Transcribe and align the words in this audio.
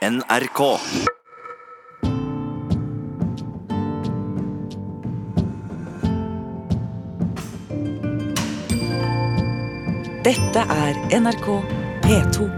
NRK. 0.00 0.60
Dette 10.24 10.62
er 10.64 10.96
NRK 11.20 11.50
P2. 12.00 12.48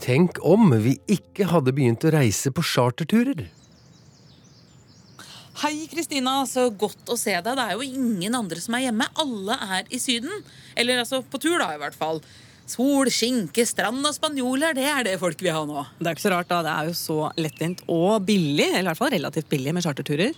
Tenk 0.00 0.40
om 0.40 0.72
vi 0.72 0.96
ikke 1.04 1.50
hadde 1.52 1.76
begynt 1.76 2.08
å 2.08 2.14
reise 2.16 2.48
på 2.48 2.64
charterturer. 2.64 3.44
Hei, 5.60 5.84
Kristina. 5.92 6.46
Så 6.48 6.70
godt 6.72 7.12
å 7.12 7.20
se 7.20 7.36
deg. 7.36 7.52
Det 7.60 7.68
er 7.68 7.76
jo 7.76 7.84
ingen 7.84 8.40
andre 8.40 8.64
som 8.64 8.80
er 8.80 8.86
hjemme. 8.88 9.12
Alle 9.20 9.60
er 9.76 9.92
i 9.92 10.00
Syden. 10.00 10.32
Eller 10.72 11.04
altså 11.04 11.20
på 11.20 11.44
tur, 11.44 11.60
da, 11.60 11.74
i 11.76 11.82
hvert 11.84 12.00
fall. 12.00 12.24
Sol, 12.68 13.08
skinke, 13.08 13.64
strand 13.64 14.04
og 14.04 14.12
spanjoler, 14.12 14.74
det 14.76 14.84
er 14.84 15.06
det 15.06 15.14
folk 15.20 15.40
vil 15.40 15.54
ha 15.56 15.62
nå. 15.64 15.86
Det 15.96 16.10
er 16.10 16.16
ikke 16.18 16.26
så 16.26 16.32
rart, 16.34 16.50
da. 16.50 16.58
Det 16.66 16.72
er 16.74 16.90
jo 16.90 16.96
så 16.98 17.18
lettvint 17.40 17.80
og 17.88 18.26
billig, 18.28 18.66
eller 18.74 18.84
i 18.84 18.90
hvert 18.90 19.00
fall 19.00 19.14
relativt 19.14 19.48
billig 19.48 19.72
med 19.72 19.86
charterturer. 19.86 20.34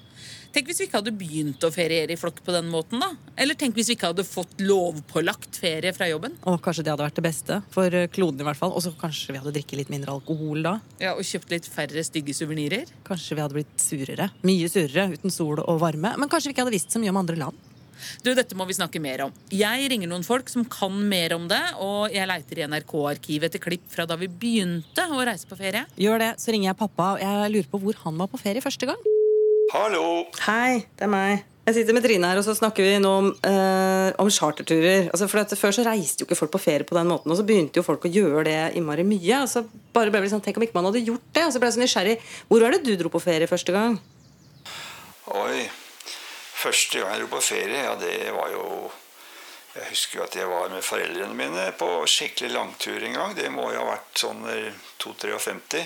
Tenk 0.55 0.67
hvis 0.67 0.81
vi 0.83 0.87
ikke 0.89 0.99
hadde 0.99 1.13
begynt 1.15 1.63
å 1.67 1.71
feriere 1.75 2.15
i 2.15 2.19
flokk 2.19 2.41
på 2.47 2.55
den 2.55 2.67
måten, 2.71 3.03
da. 3.03 3.09
Eller 3.39 3.59
tenk 3.59 3.75
hvis 3.79 3.91
vi 3.91 3.97
ikke 3.97 4.11
hadde 4.11 4.25
fått 4.27 4.63
lovpålagt 4.63 5.59
ferie 5.63 5.93
fra 5.95 6.09
jobben. 6.11 6.35
Og 6.51 6.59
kanskje 6.63 6.85
det 6.87 6.93
hadde 6.95 7.07
vært 7.07 7.19
det 7.21 7.25
beste 7.27 7.59
for 7.75 7.95
eh, 7.95 8.09
kloden 8.11 8.43
i 8.43 8.47
hvert 8.49 8.59
fall. 8.59 8.75
Og 8.75 8.83
så 8.83 8.91
kanskje 8.99 9.35
vi 9.35 9.43
hadde 9.43 9.55
drikket 9.55 9.79
litt 9.83 9.93
mindre 9.95 10.15
alkohol 10.19 10.63
da. 10.67 10.77
Ja, 11.03 11.15
Og 11.15 11.27
kjøpt 11.27 11.55
litt 11.55 11.67
færre 11.71 12.03
stygge 12.07 12.35
suvenirer. 12.35 12.91
Kanskje 13.07 13.39
vi 13.39 13.45
hadde 13.45 13.59
blitt 13.61 13.75
surere. 13.83 14.31
Mye 14.47 14.71
surere 14.71 15.11
uten 15.15 15.35
sol 15.35 15.63
og 15.63 15.83
varme. 15.83 16.15
Men 16.19 16.31
kanskje 16.31 16.51
vi 16.51 16.57
ikke 16.57 16.67
hadde 16.67 16.75
visst 16.79 16.95
så 16.95 17.03
mye 17.03 17.15
om 17.15 17.23
andre 17.23 17.39
land. 17.43 17.67
Du, 18.25 18.33
dette 18.37 18.57
må 18.59 18.67
vi 18.69 18.77
snakke 18.79 19.03
mer 19.03 19.27
om. 19.27 19.35
Jeg 19.55 19.91
ringer 19.93 20.11
noen 20.11 20.27
folk 20.27 20.51
som 20.53 20.67
kan 20.69 20.97
mer 21.11 21.35
om 21.37 21.49
det, 21.51 21.63
og 21.83 22.15
jeg 22.15 22.29
leiter 22.31 22.63
i 22.63 22.67
NRK-arkivet 22.71 23.51
etter 23.51 23.63
klipp 23.63 23.87
fra 23.93 24.07
da 24.09 24.19
vi 24.21 24.31
begynte 24.31 25.07
å 25.11 25.23
reise 25.27 25.49
på 25.51 25.59
ferie. 25.61 25.87
Gjør 26.01 26.23
det, 26.23 26.33
så 26.43 26.55
ringer 26.55 26.73
jeg 26.73 26.81
pappa, 26.81 27.15
og 27.15 27.25
jeg 27.25 27.55
lurer 27.57 27.71
på 27.71 27.83
hvor 27.85 28.03
han 28.07 28.21
var 28.21 28.33
på 28.33 28.41
ferie 28.43 28.65
første 28.65 28.89
gang. 28.91 29.09
Hallo! 29.71 30.27
Hei, 30.49 30.83
det 30.99 31.07
er 31.07 31.13
meg. 31.13 31.47
Jeg 31.69 31.77
sitter 31.77 31.95
med 31.95 32.03
Trine 32.03 32.27
her, 32.27 32.39
og 32.41 32.43
så 32.43 32.55
snakker 32.57 32.83
vi 32.83 32.95
nå 32.99 33.11
om, 33.21 33.27
eh, 33.47 34.11
om 34.19 34.31
charterturer. 34.33 35.11
Altså, 35.13 35.29
for 35.31 35.39
at 35.39 35.53
Før 35.55 35.71
så 35.77 35.85
reiste 35.87 36.25
jo 36.25 36.27
ikke 36.27 36.39
folk 36.39 36.51
på 36.57 36.59
ferie 36.59 36.87
på 36.89 36.97
den 36.97 37.07
måten, 37.07 37.31
og 37.31 37.37
så 37.39 37.45
begynte 37.47 37.79
jo 37.79 37.87
folk 37.87 38.03
å 38.03 38.11
gjøre 38.11 38.45
det 38.49 38.75
innmari 38.75 39.05
mye. 39.07 39.43
Og 39.45 39.49
så 39.49 39.63
bare 39.95 40.11
ble 40.11 40.23
det 40.23 40.33
sånn, 40.33 40.43
Tenk 40.43 40.57
om 40.57 40.65
ikke 40.67 40.75
man 40.75 40.89
hadde 40.89 41.05
gjort 41.05 41.23
det. 41.33 41.45
Og 41.47 41.53
så 41.53 41.61
ble 41.61 41.71
jeg 41.71 41.77
så 41.77 41.85
nysgjerrig. 41.85 42.17
Hvor 42.49 42.65
var 42.65 42.75
det 42.75 42.83
du 42.83 42.97
dro 42.97 43.13
på 43.13 43.23
ferie 43.23 43.47
første 43.47 43.71
gang? 43.71 44.01
Oi. 45.31 45.69
Første 46.61 47.01
gang 47.01 47.15
jeg 47.15 47.23
dro 47.23 47.31
på 47.37 47.45
ferie, 47.45 47.85
ja, 47.87 47.95
det 47.97 48.33
var 48.37 48.51
jo 48.53 48.65
Jeg 49.71 49.87
husker 49.93 50.19
jo 50.19 50.25
at 50.27 50.35
jeg 50.35 50.49
var 50.51 50.69
med 50.73 50.83
foreldrene 50.83 51.37
mine 51.39 51.69
på 51.79 51.89
skikkelig 52.11 52.51
langtur 52.53 53.05
en 53.07 53.15
gang. 53.15 53.35
Det 53.39 53.47
må 53.55 53.69
jo 53.71 53.85
ha 53.85 53.93
vært 53.93 54.19
sånn 54.19 54.43
2-53. 54.99 55.85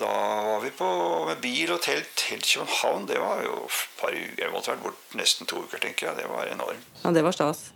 Da 0.00 0.08
var 0.46 0.62
vi 0.64 0.70
på 0.72 0.88
med 1.28 1.42
bil 1.44 1.74
og 1.74 1.82
telt 1.84 2.24
helt 2.30 2.46
til 2.48 2.62
København. 2.62 3.04
Det 3.10 3.18
var 3.20 3.42
jo 3.44 3.58
et 3.66 3.82
par 4.00 4.16
uker. 4.16 4.40
Jeg 4.40 4.54
måtte 4.54 4.72
vært 4.72 4.86
bort 4.86 5.16
nesten 5.20 5.50
to 5.50 5.60
uker, 5.66 5.82
tenker 5.84 6.08
jeg. 6.08 6.22
Det 6.22 6.30
var 6.32 6.48
enormt. 6.48 6.88
Ja, 7.02 7.12
det 7.12 7.24
var 7.26 7.36
stas. 7.36 7.66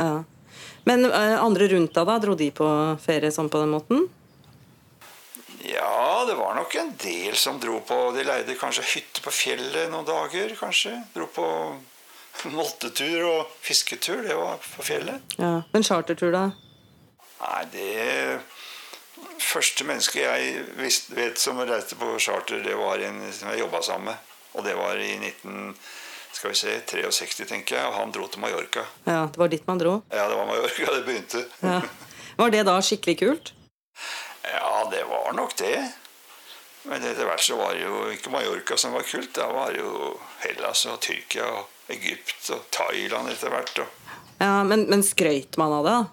Ja. 0.00 0.24
Men 0.90 1.06
eh, 1.06 1.36
andre 1.38 1.70
rundt 1.70 1.94
deg, 1.94 2.10
da? 2.10 2.18
Dro 2.18 2.34
de 2.34 2.50
på 2.50 2.68
ferie 3.04 3.30
sånn 3.30 3.52
på 3.52 3.62
den 3.62 3.70
måten? 3.76 4.08
Ja, 5.64 6.24
det 6.28 6.34
var 6.38 6.54
nok 6.56 6.74
en 6.80 6.94
del 7.02 7.36
som 7.36 7.58
dro 7.60 7.80
på 7.84 7.96
De 8.16 8.22
leide 8.24 8.54
kanskje 8.56 8.84
hytte 8.94 9.20
på 9.24 9.32
fjellet 9.34 9.90
noen 9.92 10.06
dager, 10.08 10.54
kanskje. 10.56 10.94
Dro 11.14 11.26
på 11.34 11.46
moltetur 12.56 13.26
og 13.28 13.52
fisketur. 13.60 14.22
Det 14.24 14.36
var 14.38 14.56
på 14.76 14.86
fjellet. 14.86 15.36
Ja. 15.36 15.60
Men 15.72 15.84
chartertur, 15.84 16.32
da? 16.34 16.46
Nei, 17.40 17.62
det 17.74 18.40
Første 19.40 19.84
mennesket 19.88 20.20
jeg 20.20 20.64
visst, 20.78 21.10
vet 21.16 21.40
som 21.40 21.58
reiste 21.64 21.96
på 21.98 22.12
charter, 22.20 22.60
det 22.64 22.74
var 22.76 23.00
en 23.04 23.22
som 23.32 23.48
jeg 23.52 23.62
jobba 23.62 23.80
sammen 23.84 24.10
med. 24.12 24.28
Og 24.56 24.64
det 24.66 24.76
var 24.78 25.00
i 25.00 25.14
19... 25.18 25.74
Skal 26.32 26.52
vi 26.52 26.56
se, 26.60 26.74
63, 26.86 27.46
tenker 27.48 27.76
jeg. 27.76 27.86
Og 27.88 27.96
han 27.98 28.12
dro 28.14 28.28
til 28.30 28.40
Mallorca. 28.40 28.84
Ja, 29.04 29.24
Det 29.32 29.40
var 29.40 29.50
dit 29.52 29.66
man 29.66 29.80
dro? 29.80 29.96
Ja, 30.12 30.28
det 30.30 30.36
var 30.38 30.46
Mallorca 30.48 30.94
det 30.94 31.02
begynte. 31.08 31.44
Ja. 31.64 31.80
Var 32.40 32.52
det 32.54 32.62
da 32.64 32.76
skikkelig 32.80 33.16
kult? 33.20 33.50
Ja, 34.90 34.96
det 34.96 35.04
var 35.04 35.32
nok 35.32 35.56
det. 35.56 35.92
Men 36.82 37.04
etter 37.04 37.26
hvert 37.28 37.42
så 37.44 37.56
var 37.60 37.74
det 37.76 37.82
jo 37.84 38.06
ikke 38.10 38.30
Mallorca 38.32 38.76
som 38.80 38.94
var 38.96 39.04
kult. 39.06 39.34
Da 39.36 39.46
var 39.52 39.74
det 39.74 39.82
jo 39.82 40.16
Hellas 40.40 40.86
og 40.88 41.00
Tyrkia 41.04 41.44
og 41.46 41.68
Egypt 41.92 42.50
og 42.54 42.64
Thailand 42.72 43.28
etter 43.30 43.52
hvert. 43.52 43.82
Og... 43.84 43.86
Ja, 44.40 44.62
Men, 44.64 44.86
men 44.90 45.02
skrøyt 45.04 45.58
man 45.60 45.72
av 45.76 45.84
det? 45.84 45.92
da? 45.92 46.04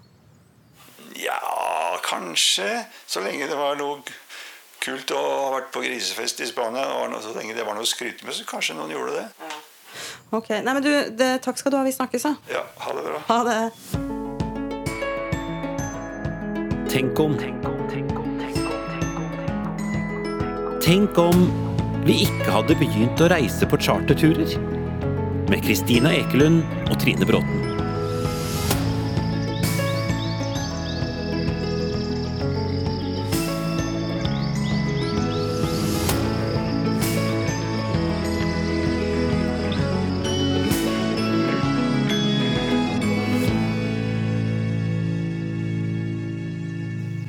Ja, 1.18 1.98
kanskje. 2.04 2.86
Så 3.08 3.24
lenge 3.24 3.48
det 3.48 3.58
var 3.58 3.80
noe 3.80 4.04
kult 4.84 5.09
å 5.16 5.22
ha 5.24 5.48
vært 5.56 5.72
på 5.74 5.82
grisefest 5.82 6.44
i 6.44 6.50
Spania, 6.52 6.86
og 7.00 7.16
så 7.24 7.34
lenge 7.36 7.56
det 7.58 7.66
var 7.66 7.76
noe 7.76 7.88
å 7.88 7.90
skryte 7.90 8.28
med, 8.28 8.36
så 8.38 8.46
kanskje 8.48 8.76
noen 8.78 8.94
gjorde 8.94 9.18
det. 9.18 9.26
Ok, 10.36 10.52
nei, 10.52 10.74
men 10.76 10.84
du, 10.84 10.92
det, 11.18 11.32
Takk 11.44 11.58
skal 11.59 11.74
du 11.74 11.80
ha. 11.80 11.84
Vi 11.88 11.96
snakkes, 11.96 12.28
da. 12.28 12.36
Ja, 12.52 12.62
ha 12.84 12.94
det 12.94 13.08
bra. 13.08 13.24
Ha 13.32 13.40
det. 13.48 13.59
Tenk 16.92 17.20
om. 17.20 17.36
Tenk 17.40 17.66
om 18.20 18.27
vi 22.08 22.14
ikke 22.24 22.48
hadde 22.48 22.75
begynt 22.80 23.20
å 23.20 23.28
reise 23.28 23.68
på 23.68 23.75
charterturer. 23.75 24.53
Med 25.52 25.66
Kristina 25.66 26.14
Ekelund 26.16 26.64
og 26.88 26.96
Trine 27.02 27.28
Bråten. 27.28 27.66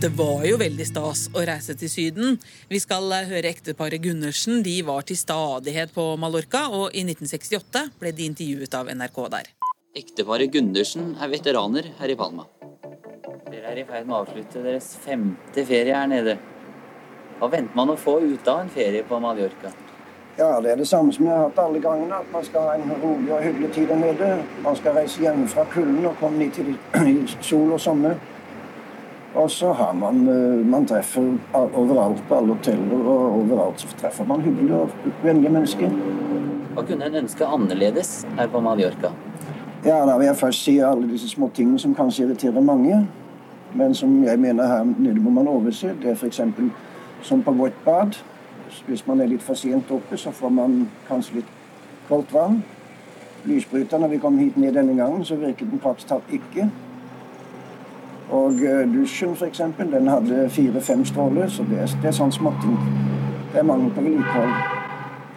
Det 0.08 0.16
var 0.16 0.40
jo 0.48 0.56
veldig 0.56 0.84
stas 0.88 1.26
å 1.36 1.42
reise 1.44 1.74
til 1.76 1.90
Syden. 1.92 2.38
Vi 2.70 2.78
skal 2.80 3.10
eh, 3.12 3.26
høre 3.28 3.50
ekteparet 3.52 4.00
Gundersen. 4.00 4.62
De 4.64 4.78
var 4.80 5.02
til 5.04 5.18
stadighet 5.20 5.90
på 5.92 6.06
Mallorca, 6.16 6.62
og 6.72 6.94
i 6.96 7.02
1968 7.02 7.82
ble 8.00 8.12
de 8.16 8.24
intervjuet 8.24 8.76
av 8.78 8.88
NRK 8.88 9.18
der. 9.34 9.50
Ekteparet 10.00 10.48
Gundersen 10.54 11.10
er 11.20 11.28
veteraner 11.28 11.90
her 11.98 12.14
i 12.14 12.16
Palma. 12.16 12.46
Dere 13.50 13.74
er 13.74 13.82
i 13.82 13.84
ferd 13.90 14.08
med 14.08 14.16
å 14.16 14.22
avslutte 14.22 14.62
deres 14.64 14.88
femte 15.04 15.66
ferie 15.68 16.00
her 16.00 16.08
nede. 16.08 16.38
Hva 17.42 17.52
venter 17.58 17.76
man 17.76 17.92
å 17.92 17.98
få 18.00 18.16
ut 18.24 18.48
av 18.48 18.62
en 18.62 18.72
ferie 18.78 19.04
på 19.04 19.20
Mallorca? 19.20 19.74
Ja, 20.40 20.54
det 20.64 20.72
er 20.72 20.80
det 20.80 20.88
samme 20.88 21.12
som 21.12 21.28
jeg 21.28 21.36
har 21.36 21.50
hatt 21.50 21.62
alle 21.66 21.84
gangene. 21.84 22.22
At 22.24 22.32
man 22.32 22.48
skal 22.48 22.70
ha 22.70 22.80
en 22.80 22.96
rolig 23.04 23.28
og 23.28 23.44
hyggelig 23.44 23.74
tid 23.76 23.92
der 23.92 24.00
nede. 24.06 24.32
Man 24.64 24.80
skal 24.80 24.96
reise 25.02 25.20
hjem 25.20 25.44
fra 25.52 25.68
kulden 25.68 26.00
og 26.08 26.16
komme 26.24 26.46
ned 26.46 26.56
til 26.56 26.72
sol 27.44 27.76
og 27.76 27.80
sommer. 27.90 28.16
Og 29.38 29.50
så 29.50 29.72
har 29.72 29.92
man 29.94 30.28
eh, 30.28 30.66
Man 30.66 30.86
treffer 30.86 31.36
overalt 31.54 32.22
på 32.28 32.34
alle 32.34 32.54
hoteller, 32.56 33.04
og 33.06 33.36
overalt 33.42 33.80
så 33.80 33.88
treffer 34.00 34.26
man 34.26 34.40
hyggelige 34.42 34.74
og 34.74 34.90
vennlige 35.22 35.52
mennesker. 35.52 35.92
Hva 36.74 36.82
kunne 36.86 37.06
en 37.06 37.20
ønske 37.22 37.46
annerledes 37.46 38.26
her 38.38 38.50
på 38.50 38.60
Mallorca? 38.60 39.12
Ja, 39.84 40.00
da 40.06 40.16
vil 40.18 40.26
jeg 40.26 40.36
først 40.36 40.64
si 40.64 40.78
alle 40.82 41.06
disse 41.10 41.28
små 41.30 41.50
tingene 41.54 41.78
som 41.78 41.94
kanskje 41.94 42.24
irriterer 42.24 42.60
mange, 42.60 42.98
men 43.74 43.94
som 43.94 44.24
jeg 44.24 44.38
mener 44.38 44.66
her 44.66 44.84
nede 44.98 45.22
må 45.22 45.30
man 45.30 45.48
overse. 45.48 45.94
Det 46.02 46.10
er 46.10 46.18
f.eks. 46.18 46.40
som 47.22 47.42
på 47.42 47.52
vårt 47.52 47.78
bad. 47.84 48.18
Hvis 48.86 49.06
man 49.06 49.20
er 49.20 49.30
litt 49.30 49.42
for 49.42 49.54
sent 49.54 49.90
oppe, 49.90 50.16
så 50.16 50.30
får 50.30 50.50
man 50.50 50.88
kanskje 51.08 51.38
litt 51.38 51.54
kaldt 52.08 52.34
vann. 52.34 52.62
Lysbryteren, 53.44 54.02
når 54.02 54.08
vi 54.08 54.18
kom 54.18 54.38
hit 54.38 54.56
ned 54.56 54.74
denne 54.74 54.96
gangen, 54.96 55.24
så 55.24 55.38
virket 55.38 55.70
den 55.70 55.78
praktisk 55.78 56.08
talt 56.08 56.32
ikke. 56.32 56.68
Og 58.30 58.52
eh, 58.60 58.82
dusjen, 58.92 59.32
f.eks., 59.32 59.60
den 59.78 60.08
hadde 60.08 60.48
fire-fem 60.52 61.04
stråler, 61.04 61.48
så 61.48 61.64
det 61.70 61.78
er, 61.80 61.94
det 62.02 62.10
er 62.10 62.16
sånn 62.18 62.32
småting. 62.32 62.74
Det 63.52 63.62
er 63.62 63.64
mangel 63.64 63.90
på 63.96 64.04
vedlikehold. 64.04 64.52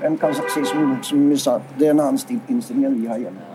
Den 0.02 0.18
kan 0.18 0.34
si 0.36 0.66
som, 0.66 0.98
som 1.06 1.30
vi 1.30 1.38
sa, 1.40 1.60
det 1.80 1.88
er 1.88 1.94
en 1.96 2.04
annen 2.04 2.20
stil- 2.20 2.42
innstilling 2.50 2.90
enn 2.90 3.00
vi 3.00 3.08
har 3.08 3.22
hjemme. 3.22 3.48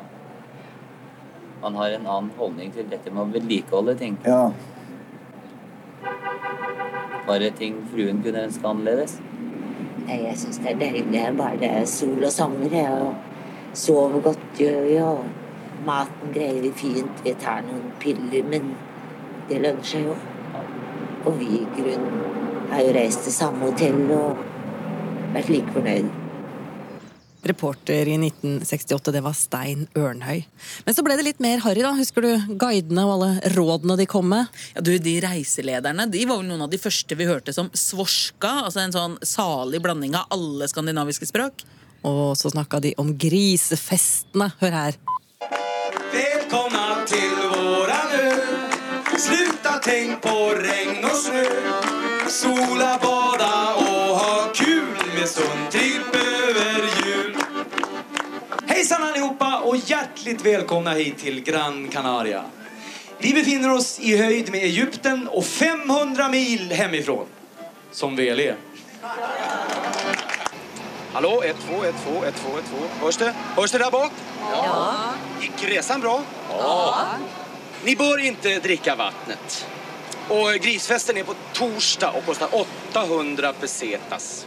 Man 1.63 1.75
har 1.75 1.97
en 1.99 2.07
annen 2.07 2.31
holdning 2.39 2.73
til 2.73 2.87
dette 2.89 3.11
med 3.11 3.25
å 3.25 3.31
vedlikeholde 3.35 3.97
ting. 3.99 4.17
Ja, 4.25 4.49
Bare 7.27 7.51
ting 7.59 7.81
fruen 7.91 8.21
kunne 8.23 8.45
ønske 8.47 8.69
annerledes. 8.71 9.17
Nei, 10.07 10.21
jeg 10.29 10.37
syns 10.39 10.61
det 10.63 10.77
er 10.77 10.77
deilig. 10.79 11.23
Bare 11.39 11.59
det 11.59 11.71
er 11.81 11.89
sol 11.91 12.23
og 12.23 12.31
sommer. 12.31 12.71
Jeg, 12.71 12.93
og 13.03 13.75
sover 13.77 14.21
godt, 14.29 14.45
gjør 14.61 14.85
vi. 14.87 14.99
Og 15.03 15.25
maten 15.89 16.31
greier 16.35 16.61
vi 16.63 16.71
fint. 16.79 17.25
Vi 17.25 17.35
tar 17.43 17.65
noen 17.67 17.89
piller, 18.03 18.47
men 18.53 18.71
det 19.51 19.63
lønner 19.63 19.87
seg 19.87 20.07
jo. 20.09 20.17
Og 21.27 21.41
vi 21.41 21.63
i 21.63 21.65
grunnen 21.77 22.71
har 22.71 22.85
jo 22.85 22.95
reist 22.97 23.27
til 23.27 23.35
samme 23.35 23.67
hotell 23.69 23.99
og 24.15 24.39
vært 25.35 25.51
like 25.53 25.75
fornøyd. 25.75 26.15
Reporter 27.47 28.09
i 28.11 28.17
1968, 28.19 29.13
det 29.15 29.23
var 29.23 29.35
Stein 29.39 29.85
Ørnhøi. 29.95 30.41
Men 30.87 30.97
så 30.97 31.05
ble 31.07 31.15
det 31.19 31.29
litt 31.29 31.43
mer 31.43 31.61
harry, 31.63 31.85
da. 31.85 31.93
Husker 31.95 32.27
du 32.27 32.57
guidene 32.59 33.05
og 33.07 33.13
alle 33.17 33.53
rådene 33.55 33.99
de 34.01 34.09
kom 34.11 34.27
med? 34.33 34.51
Ja, 34.75 34.83
du, 34.83 34.91
De 34.99 35.15
reiselederne 35.23 36.09
de 36.11 36.25
var 36.27 36.41
vel 36.41 36.51
noen 36.51 36.67
av 36.67 36.73
de 36.73 36.81
første 36.83 37.19
vi 37.19 37.29
hørte 37.29 37.55
som 37.55 37.71
svorska, 37.71 38.67
altså 38.67 38.83
en 38.83 38.97
sånn 38.97 39.19
salig 39.23 39.83
blanding 39.85 40.19
av 40.19 40.27
alle 40.35 40.67
skandinaviske 40.71 41.31
språk. 41.31 41.63
Og 42.07 42.35
så 42.39 42.51
snakka 42.51 42.83
de 42.83 42.97
om 43.03 43.15
grisefestene. 43.19 44.51
Hør 44.63 44.81
her. 44.81 45.01
Ö 46.17 46.86
Sluta 49.19 49.73
tänk 49.83 50.23
på 50.23 50.49
regn 50.55 51.05
och 51.05 51.17
snö 51.17 51.45
Sola, 52.29 52.99
bada 53.03 53.75
och 53.75 54.17
ha 54.19 54.53
kul 54.55 54.97
med 55.19 55.29
stundtripp 55.29 56.15
över 56.15 57.07
jul 57.07 57.37
Hejsan 58.67 59.03
allihopa 59.03 59.61
och 59.61 59.77
hjärtligt 59.77 60.47
välkomna 60.47 60.91
hit 60.91 61.19
till 61.19 61.43
Gran 61.43 61.89
Canaria. 61.89 62.45
Vi 63.19 63.35
befinner 63.35 63.73
oss 63.73 64.01
i 64.01 64.17
höjd 64.17 64.51
med 64.51 64.61
Egypten 64.63 65.29
och 65.29 65.45
500 65.45 66.29
mil 66.29 66.73
hemifrån. 66.73 67.27
Som 67.91 68.17
väl 68.17 68.41
är. 68.41 68.57
Hallå, 71.13 71.43
1, 71.43 71.57
2, 71.69 71.85
1, 71.85 71.95
2, 72.05 72.25
1, 72.25 72.35
2, 72.35 72.59
1, 72.59 72.65
2. 73.01 73.05
Hörs 73.07 73.17
det? 73.17 73.35
Hörs 73.57 73.73
det 73.73 73.79
där 73.79 73.91
bak? 73.91 74.13
Ja. 74.53 74.95
Gick 75.41 75.65
resan 75.65 76.01
bra? 76.01 76.23
Ja. 76.51 76.97
Ni 77.87 77.97
bör 77.97 78.19
inte 78.19 78.59
dricka 78.59 78.97
vattnet. 78.97 79.67
Och 80.29 80.63
grisfesten 80.63 81.17
är 81.17 81.25
på 81.25 81.35
torsdag 81.55 82.11
och 82.11 82.25
kostar 82.25 82.49
800 82.93 83.53
pesetas. 83.53 84.47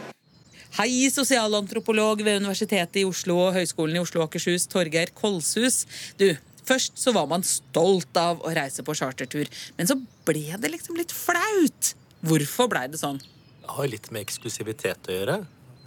Hei, 0.70 1.10
sosialantropolog 1.10 2.22
ved 2.22 2.36
Universitetet 2.36 2.96
i 3.00 3.04
Oslo 3.08 3.38
og 3.46 3.54
Høgskolen 3.56 3.96
i 3.96 4.02
Oslo 4.02 4.20
og 4.20 4.28
Akershus, 4.28 4.66
Torgeir 4.68 5.08
Kolshus. 5.16 5.86
Du, 6.20 6.26
først 6.68 7.00
så 7.00 7.14
var 7.16 7.30
man 7.32 7.42
stolt 7.42 8.20
av 8.20 8.44
å 8.44 8.52
reise 8.52 8.84
på 8.84 8.94
chartertur, 8.94 9.48
men 9.78 9.88
så 9.88 9.96
ble 10.28 10.58
det 10.60 10.74
liksom 10.74 11.00
litt 11.00 11.14
flaut. 11.16 11.94
Hvorfor 12.20 12.68
blei 12.68 12.86
det 12.92 13.00
sånn? 13.00 13.22
Det 13.64 13.72
har 13.72 13.88
litt 13.88 14.10
med 14.12 14.26
eksklusivitet 14.26 15.08
å 15.08 15.16
gjøre. 15.16 15.38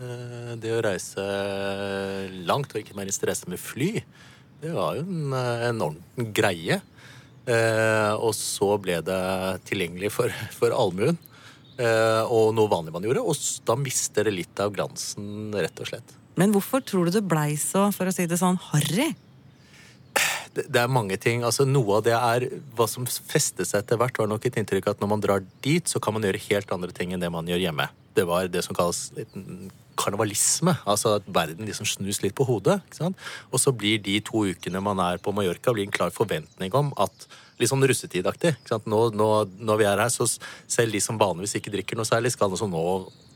Eh, 0.01 0.55
Det 0.57 0.73
å 0.73 0.81
reise 0.81 1.27
langt, 2.49 2.73
og 2.73 2.81
ikke 2.81 2.97
minst 2.97 3.29
reise 3.29 3.45
med 3.45 3.61
fly, 3.61 4.01
det 4.65 4.73
var 4.73 4.97
jo 4.97 5.05
en 5.05 5.37
eh, 5.37 5.69
enorm 5.69 6.01
greie. 6.33 6.81
Eh, 7.49 8.13
Og 8.23 8.33
så 8.37 8.69
ble 8.79 9.01
det 9.03 9.21
tilgjengelig 9.67 10.11
for, 10.15 10.31
for 10.55 10.75
allmuen. 10.75 11.17
Eh, 11.77 12.23
Og 12.29 12.53
noe 12.55 12.71
vanlig 12.71 12.93
man 12.95 13.03
gjorde. 13.03 13.25
Og 13.25 13.35
da 13.67 13.75
mister 13.79 14.29
det 14.29 14.35
litt 14.37 14.63
av 14.63 14.73
glansen, 14.75 15.51
rett 15.55 15.83
og 15.83 15.89
slett. 15.91 16.15
Men 16.39 16.53
hvorfor 16.55 16.81
tror 16.81 17.05
du 17.09 17.17
det 17.19 17.27
blei 17.29 17.53
så, 17.61 17.89
for 17.93 18.09
å 18.09 18.13
si 18.15 18.25
det 18.25 18.39
sånn, 18.41 18.57
harry? 18.71 19.11
det, 20.53 20.65
det 20.69 20.81
er 20.81 20.89
mange 20.89 21.17
ting. 21.21 21.43
altså 21.45 21.65
Noe 21.65 21.99
av 21.99 22.03
det 22.05 22.15
er 22.17 22.47
hva 22.77 22.87
som 22.89 23.05
festet 23.05 23.67
seg 23.69 23.83
etter 23.83 23.99
hvert, 24.01 24.17
var 24.17 24.29
nok 24.31 24.45
et 24.49 24.57
inntrykk 24.61 24.91
at 24.93 25.01
når 25.03 25.11
man 25.13 25.21
drar 25.23 25.45
dit, 25.65 25.85
så 25.89 26.01
kan 26.01 26.13
man 26.15 26.25
gjøre 26.25 26.41
helt 26.49 26.73
andre 26.73 26.93
ting 26.95 27.13
enn 27.13 27.21
det 27.23 27.31
man 27.33 27.49
gjør 27.49 27.61
hjemme. 27.67 27.89
Det 28.13 28.25
var 28.29 28.49
det 28.53 28.61
som 28.65 28.77
kalles 28.77 29.11
karnevalisme. 29.99 30.75
Altså 30.89 31.17
at 31.19 31.27
verden 31.27 31.67
liksom 31.69 31.87
snus 31.89 32.21
litt 32.23 32.35
på 32.37 32.47
hodet. 32.47 32.79
ikke 32.87 33.01
sant? 33.01 33.23
Og 33.51 33.61
så 33.61 33.73
blir 33.75 34.01
de 34.03 34.19
to 34.25 34.45
ukene 34.49 34.83
man 34.83 35.01
er 35.03 35.21
på 35.23 35.33
Mallorca, 35.35 35.73
blir 35.73 35.87
en 35.87 35.95
klar 35.95 36.13
forventning 36.13 36.73
om 36.75 36.93
at 36.97 37.27
Litt 37.61 37.69
sånn 37.69 37.85
russetidaktig. 37.85 38.55
Nå, 38.89 38.99
nå, 39.13 39.27
når 39.61 39.77
vi 39.77 39.85
er 39.85 39.99
her, 40.01 40.09
så 40.09 40.25
selv 40.25 40.95
de 40.95 41.01
som 41.03 41.19
vanligvis 41.21 41.59
ikke 41.59 41.73
drikker 41.75 41.99
noe 41.99 42.07
særlig, 42.09 42.33
skal 42.33 42.49
altså 42.49 42.65
nå 42.67 42.81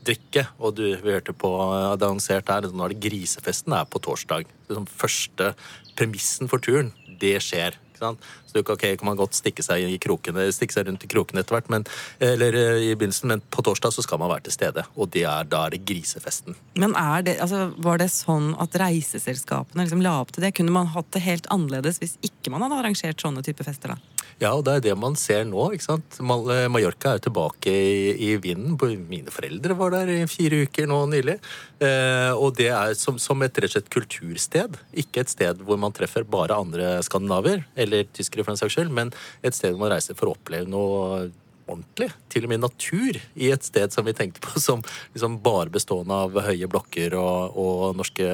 drikke. 0.04 0.42
Og 0.58 0.74
du, 0.78 0.84
vi 1.04 1.14
hørte 1.14 1.34
på 1.36 1.52
det 1.94 2.08
annonsert 2.08 2.50
her, 2.50 2.66
nå 2.66 2.86
er 2.86 2.94
det 2.94 3.02
grisefesten 3.06 3.76
er 3.78 3.86
på 3.88 4.02
torsdag. 4.02 4.48
Det 4.48 4.74
er 4.74 4.80
sånn 4.80 4.90
første 4.90 5.52
premissen 5.98 6.50
for 6.50 6.62
turen, 6.64 6.90
det 7.22 7.36
skjer. 7.46 7.78
Så 7.98 8.54
du 8.54 8.62
kan, 8.62 8.78
ok, 8.78 8.86
kan 9.00 9.10
man 9.10 9.18
godt 9.20 9.36
stikke 9.38 9.64
seg, 9.64 9.86
krokene, 10.02 10.48
stikke 10.54 10.76
seg 10.76 10.88
rundt 10.88 11.04
i 11.04 11.10
krokene 11.10 11.44
etter 11.44 11.58
hvert, 11.58 11.70
men, 11.72 11.86
eller 12.24 12.56
eh, 12.56 12.88
i 12.88 12.92
begynnelsen, 12.94 13.32
men 13.32 13.44
på 13.54 13.64
torsdag 13.66 13.94
så 13.94 14.04
skal 14.06 14.22
man 14.22 14.32
være 14.32 14.46
til 14.48 14.56
stede. 14.56 14.86
Og 14.96 15.10
det 15.14 15.24
er, 15.28 15.48
da 15.50 15.66
er 15.66 15.76
det 15.76 15.84
grisefesten. 15.88 16.58
Men 16.78 16.96
er 16.98 17.26
det, 17.26 17.38
altså, 17.44 17.68
var 17.84 18.00
det 18.02 18.10
sånn 18.14 18.52
at 18.62 18.76
reiseselskapene 18.80 19.86
liksom 19.86 20.04
la 20.04 20.18
opp 20.22 20.34
til 20.34 20.46
det? 20.46 20.54
Kunne 20.58 20.74
man 20.74 20.92
hatt 20.94 21.10
det 21.14 21.24
helt 21.26 21.50
annerledes 21.54 22.00
hvis 22.02 22.16
ikke 22.24 22.54
man 22.54 22.64
hadde 22.64 22.80
arrangert 22.82 23.24
sånne 23.24 23.44
type 23.46 23.66
fester? 23.66 23.94
da? 23.94 24.17
Ja, 24.38 24.52
og 24.54 24.64
det 24.66 24.76
er 24.76 24.84
det 24.88 24.94
man 25.00 25.16
ser 25.18 25.46
nå. 25.48 25.70
ikke 25.74 25.86
sant? 25.86 26.20
Eh, 26.20 26.68
Mallorca 26.70 27.16
er 27.16 27.24
tilbake 27.24 27.72
i, 27.72 28.12
i 28.28 28.30
vinden. 28.42 28.76
Mine 29.08 29.34
foreldre 29.34 29.76
var 29.78 29.96
der 29.96 30.12
i 30.14 30.20
fire 30.30 30.62
uker 30.68 30.88
nå 30.90 31.00
nylig. 31.10 31.38
Eh, 31.82 32.30
og 32.36 32.54
det 32.60 32.70
er 32.74 32.94
som, 32.98 33.18
som 33.22 33.42
et 33.42 33.58
rett 33.58 33.70
og 33.70 33.76
slett 33.76 33.92
kultursted. 33.94 34.78
Ikke 35.04 35.24
et 35.24 35.32
sted 35.32 35.64
hvor 35.64 35.80
man 35.80 35.96
treffer 35.96 36.26
bare 36.28 36.58
andre 36.58 36.98
skandinaver, 37.06 37.66
eller 37.78 38.08
tyskere 38.14 38.46
for 38.46 38.54
den 38.54 38.62
saks 38.62 38.78
skyld, 38.78 38.94
men 38.94 39.12
et 39.42 39.56
sted 39.56 39.74
hvor 39.74 39.86
man 39.86 39.94
reiser 39.96 40.18
for 40.18 40.30
å 40.30 40.38
oppleve 40.38 40.70
noe 40.70 41.28
ordentlig. 41.68 42.08
Til 42.32 42.46
og 42.46 42.52
med 42.52 42.62
natur 42.64 43.18
i 43.18 43.50
et 43.52 43.66
sted 43.66 43.92
som 43.94 44.06
vi 44.08 44.16
tenkte 44.16 44.42
på 44.44 44.60
som 44.62 44.82
liksom 45.12 45.38
bare 45.44 45.72
bestående 45.74 46.16
av 46.24 46.36
høye 46.48 46.68
blokker 46.70 47.16
og, 47.18 47.58
og 47.58 47.98
norske, 47.98 48.28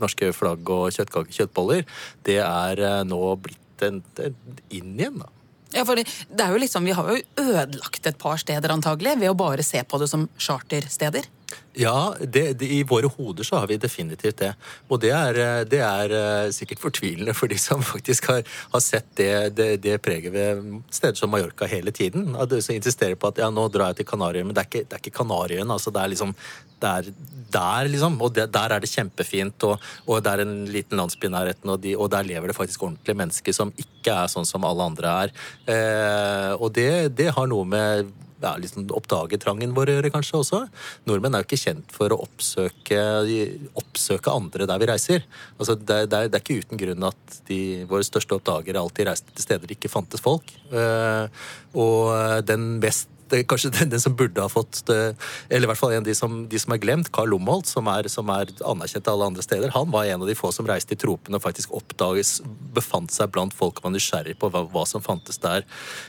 norske 0.00 0.32
flagg 0.36 0.72
og 0.72 0.92
kjøttboller. 0.94 1.84
Det 2.26 2.40
er 2.44 2.84
eh, 2.84 3.02
nå 3.08 3.22
blitt 3.42 3.84
en, 3.86 4.00
en, 4.24 4.38
inn 4.74 4.94
igjen, 4.96 5.20
da. 5.22 5.32
Ja, 5.74 5.84
fordi 5.84 6.04
det 6.32 6.44
er 6.44 6.54
jo 6.54 6.60
liksom, 6.62 6.84
Vi 6.84 6.94
har 6.96 7.10
jo 7.12 7.18
ødelagt 7.36 8.06
et 8.06 8.18
par 8.18 8.38
steder 8.40 8.72
antagelig 8.72 9.18
ved 9.20 9.30
å 9.32 9.36
bare 9.36 9.64
se 9.66 9.82
på 9.84 10.00
det 10.00 10.08
som 10.08 10.28
chartersteder. 10.40 11.28
Ja, 11.78 12.14
det, 12.20 12.58
det, 12.58 12.66
i 12.74 12.82
våre 12.82 13.06
hoder 13.06 13.46
så 13.46 13.60
har 13.60 13.68
vi 13.70 13.76
definitivt 13.78 14.40
det. 14.40 14.50
Og 14.90 14.98
det 15.00 15.12
er, 15.14 15.38
eh, 15.38 15.60
det 15.68 15.78
er 15.84 16.14
eh, 16.16 16.48
sikkert 16.52 16.80
fortvilende 16.82 17.34
for 17.36 17.50
de 17.50 17.58
som 17.60 17.84
faktisk 17.94 18.26
har, 18.32 18.42
har 18.72 18.82
sett 18.82 19.06
det, 19.20 19.76
det, 19.84 19.98
preget 20.02 20.34
ved 20.34 20.64
steder 20.90 21.20
som 21.20 21.30
Mallorca 21.30 21.68
hele 21.70 21.94
tiden. 21.94 22.34
At 22.36 22.50
de 22.50 22.60
som 22.64 22.74
insisterer 22.74 23.14
på 23.14 23.30
at 23.30 23.38
ja, 23.44 23.50
nå 23.54 23.68
drar 23.70 23.92
jeg 23.92 24.00
til 24.00 24.10
Kanariøyene, 24.10 24.50
men 24.50 24.58
det 24.58 24.64
er 24.64 24.70
ikke, 24.72 24.88
det 24.90 25.00
ikke 25.04 25.16
Kanariøyene. 25.20 25.70
Altså, 25.76 25.94
det 25.94 26.02
er 26.02 26.12
liksom 26.16 26.34
det 26.82 26.92
er 26.92 27.10
der, 27.52 27.88
liksom. 27.88 28.18
Og 28.22 28.34
det, 28.36 28.48
der 28.54 28.74
er 28.74 28.82
det 28.82 28.90
kjempefint, 28.92 29.66
og, 29.68 29.90
og 30.06 30.22
det 30.24 30.34
er 30.34 30.44
en 30.44 30.54
liten 30.70 31.00
landsby 31.00 31.28
i 31.28 31.34
nærheten, 31.34 31.72
og, 31.72 31.82
de, 31.84 31.96
og 31.96 32.10
der 32.12 32.26
lever 32.28 32.50
det 32.50 32.56
faktisk 32.58 32.86
ordentlige 32.86 33.18
mennesker 33.18 33.56
som 33.56 33.72
ikke 33.76 34.14
er 34.14 34.32
sånn 34.32 34.48
som 34.48 34.66
alle 34.68 34.88
andre 34.92 35.18
er. 35.24 35.36
Eh, 35.74 36.54
og 36.58 36.72
det, 36.76 36.90
det 37.18 37.32
har 37.36 37.50
noe 37.50 37.68
med 37.68 38.10
ja, 38.38 38.52
liksom 38.60 38.86
oppdagetrangen 38.94 39.72
vår 39.74 39.90
å 39.90 39.96
gjøre, 39.96 40.12
kanskje 40.14 40.38
også. 40.38 40.60
Nordmenn 41.08 41.34
er 41.34 41.42
jo 41.42 41.48
ikke 41.48 41.60
kjent 41.60 41.94
for 41.94 42.14
å 42.14 42.20
oppsøke, 42.22 43.00
oppsøke 43.80 44.34
andre 44.34 44.68
der 44.70 44.82
vi 44.82 44.90
reiser. 44.92 45.26
Altså, 45.56 45.74
det, 45.74 46.04
det, 46.12 46.20
er, 46.20 46.30
det 46.30 46.38
er 46.38 46.44
ikke 46.44 46.62
uten 46.62 46.80
grunn 46.80 47.08
at 47.10 47.38
de, 47.50 47.60
våre 47.90 48.06
største 48.06 48.38
oppdagere 48.38 48.82
alltid 48.82 49.10
reiste 49.10 49.34
til 49.34 49.48
steder 49.48 49.66
det 49.66 49.78
ikke 49.78 49.92
fantes 49.92 50.22
folk. 50.22 50.54
Eh, 50.70 51.46
og 51.78 52.46
den 52.46 52.76
mest 52.82 53.10
det 53.30 53.38
er 53.38 53.46
kanskje 53.48 53.70
den, 53.74 54.00
som 54.00 54.16
burde 54.16 54.42
ha 54.42 54.48
fått 54.50 54.80
Eller 54.88 55.66
i 55.66 55.70
hvert 55.70 55.80
fall 55.80 55.92
en 55.92 56.02
av 56.02 56.08
de 56.08 56.14
som, 56.16 56.40
de 56.48 56.60
som 56.60 56.72
er 56.74 56.80
glemt, 56.82 57.10
Carl 57.14 57.30
Lomholt, 57.32 57.68
som 57.68 57.88
er, 57.92 58.08
som 58.12 58.30
er 58.32 58.50
anerkjent 58.66 59.10
alle 59.10 59.28
andre 59.30 59.44
steder. 59.44 59.72
Han 59.74 59.92
var 59.92 60.08
en 60.08 60.24
av 60.24 60.28
de 60.28 60.36
få 60.38 60.50
som 60.54 60.68
reiste 60.68 60.96
i 60.96 61.00
tropene 61.00 61.38
og 61.38 61.44
faktisk 61.44 61.74
oppdages, 61.76 62.38
befant 62.74 63.12
seg 63.14 63.32
blant 63.34 63.54
folk 63.56 63.82
man 63.84 63.92
er 63.92 63.98
nysgjerrig 63.98 64.36
på 64.40 64.50
hva, 64.52 64.64
hva 64.72 64.84
som 64.88 65.04
fantes 65.04 65.40
der. 65.42 65.66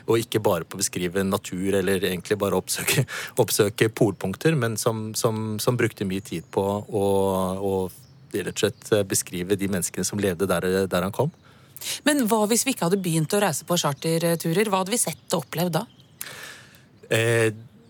Og 0.08 0.22
ikke 0.22 0.42
bare 0.44 0.68
på 0.68 0.78
å 0.78 0.82
beskrive 0.82 1.26
natur 1.28 1.80
eller 1.82 2.04
egentlig 2.12 2.40
bare 2.40 2.60
oppsøke, 2.60 3.06
oppsøke 3.44 3.92
polpunkter, 3.92 4.58
men 4.60 4.78
som, 4.80 5.10
som, 5.18 5.58
som 5.62 5.80
brukte 5.80 6.08
mye 6.08 6.24
tid 6.26 6.48
på 6.54 6.64
å, 6.64 7.06
å 7.60 7.76
rett 8.34 8.54
og 8.54 8.64
slett 8.64 8.92
beskrive 9.10 9.58
de 9.60 9.70
menneskene 9.72 10.06
som 10.06 10.22
levde 10.22 10.48
der, 10.50 10.68
der 10.90 11.06
han 11.06 11.16
kom. 11.16 11.32
Men 12.04 12.26
hva 12.28 12.44
hvis 12.50 12.66
vi 12.68 12.74
ikke 12.76 12.90
hadde 12.90 13.00
begynt 13.02 13.34
å 13.34 13.40
reise 13.42 13.66
på 13.68 13.78
charterturer? 13.80 14.70
Hva 14.70 14.84
hadde 14.84 14.94
vi 14.94 15.02
sett 15.02 15.36
og 15.36 15.46
opplevd 15.46 15.78
da? 15.80 15.86
Eh, 17.10 17.50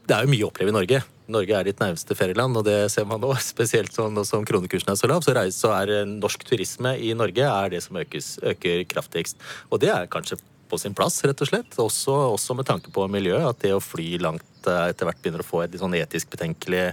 det 0.09 0.15
er 0.15 0.25
jo 0.25 0.31
mye 0.31 0.45
å 0.45 0.49
oppleve 0.49 0.71
i 0.71 0.75
Norge. 0.75 1.01
Norge 1.29 1.55
er 1.55 1.67
ditt 1.67 1.81
nærmeste 1.81 2.15
ferieland, 2.17 2.57
og 2.57 2.65
det 2.65 2.77
ser 2.93 3.07
man 3.09 3.21
nå. 3.21 3.33
Spesielt 3.53 3.93
sånn, 3.95 4.15
nå 4.15 4.25
som 4.27 4.45
kronekursen 4.47 4.93
er 4.93 4.99
så 4.99 5.09
lav, 5.11 5.25
så, 5.25 5.35
reis, 5.37 5.59
så 5.59 5.73
er 5.77 5.99
eh, 5.99 6.07
norsk 6.09 6.45
turisme 6.47 6.95
i 6.97 7.11
Norge 7.17 7.45
er 7.45 7.75
det 7.75 7.83
som 7.85 7.99
økes, 7.99 8.37
øker 8.53 8.85
kraftigst. 8.89 9.41
Og 9.69 9.83
det 9.83 9.91
er 9.93 10.09
kanskje 10.11 10.39
på 10.69 10.77
sin 10.77 10.93
plass, 10.93 11.17
rett 11.25 11.39
og 11.41 11.49
slett. 11.49 11.77
Også, 11.81 12.13
også 12.35 12.55
med 12.57 12.67
tanke 12.69 12.93
på 12.93 13.07
miljøet. 13.09 13.47
At 13.49 13.61
det 13.63 13.73
å 13.73 13.81
fly 13.83 14.19
langt 14.21 14.69
eh, 14.69 14.89
etter 14.93 15.09
hvert 15.09 15.21
begynner 15.21 15.43
å 15.43 15.47
få 15.47 15.63
et 15.65 15.77
sånn 15.81 15.97
etisk 15.97 16.31
betenkelig 16.33 16.91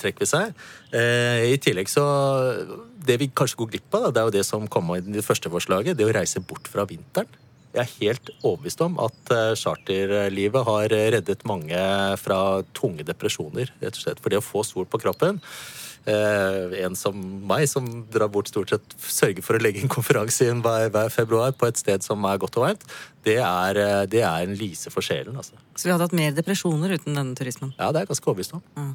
trekk 0.00 0.22
ved 0.24 0.30
seg. 0.30 0.64
I 0.92 1.56
tillegg 1.60 1.88
så 1.88 2.02
Det 3.02 3.16
vi 3.18 3.30
kanskje 3.32 3.58
går 3.62 3.70
glipp 3.72 3.96
av, 3.96 4.04
da, 4.04 4.10
det 4.12 4.20
er 4.20 4.28
jo 4.28 4.34
det 4.36 4.44
som 4.48 4.68
kom 4.68 4.92
i 4.96 5.00
det 5.04 5.24
første 5.24 5.52
forslaget. 5.52 5.96
Det 5.96 6.08
å 6.08 6.14
reise 6.14 6.44
bort 6.44 6.68
fra 6.72 6.84
vinteren. 6.88 7.40
Jeg 7.72 7.82
er 7.82 7.92
helt 8.02 8.32
overbevist 8.42 8.82
om 8.84 8.98
at 9.00 9.30
eh, 9.32 9.52
charterlivet 9.56 10.66
har 10.68 10.92
reddet 10.92 11.46
mange 11.48 11.84
fra 12.20 12.40
tunge 12.76 13.06
depresjoner. 13.08 13.72
rett 13.80 13.96
og 13.96 14.02
slett. 14.02 14.20
For 14.20 14.32
det 14.32 14.42
å 14.42 14.44
få 14.44 14.64
sol 14.66 14.84
på 14.84 15.00
kroppen 15.00 15.40
eh, 16.04 16.82
En 16.84 16.96
som 16.98 17.16
meg, 17.48 17.64
som 17.70 17.86
drar 18.12 18.28
bort 18.32 18.50
stort 18.52 18.74
sett 18.74 18.96
sørger 19.00 19.44
for 19.44 19.56
å 19.56 19.62
legge 19.62 19.80
en 19.82 19.92
konferanse 19.92 20.48
inn 20.50 20.60
hver, 20.64 20.90
hver 20.92 21.12
februar 21.14 21.54
på 21.56 21.70
et 21.70 21.80
sted 21.80 22.04
som 22.04 22.24
er 22.28 22.40
godt 22.42 22.58
og 22.60 22.66
varmt, 22.66 22.84
det 23.24 23.38
er, 23.40 23.80
eh, 23.80 24.02
det 24.10 24.20
er 24.26 24.44
en 24.44 24.56
lise 24.58 24.92
for 24.92 25.04
sjelen. 25.04 25.38
altså. 25.38 25.56
Så 25.76 25.88
vi 25.88 25.94
hadde 25.94 26.10
hatt 26.10 26.18
mer 26.18 26.36
depresjoner 26.36 26.98
uten 26.98 27.16
denne 27.16 27.38
turismen. 27.38 27.72
Ja, 27.78 27.88
det 27.88 28.02
er 28.02 28.06
jeg 28.06 28.12
ganske 28.12 28.30
overbevist 28.32 28.58
om. 28.58 28.64
Ja. 28.76 28.90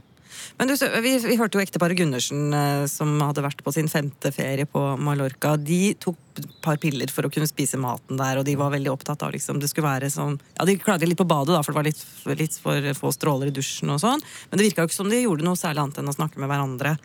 Men 0.58 0.70
du, 0.70 0.76
vi, 1.04 1.14
vi 1.24 1.38
hørte 1.40 1.60
jo 1.60 1.64
ekteparet 1.64 1.98
Gundersen, 2.00 2.48
eh, 2.54 2.86
som 2.92 3.16
hadde 3.22 3.44
vært 3.46 3.64
på 3.66 3.74
sin 3.76 3.90
femte 3.92 4.32
ferie 4.36 4.68
på 4.70 4.84
Mallorca. 5.02 5.56
De 5.58 5.94
tok 6.02 6.18
et 6.38 6.48
par 6.62 6.78
piller 6.82 7.10
for 7.14 7.26
å 7.26 7.32
kunne 7.34 7.50
spise 7.50 7.80
maten 7.82 8.20
der, 8.20 8.40
og 8.40 8.46
de 8.46 8.58
var 8.60 8.74
veldig 8.74 8.92
opptatt 8.94 9.24
av 9.26 9.34
liksom, 9.34 9.62
det 9.62 9.72
skulle 9.72 9.90
være 9.90 10.12
sånn 10.14 10.36
Ja, 10.58 10.68
de 10.70 10.78
klagde 10.82 11.10
litt 11.10 11.18
på 11.18 11.26
badet, 11.28 11.56
da, 11.56 11.64
for 11.66 11.74
det 11.74 11.80
var 11.80 11.88
litt, 11.90 12.04
litt 12.44 12.60
for 12.62 12.92
få 12.98 13.14
stråler 13.16 13.50
i 13.50 13.56
dusjen 13.56 13.94
og 13.94 14.02
sånn. 14.04 14.22
Men 14.50 14.60
det 14.60 14.68
virka 14.70 14.86
jo 14.86 14.92
ikke 14.92 15.00
som 15.00 15.10
de 15.12 15.24
gjorde 15.24 15.48
noe 15.48 15.60
særlig 15.60 15.84
annet 15.84 16.02
enn 16.02 16.12
å 16.14 16.18
snakke 16.18 16.42
med 16.42 16.52
hverandre. 16.52 16.98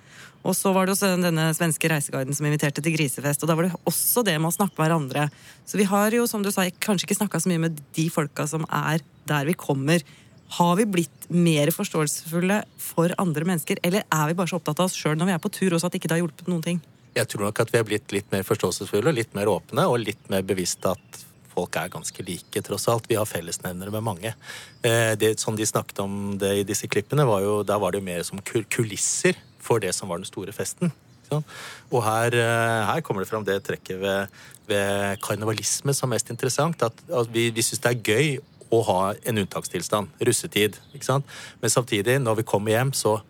Og 0.42 0.56
så 0.58 0.72
var 0.74 0.86
det 0.86 0.96
også 0.96 1.12
denne 1.22 1.50
svenske 1.54 1.88
reiseguiden 1.90 2.34
som 2.34 2.46
inviterte 2.48 2.82
til 2.82 2.96
grisefest, 2.96 3.44
og 3.44 3.50
da 3.50 3.56
var 3.58 3.68
det 3.68 3.76
også 3.88 4.24
det 4.26 4.34
med 4.40 4.50
å 4.50 4.56
snakke 4.56 4.74
med 4.74 4.84
hverandre. 4.84 5.28
Så 5.68 5.78
vi 5.78 5.86
har 5.88 6.14
jo, 6.16 6.26
som 6.30 6.42
du 6.42 6.50
sa, 6.54 6.66
kanskje 6.82 7.08
ikke 7.08 7.20
snakka 7.20 7.42
så 7.42 7.52
mye 7.52 7.62
med 7.68 7.78
de 7.94 8.08
folka 8.12 8.48
som 8.50 8.66
er 8.66 9.04
der 9.28 9.46
vi 9.46 9.54
kommer. 9.58 10.02
Har 10.52 10.76
vi 10.76 10.84
blitt 10.84 11.28
mer 11.32 11.70
forståelsesfulle 11.72 12.58
for 12.80 13.14
andre 13.22 13.46
mennesker, 13.48 13.80
eller 13.86 14.04
er 14.04 14.30
vi 14.30 14.36
bare 14.36 14.50
så 14.50 14.58
opptatt 14.58 14.82
av 14.82 14.90
oss 14.90 14.96
sjøl 14.98 15.16
når 15.16 15.30
vi 15.30 15.34
er 15.36 15.42
på 15.42 15.52
tur, 15.54 15.72
også 15.72 15.88
at 15.88 15.96
ikke 15.96 16.10
det 16.10 16.18
har 16.18 16.24
hjulpet 16.24 16.50
noen 16.52 16.64
ting? 16.64 16.80
Jeg 17.16 17.28
tror 17.28 17.46
nok 17.46 17.60
at 17.60 17.72
vi 17.72 17.80
er 17.80 17.86
blitt 17.88 18.12
litt 18.12 18.32
mer 18.32 18.44
forståelsesfulle, 18.48 19.14
litt 19.16 19.34
mer 19.36 19.50
åpne 19.52 19.84
og 19.88 20.00
litt 20.00 20.30
mer 20.32 20.44
bevisste 20.48 20.92
at 20.92 21.22
folk 21.52 21.76
er 21.76 21.90
ganske 21.92 22.24
like, 22.24 22.62
tross 22.64 22.88
alt. 22.88 23.08
Vi 23.08 23.18
har 23.20 23.28
fellesnevnere 23.28 23.92
med 23.92 24.04
mange. 24.04 24.34
Eh, 24.82 25.14
Det 25.20 25.38
som 25.40 25.56
de 25.56 25.66
snakket 25.68 26.00
om 26.00 26.38
det 26.40 26.52
i 26.58 26.64
disse 26.64 26.88
klippene, 26.88 27.26
var 27.28 27.42
jo, 27.44 27.62
da 27.62 27.78
var 27.78 27.92
det 27.92 28.00
jo 28.00 28.08
mer 28.08 28.22
som 28.24 28.40
kulisser 28.40 29.36
for 29.60 29.80
det 29.80 29.94
som 29.94 30.08
var 30.08 30.20
den 30.20 30.28
store 30.28 30.52
festen. 30.52 30.92
Og 31.32 32.00
her, 32.04 32.34
eh, 32.34 32.86
her 32.88 33.00
kommer 33.00 33.22
det 33.22 33.28
fram 33.30 33.44
det 33.44 33.62
trekket 33.64 34.00
ved, 34.00 34.28
ved 34.68 35.20
karnevalisme 35.24 35.94
som 35.94 36.10
er 36.10 36.16
mest 36.16 36.30
interessant. 36.30 36.82
At, 36.82 36.92
at 37.08 37.28
vi, 37.32 37.50
vi 37.50 37.64
syns 37.64 37.80
det 37.80 37.92
er 37.92 38.02
gøy 38.02 38.40
å 38.72 38.80
ha 38.88 39.00
en 39.28 39.42
unntakstilstand. 39.42 40.12
Russetid. 40.24 40.80
ikke 40.94 41.08
sant? 41.08 41.38
Men 41.60 41.70
samtidig, 41.70 42.18
når 42.22 42.40
vi 42.40 42.48
kommer 42.48 42.72
hjem, 42.74 42.92
så 42.96 43.20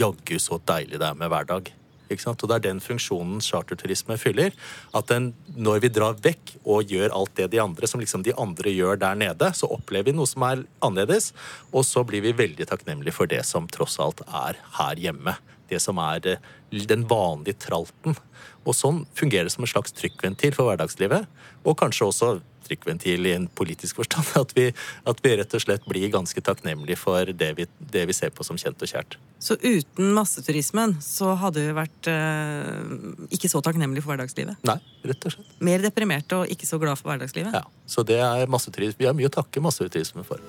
jaggu 0.00 0.38
så 0.40 0.60
deilig 0.68 1.00
det 1.00 1.08
er 1.08 1.18
med 1.18 1.32
hverdag. 1.32 1.70
Ikke 2.10 2.24
sant? 2.24 2.42
Og 2.42 2.50
det 2.50 2.58
er 2.58 2.64
den 2.64 2.80
funksjonen 2.82 3.42
charterturisme 3.44 4.16
fyller. 4.18 4.54
At 4.96 5.10
den, 5.12 5.30
når 5.54 5.84
vi 5.84 5.92
drar 5.94 6.18
vekk 6.22 6.56
og 6.64 6.90
gjør 6.90 7.14
alt 7.14 7.36
det 7.38 7.50
de 7.54 7.62
andre 7.62 7.90
som 7.90 8.02
liksom 8.02 8.24
de 8.26 8.34
andre 8.40 8.72
gjør 8.74 8.98
der 9.00 9.18
nede, 9.20 9.52
så 9.54 9.70
opplever 9.70 10.10
vi 10.10 10.16
noe 10.18 10.28
som 10.28 10.44
er 10.48 10.64
annerledes, 10.84 11.30
og 11.70 11.86
så 11.86 12.02
blir 12.06 12.24
vi 12.24 12.34
veldig 12.36 12.66
takknemlige 12.70 13.14
for 13.16 13.30
det 13.30 13.44
som 13.46 13.70
tross 13.70 14.00
alt 14.02 14.24
er 14.26 14.58
her 14.80 15.00
hjemme. 15.00 15.36
Det 15.70 15.78
som 15.78 16.00
er 16.02 16.26
eh, 16.26 16.48
den 16.90 17.06
vanlige 17.06 17.60
tralten. 17.62 18.18
Og 18.66 18.74
sånn 18.74 19.04
fungerer 19.14 19.46
det 19.46 19.54
som 19.54 19.64
en 19.64 19.70
slags 19.70 19.94
trykkventil 19.94 20.56
for 20.56 20.66
hverdagslivet. 20.66 21.30
Og 21.62 21.78
kanskje 21.78 22.08
også 22.10 22.32
trykkventil 22.66 23.28
i 23.28 23.34
en 23.36 23.48
politisk 23.48 24.00
forstand. 24.00 24.26
At 24.40 24.54
vi, 24.56 24.70
at 25.08 25.20
vi 25.24 25.32
rett 25.36 25.54
og 25.56 25.62
slett 25.62 25.84
blir 25.88 26.08
ganske 26.12 26.40
takknemlige 26.44 26.98
for 27.00 27.28
det 27.36 27.50
vi, 27.58 27.66
det 27.92 28.06
vi 28.08 28.16
ser 28.16 28.32
på 28.34 28.46
som 28.46 28.58
kjent 28.60 28.80
og 28.80 28.90
kjært. 28.90 29.18
Så 29.42 29.56
uten 29.60 30.14
masseturismen 30.16 30.96
så 31.04 31.34
hadde 31.40 31.66
vi 31.66 31.76
vært 31.76 32.10
eh, 32.10 32.96
ikke 33.36 33.50
så 33.52 33.62
takknemlige 33.64 34.04
for 34.04 34.14
hverdagslivet. 34.14 34.60
Nei, 34.68 34.78
rett 35.10 35.28
og 35.28 35.36
slett. 35.36 35.54
Mer 35.70 35.84
deprimerte 35.84 36.42
og 36.42 36.52
ikke 36.52 36.68
så 36.68 36.80
glad 36.82 37.00
for 37.00 37.12
hverdagslivet. 37.12 37.56
Ja, 37.56 37.64
så 37.90 38.06
det 38.06 38.20
er 38.24 38.50
masseturisme. 38.50 39.00
Vi 39.00 39.10
har 39.10 39.16
mye 39.16 39.30
å 39.30 39.38
takke 39.40 39.64
masseturismen 39.64 40.28
for. 40.28 40.42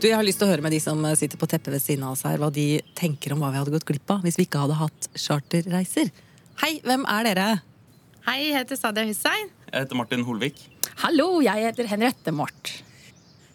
Du, 0.00 0.06
Jeg 0.08 0.16
har 0.16 0.24
lyst 0.24 0.38
til 0.40 0.46
å 0.48 0.52
høre 0.54 0.64
med 0.64 0.72
de 0.72 0.78
som 0.80 1.02
sitter 1.12 1.36
på 1.36 1.44
teppet 1.44 1.74
ved 1.74 1.82
siden 1.84 2.06
av 2.08 2.14
oss 2.14 2.22
her, 2.24 2.38
hva 2.40 2.48
de 2.48 2.78
tenker 2.96 3.34
om 3.34 3.42
hva 3.44 3.50
vi 3.52 3.58
hadde 3.60 3.72
gått 3.74 3.84
glipp 3.84 4.08
av 4.14 4.22
hvis 4.24 4.38
vi 4.38 4.46
ikke 4.46 4.62
hadde 4.62 4.78
hatt 4.78 5.08
charterreiser. 5.12 6.08
Hei, 6.62 6.70
hvem 6.86 7.04
er 7.04 7.26
dere? 7.28 7.48
Hei, 8.24 8.38
jeg 8.46 8.54
heter 8.56 8.80
Sadia 8.80 9.04
Hussein. 9.04 9.50
Jeg 9.66 9.84
heter 9.84 10.00
Martin 10.00 10.24
Holvik. 10.24 10.62
Hallo, 11.02 11.26
jeg 11.44 11.66
heter 11.66 11.90
Henriette 11.92 12.32
Mort. 12.32 12.72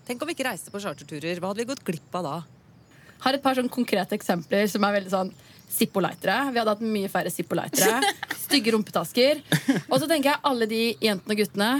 Tenk 0.05 0.21
om 0.21 0.29
vi 0.29 0.37
ikke 0.37 0.45
reiste 0.45 0.69
på 0.69 0.83
charterturer. 0.85 1.41
Hva 1.41 1.49
hadde 1.49 1.63
vi 1.63 1.67
gått 1.71 1.81
glipp 1.87 2.21
av 2.21 2.29
da? 2.29 2.35
Har 3.25 3.39
et 3.39 3.41
par 3.41 3.57
sånn 3.57 3.73
konkrete 3.73 4.13
eksempler 4.13 4.69
som 4.69 4.85
er 4.85 4.99
veldig 4.99 5.15
sånn 5.15 5.33
Zippo-lightere. 5.65 6.51
Vi 6.53 6.61
hadde 6.61 6.77
hatt 6.77 6.85
mye 6.85 7.09
færre 7.09 7.33
Zippo-lightere. 7.33 8.13
Stygge 8.45 8.77
rumpetasker. 8.77 9.41
Og 9.89 9.97
så 9.97 10.05
tenker 10.05 10.35
jeg 10.35 10.45
alle 10.45 10.69
de 10.69 10.83
jentene 11.01 11.33
og 11.33 11.41
guttene 11.41 11.71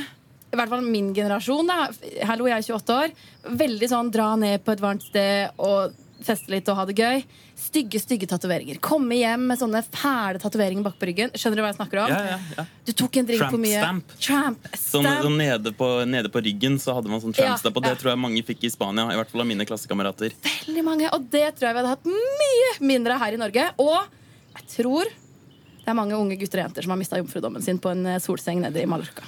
i 0.56 0.62
hvert 0.62 0.72
fall 0.72 0.88
min 0.88 1.12
generasjon, 1.16 1.70
da. 1.70 1.90
Hallo, 2.30 2.48
jeg 2.50 2.64
er 2.64 2.68
28 2.72 2.96
år. 2.96 3.14
Veldig 3.62 3.92
sånn 3.92 4.10
dra 4.14 4.32
ned 4.40 4.64
på 4.66 4.74
et 4.76 4.84
varmt 4.84 5.06
sted 5.06 5.62
og 5.62 5.94
feste 6.26 6.50
litt 6.50 6.70
og 6.72 6.78
ha 6.80 6.86
det 6.88 6.96
gøy. 6.98 7.24
Stygge, 7.60 8.00
stygge 8.02 8.28
tatoveringer. 8.30 8.80
Komme 8.84 9.18
hjem 9.20 9.46
med 9.50 9.60
sånne 9.60 9.82
fæle 9.86 10.40
tatoveringer 10.42 10.86
bak 10.86 10.96
på 11.00 11.10
ryggen. 11.10 11.34
Skjønner 11.36 11.60
du 11.60 11.64
hva 11.64 11.72
jeg 11.72 11.78
snakker 11.78 12.02
om? 12.04 12.14
Ja, 12.14 12.36
ja, 12.36 12.40
ja. 12.58 12.66
Du 12.88 12.92
tok 12.98 13.20
en 13.22 13.28
drink 13.28 13.44
Tramp 13.44 13.56
for 13.56 13.64
mye. 13.64 13.82
stamp. 13.84 14.16
Tramp 14.28 14.70
Sånn, 14.72 15.06
stamp. 15.06 15.22
sånn 15.28 15.38
nede, 15.40 15.76
på, 15.78 15.90
nede 16.10 16.32
på 16.34 16.44
ryggen 16.46 16.80
så 16.82 16.98
hadde 16.98 17.12
man 17.12 17.24
sånn 17.24 17.36
tramp 17.36 17.62
stamp, 17.62 17.78
og 17.80 17.86
det 17.86 17.94
ja. 17.94 18.00
tror 18.02 18.14
jeg 18.14 18.24
mange 18.26 18.44
fikk 18.48 18.66
i 18.68 18.74
Spania. 18.74 19.08
I 19.12 19.20
hvert 19.20 19.32
fall 19.32 19.46
av 19.46 19.52
mine 19.52 19.68
klassekamerater. 19.68 20.36
Veldig 20.48 20.88
mange, 20.88 21.12
og 21.16 21.30
det 21.36 21.46
tror 21.58 21.70
jeg 21.70 21.78
vi 21.78 21.84
hadde 21.84 21.94
hatt 21.94 22.10
mye 22.10 22.74
mindre 22.94 23.20
her 23.22 23.38
i 23.38 23.42
Norge. 23.42 23.70
Og 23.84 23.98
jeg 24.56 24.70
tror 24.78 25.16
det 25.86 25.94
er 25.94 25.98
mange 25.98 26.18
unge 26.18 26.38
gutter 26.42 26.64
og 26.64 26.70
jenter 26.70 26.86
som 26.86 26.96
har 26.96 27.00
mista 27.00 27.20
jomfrudommen 27.20 27.62
sin 27.62 27.78
på 27.82 27.92
en 27.94 28.08
eh, 28.10 28.22
solseng 28.24 28.64
nede 28.64 28.82
i 28.82 28.88
Mallorca. 28.90 29.28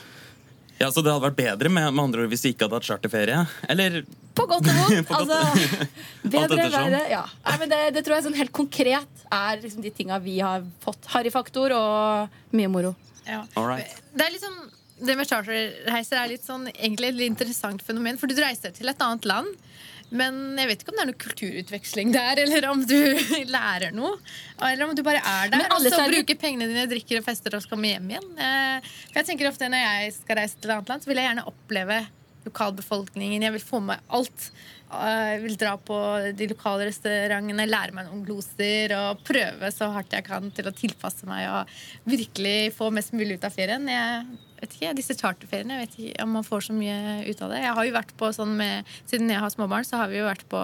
Ja, 0.77 0.91
Så 0.93 1.01
det 1.01 1.11
hadde 1.11 1.25
vært 1.25 1.39
bedre 1.39 1.71
med, 1.73 1.89
med 1.93 2.03
andre 2.03 2.25
ord 2.25 2.31
hvis 2.31 2.45
vi 2.45 2.53
ikke 2.53 2.67
hadde 2.67 2.79
hatt 2.79 2.87
charterferie? 2.87 3.39
Eller 3.71 3.99
På 4.37 4.45
godt 4.49 4.69
og 4.69 4.77
vondt. 4.77 5.11
Altså, 5.17 5.87
bedre, 6.37 6.69
verre. 6.73 7.03
Ja. 7.09 7.23
Nei, 7.47 7.57
men 7.63 7.73
det, 7.73 7.81
det 7.97 8.05
tror 8.05 8.17
jeg 8.17 8.27
sånn 8.27 8.37
helt 8.37 8.53
konkret 8.55 9.27
er 9.33 9.61
liksom 9.63 9.83
de 9.85 9.93
tinga 9.93 10.21
vi 10.23 10.39
har 10.43 10.65
fått. 10.83 11.09
Harryfaktor 11.15 11.73
og 11.77 12.57
mye 12.57 12.71
moro. 12.71 12.93
Ja. 13.27 13.43
Det 13.51 14.23
er 14.23 14.33
litt 14.33 14.45
sånn 14.45 14.65
det 14.97 15.13
med 15.13 15.29
charterreiser 15.29 16.17
er 16.17 16.29
litt 16.31 16.45
sånn, 16.45 16.63
egentlig 16.73 17.11
et 17.11 17.17
litt 17.19 17.29
interessant 17.29 17.83
fenomen. 17.85 18.17
For 18.17 18.29
du 18.29 18.39
reiser 18.41 18.73
til 18.73 18.89
et 18.89 19.03
annet 19.03 19.27
land, 19.29 19.51
men 20.09 20.37
jeg 20.55 20.69
vet 20.69 20.83
ikke 20.83 20.93
om 20.93 20.99
det 20.99 21.03
er 21.03 21.09
noe 21.09 21.19
kulturutveksling 21.19 22.11
der, 22.15 22.39
eller 22.45 22.67
om 22.69 22.83
du 22.87 22.95
lærer 23.55 23.91
noe. 23.95 24.13
Eller 24.63 24.85
om 24.87 24.93
du 24.95 25.01
bare 25.03 25.19
er 25.19 25.51
der 25.51 25.65
og 25.75 25.83
så 25.83 26.05
bruker 26.07 26.39
pengene 26.39 26.69
dine, 26.69 26.85
drikker 26.87 27.19
og 27.19 27.25
fester 27.27 27.57
og 27.57 27.65
så 27.65 27.71
kommer 27.73 27.91
hjem 27.91 28.13
igjen. 28.13 28.29
Eh, 28.39 28.87
For 29.09 29.19
jeg 29.19 29.27
tenker 29.33 29.49
ofte 29.51 29.67
Når 29.73 29.83
jeg 29.83 30.13
skal 30.21 30.39
reise 30.39 30.55
til 30.61 30.69
et 30.71 30.77
annet 30.77 30.93
land, 30.93 31.03
så 31.03 31.11
vil 31.11 31.19
jeg 31.21 31.27
gjerne 31.31 31.47
oppleve 31.51 31.99
lokalbefolkningen. 32.47 33.43
Jeg 33.43 33.55
vil 33.57 33.63
få 33.67 33.81
med 33.83 33.99
alt. 34.15 34.49
Eh, 34.87 35.29
Jeg 35.33 35.41
vil 35.43 35.57
dra 35.59 35.73
på 35.77 35.97
de 36.37 36.47
lokale 36.47 36.87
restaurantene, 36.87 37.65
lære 37.67 37.95
meg 37.95 38.07
noen 38.07 38.23
gloser 38.27 38.93
og 38.95 39.23
prøve 39.27 39.71
så 39.75 39.89
hardt 39.91 40.15
jeg 40.15 40.23
kan 40.27 40.47
til 40.55 40.69
å 40.69 40.75
tilpasse 40.75 41.27
meg 41.27 41.47
og 41.51 41.73
virkelig 42.07 42.73
få 42.77 42.87
mest 42.95 43.11
mulig 43.17 43.37
ut 43.37 43.47
av 43.47 43.55
ferien. 43.55 43.83
Jeg 43.91 44.27
vet 44.61 44.77
ikke, 44.77 44.93
Disse 44.97 45.17
charterferiene, 45.19 45.75
jeg 45.75 45.87
vet 45.87 45.97
ikke 45.99 46.23
om 46.23 46.37
man 46.39 46.47
får 46.47 46.69
så 46.69 46.77
mye 46.77 47.25
ut 47.27 47.41
av 47.43 47.51
det. 47.51 47.63
Jeg 47.65 47.75
har 47.79 47.89
jo 47.89 47.97
vært 47.97 48.15
på 48.17 48.31
sånn 48.35 48.55
med, 48.57 48.93
Siden 49.09 49.29
jeg 49.33 49.43
har 49.43 49.51
småbarn, 49.53 49.85
så 49.87 49.99
har 49.99 50.07
vi 50.13 50.21
jo 50.21 50.29
vært 50.29 50.47
på 50.49 50.61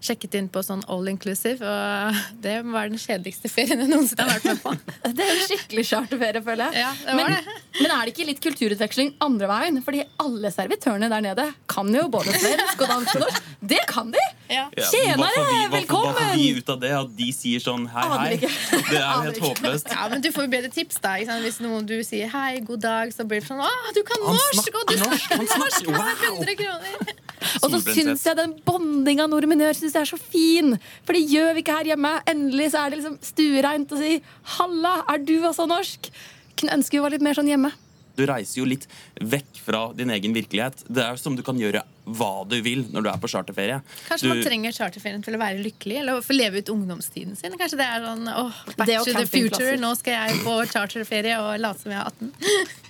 sjekket 0.00 0.34
inn 0.38 0.48
på 0.48 0.62
sånn 0.64 0.80
all 0.88 1.08
inclusive, 1.10 1.60
og 1.60 2.16
det 2.40 2.54
var 2.64 2.88
den 2.88 2.96
kjedeligste 3.00 3.50
ferien 3.52 3.82
jeg 3.84 3.90
noensinne 3.90 4.24
har 4.24 4.38
vært 4.38 4.48
med 4.48 4.62
på. 4.64 4.72
Det 5.20 5.24
er 5.26 5.32
jo 5.36 5.46
skikkelig 5.50 5.84
charterferie, 5.90 6.40
føler 6.46 6.70
jeg. 6.70 6.80
Ja, 6.84 6.90
det 7.04 7.16
var 7.18 7.28
men, 7.28 7.34
det. 7.36 7.56
men 7.82 7.90
er 7.96 8.00
det 8.08 8.12
ikke 8.14 8.26
litt 8.30 8.40
kulturutveksling 8.44 9.10
andre 9.26 9.48
veien? 9.50 9.80
Fordi 9.84 10.04
alle 10.24 10.52
servitørene 10.54 11.10
der 11.12 11.24
nede 11.26 11.46
kan 11.70 11.90
jo 11.94 12.06
både 12.12 12.32
svensk 12.36 12.84
og 12.86 12.92
dansk 12.94 13.18
og 13.18 13.24
norsk. 13.26 13.48
Det 13.72 13.80
kan 13.90 14.12
de! 14.14 14.22
Ja, 14.50 14.64
Tjenere, 14.90 15.44
velkommen! 15.70 15.70
vi- 15.70 15.86
hva 15.86 16.00
får- 16.00 16.08
Hva 16.10 16.24
får 16.30 16.36
vi 16.40 16.48
ut 16.58 16.70
av 16.74 16.80
det? 16.82 16.90
At 17.00 17.12
de 17.20 17.28
sier 17.36 17.60
sånn 17.62 17.84
hei, 17.92 18.06
hei? 18.16 18.38
Det 18.90 18.96
er 18.96 19.04
jo 19.04 19.20
helt 19.28 19.42
håpløst. 19.44 19.92
Ja, 19.92 20.08
men 20.10 20.24
Du 20.24 20.30
får 20.34 20.48
jo 20.48 20.52
bedre 20.56 20.70
tips 20.74 20.98
da 21.04 21.16
ikke 21.20 21.30
sant? 21.30 21.44
hvis 21.44 21.60
noen 21.62 21.86
du 21.86 21.96
sier 22.06 22.28
'hei, 22.32 22.60
god 22.66 22.80
dag', 22.82 23.12
så 23.14 23.26
blir 23.28 23.40
det 23.40 23.48
sånn 23.48 23.60
'Å, 23.60 23.70
du 23.94 24.02
kan 24.06 24.24
norsk!' 24.24 24.74
Og 24.80 24.86
du 24.88 24.96
snakker 24.96 25.44
norsk! 25.44 25.86
Wow. 25.90 26.00
Det 26.00 26.26
er 26.26 26.32
100 26.32 26.56
kroner. 26.56 27.14
Og 27.62 27.70
så 27.72 27.78
syns 27.94 28.24
jeg 28.26 28.36
den 28.36 28.52
bondinga 28.66 29.26
nordmenn 29.30 29.62
gjør, 29.64 29.76
synes 29.90 29.98
jeg 29.98 30.06
er 30.06 30.12
så 30.14 30.30
fin. 30.30 30.78
For 31.04 31.16
det 31.16 31.26
gjør 31.30 31.54
vi 31.54 31.64
ikke 31.64 31.76
her 31.80 31.92
hjemme. 31.92 32.14
Endelig 32.30 32.70
så 32.72 32.84
er 32.84 32.90
det 32.90 33.00
liksom 33.00 33.18
stuereint 33.26 33.92
å 33.92 33.98
si 33.98 34.22
'halla, 34.56 35.04
er 35.08 35.18
du 35.18 35.36
også 35.42 35.66
norsk'? 35.66 36.10
Kunne 36.56 36.76
ønske 36.78 36.96
vi 36.96 37.02
var 37.02 37.10
litt 37.10 37.22
mer 37.22 37.34
sånn 37.34 37.50
hjemme. 37.50 37.72
Du 38.16 38.26
reiser 38.26 38.60
jo 38.60 38.68
litt 38.68 38.86
vekk 39.20 39.60
fra 39.64 39.92
din 39.96 40.10
egen 40.10 40.34
virkelighet. 40.34 40.84
Det 40.88 41.02
er 41.02 41.16
som 41.16 41.36
du 41.36 41.42
kan 41.42 41.56
gjøre 41.56 41.82
hva 42.18 42.30
du 42.48 42.56
vil 42.64 42.84
når 42.92 43.04
du 43.06 43.08
er 43.12 43.18
på 43.22 43.28
charterferie. 43.30 43.78
Kanskje 44.08 44.26
du, 44.26 44.30
man 44.34 44.42
trenger 44.46 44.74
charterferien 44.76 45.22
til 45.24 45.36
å 45.36 45.40
være 45.40 45.60
lykkelig, 45.64 45.96
eller 46.02 46.22
for 46.24 46.34
å 46.34 46.38
leve 46.38 46.62
ut 46.62 46.72
ungdomstiden 46.74 47.36
sin. 47.38 47.56
Kanskje 47.60 47.78
det 47.80 47.86
er 47.86 48.04
sånn 48.06 48.28
åh, 48.30 48.60
back 48.76 48.88
Det 48.90 48.98
og 49.00 49.08
to 49.10 49.14
the 49.18 49.26
future, 49.30 49.76
nå 49.80 49.92
skal 49.98 50.16
jeg 50.18 50.40
på 50.44 50.56
charterferie 50.72 51.36
og 51.42 51.50
late 51.62 51.82
som 51.84 51.94
jeg 51.94 52.00
er 52.00 52.10
18. 52.10 52.32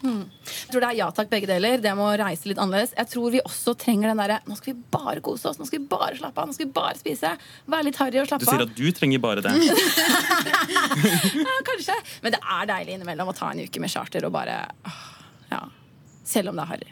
Jeg 0.00 0.68
tror 0.72 0.84
det 0.84 0.90
er 0.92 0.98
ja 1.00 1.10
takk, 1.16 1.30
begge 1.32 1.50
deler. 1.50 1.82
Det 1.84 1.94
må 1.98 2.08
reise 2.20 2.48
litt 2.50 2.60
annerledes. 2.62 2.94
Jeg 2.98 3.10
tror 3.12 3.34
vi 3.36 3.42
også 3.44 3.74
trenger 3.80 4.10
den 4.12 4.22
derre 4.22 4.40
Nå 4.48 4.56
skal 4.58 4.72
vi 4.74 4.80
bare 4.94 5.20
kose 5.24 5.50
oss, 5.50 5.58
nå 5.60 5.66
skal 5.68 5.82
vi 5.82 5.88
bare 5.90 6.16
slappe 6.18 6.40
av, 6.42 6.48
nå 6.50 6.56
skal 6.56 6.66
vi 6.68 6.74
bare 6.76 6.96
spise. 7.00 7.34
Være 7.70 7.88
litt 7.90 7.98
harry 8.00 8.20
og 8.22 8.28
slappe 8.30 8.46
av. 8.46 8.50
du 8.50 8.56
sier 8.56 8.66
at 8.66 8.76
du 8.78 8.98
trenger 8.98 9.22
bare 9.22 9.44
det. 9.44 9.52
Ja, 11.40 11.56
kanskje. 11.66 11.96
Men 12.24 12.34
det 12.34 12.40
er 12.42 12.68
deilig 12.70 12.96
innimellom 12.96 13.30
å 13.32 13.36
ta 13.36 13.50
en 13.52 13.60
uke 13.64 13.82
med 13.82 13.92
charter 13.92 14.24
og 14.28 14.32
bare 14.34 14.62
åh, 14.88 15.02
Ja. 15.52 15.64
Selv 16.30 16.52
om 16.52 16.58
det 16.58 16.62
er 16.64 16.70
harry. 16.74 16.90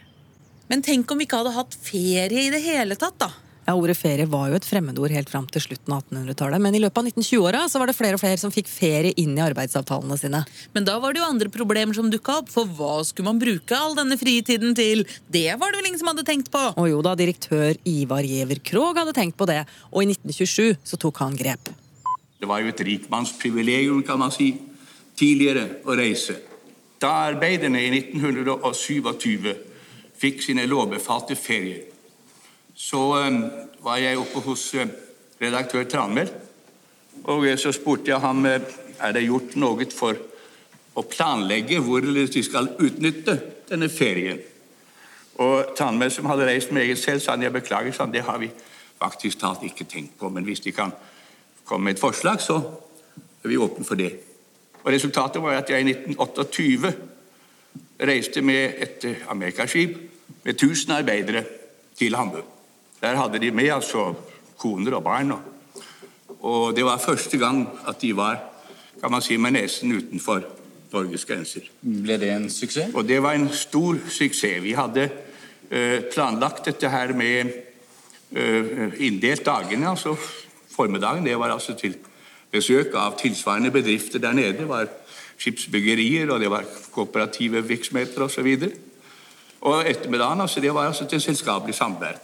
Men 0.69 0.83
tenk 0.85 1.09
om 1.09 1.17
vi 1.17 1.25
ikke 1.25 1.39
hadde 1.41 1.55
hatt 1.55 1.77
ferie 1.81 2.45
i 2.45 2.51
det 2.53 2.61
hele 2.61 2.97
tatt, 2.99 3.17
da. 3.21 3.31
Ja, 3.69 3.75
Ordet 3.77 3.99
ferie 3.99 4.25
var 4.25 4.47
jo 4.49 4.57
et 4.57 4.65
fremmedord 4.65 5.13
helt 5.13 5.29
fram 5.29 5.45
til 5.49 5.61
slutten 5.61 5.93
av 5.93 6.01
1800-tallet, 6.07 6.61
men 6.61 6.73
i 6.73 6.79
løpet 6.81 7.01
av 7.01 7.09
1920-åra 7.09 7.59
så 7.69 7.81
var 7.81 7.89
det 7.89 7.95
flere 7.97 8.17
og 8.17 8.21
flere 8.21 8.39
som 8.41 8.53
fikk 8.53 8.69
ferie 8.69 9.13
inn 9.21 9.35
i 9.37 9.43
arbeidsavtalene 9.45 10.17
sine. 10.17 10.41
Men 10.73 10.87
da 10.87 10.95
var 11.01 11.13
det 11.13 11.21
jo 11.21 11.27
andre 11.27 11.51
problemer 11.53 11.93
som 11.97 12.09
dukka 12.09 12.39
opp, 12.41 12.49
for 12.53 12.65
hva 12.65 12.95
skulle 13.05 13.29
man 13.29 13.41
bruke 13.41 13.77
all 13.77 13.93
denne 13.97 14.17
fritiden 14.17 14.73
til? 14.77 15.05
Det 15.29 15.53
var 15.61 15.69
det 15.69 15.81
vel 15.81 15.91
ingen 15.91 16.01
som 16.01 16.09
hadde 16.09 16.25
tenkt 16.25 16.49
på? 16.53 16.63
Og 16.81 16.89
jo 16.89 17.03
da, 17.05 17.13
direktør 17.19 17.77
Ivar 17.89 18.25
Giæver 18.25 18.61
Krog 18.65 18.97
hadde 18.97 19.13
tenkt 19.17 19.37
på 19.37 19.49
det, 19.49 19.61
og 19.93 20.01
i 20.01 20.09
1927 20.15 20.81
så 20.89 21.01
tok 21.05 21.21
han 21.21 21.37
grep. 21.37 21.69
Det 22.41 22.49
var 22.49 22.65
jo 22.65 22.73
et 22.73 22.85
rikmannsprivilegium, 22.89 24.01
kan 24.07 24.21
man 24.21 24.33
si, 24.33 24.55
tidligere 25.19 25.83
å 25.85 25.97
reise. 25.97 26.39
Da 26.97 27.13
arbeiderne 27.29 27.85
i 27.85 27.93
1927 28.01 29.68
fikk 30.19 30.43
sine 30.43 30.67
lovbefalte 30.67 31.35
ferier, 31.39 31.85
så 32.75 33.01
um, 33.27 33.41
var 33.83 33.99
jeg 33.99 34.19
oppe 34.19 34.43
hos 34.45 34.65
uh, 34.75 34.85
redaktør 35.41 35.83
Tranmæl, 35.83 36.31
og 37.23 37.45
uh, 37.45 37.55
så 37.59 37.71
spurte 37.75 38.11
jeg 38.11 38.23
ham 38.23 38.45
er 38.45 39.13
det 39.15 39.25
gjort 39.27 39.55
noe 39.59 39.87
for 39.95 40.19
å 40.99 41.03
planlegge 41.07 41.79
hvordan 41.83 42.31
de 42.31 42.43
skal 42.43 42.73
utnytte 42.79 43.37
denne 43.69 43.89
ferien. 43.91 44.39
Og 45.39 45.75
Tranmæl, 45.77 46.11
som 46.11 46.27
hadde 46.27 46.47
reist 46.49 46.71
meget 46.75 46.99
selv, 46.99 47.21
sa 47.23 47.31
han 47.35 47.45
jeg 47.45 47.55
beklager, 47.55 47.93
sa 47.95 48.03
han, 48.03 48.13
det 48.13 48.25
har 48.27 48.39
vi 48.41 48.49
faktisk 48.99 49.39
talt 49.39 49.63
ikke 49.63 49.87
tenkt 49.87 50.17
på, 50.19 50.29
men 50.29 50.43
hvis 50.43 50.59
de 50.65 50.75
kan 50.75 50.91
komme 51.65 51.87
med 51.87 51.95
et 51.95 52.01
forslag, 52.01 52.41
så 52.43 52.59
er 53.43 53.47
vi 53.47 53.57
åpne 53.57 53.85
for 53.87 53.95
det. 53.95 54.11
Og 54.83 54.91
Resultatet 54.91 55.41
var 55.41 55.61
at 55.61 55.69
jeg 55.69 55.79
i 55.85 55.93
1928 55.93 56.93
reiste 57.99 58.41
med 58.41 58.73
et 58.77 59.05
amerikaskip 59.29 59.97
med 60.43 60.53
1000 60.53 60.93
arbeidere 60.93 61.43
til 61.97 62.15
Hamburg. 62.15 62.45
Der 63.01 63.15
hadde 63.15 63.39
de 63.39 63.51
med 63.51 63.69
altså 63.69 64.13
koner 64.57 64.95
og 64.95 65.03
barn. 65.03 65.33
Og 66.39 66.75
det 66.75 66.85
var 66.85 66.97
første 66.97 67.37
gang 67.37 67.67
at 67.87 68.01
de 68.01 68.15
var 68.15 68.39
kan 68.99 69.11
man 69.11 69.21
si, 69.21 69.37
med 69.37 69.51
nesen 69.55 69.95
utenfor 69.95 70.43
Norges 70.91 71.25
grenser. 71.25 71.69
Ble 71.81 72.17
det 72.19 72.31
en 72.33 72.49
suksess? 72.51 72.93
Og 72.93 73.07
det 73.07 73.21
var 73.23 73.37
en 73.37 73.49
stor 73.53 73.99
suksess. 74.09 74.63
Vi 74.63 74.75
hadde 74.75 75.09
uh, 75.09 75.99
planlagt 76.13 76.65
dette 76.65 76.89
her 76.89 77.13
med 77.13 77.53
uh, 78.35 78.93
inndelt 78.99 79.45
dagene. 79.45 79.89
altså 79.89 80.15
Formiddagen 80.75 81.25
det 81.25 81.39
var 81.39 81.53
altså 81.53 81.73
til 81.73 81.95
besøk 82.51 82.95
av 82.95 83.17
tilsvarende 83.19 83.71
bedrifter 83.71 84.19
der 84.19 84.33
nede. 84.33 84.67
Var 84.67 84.87
skipsbyggerier, 85.39 86.29
og 86.33 86.41
det 86.43 86.51
var 86.51 86.67
kooperative 86.93 87.63
virksomheter 87.65 88.25
osv. 88.27 88.47
Og, 88.47 88.65
så 88.65 88.89
og 89.59 89.87
ettermiddagen 89.87 90.41
altså, 90.41 90.61
det 90.63 90.73
var 90.75 90.87
altså 90.87 91.07
til 91.07 91.21
selskapelig 91.21 91.75
samvær. 91.75 92.19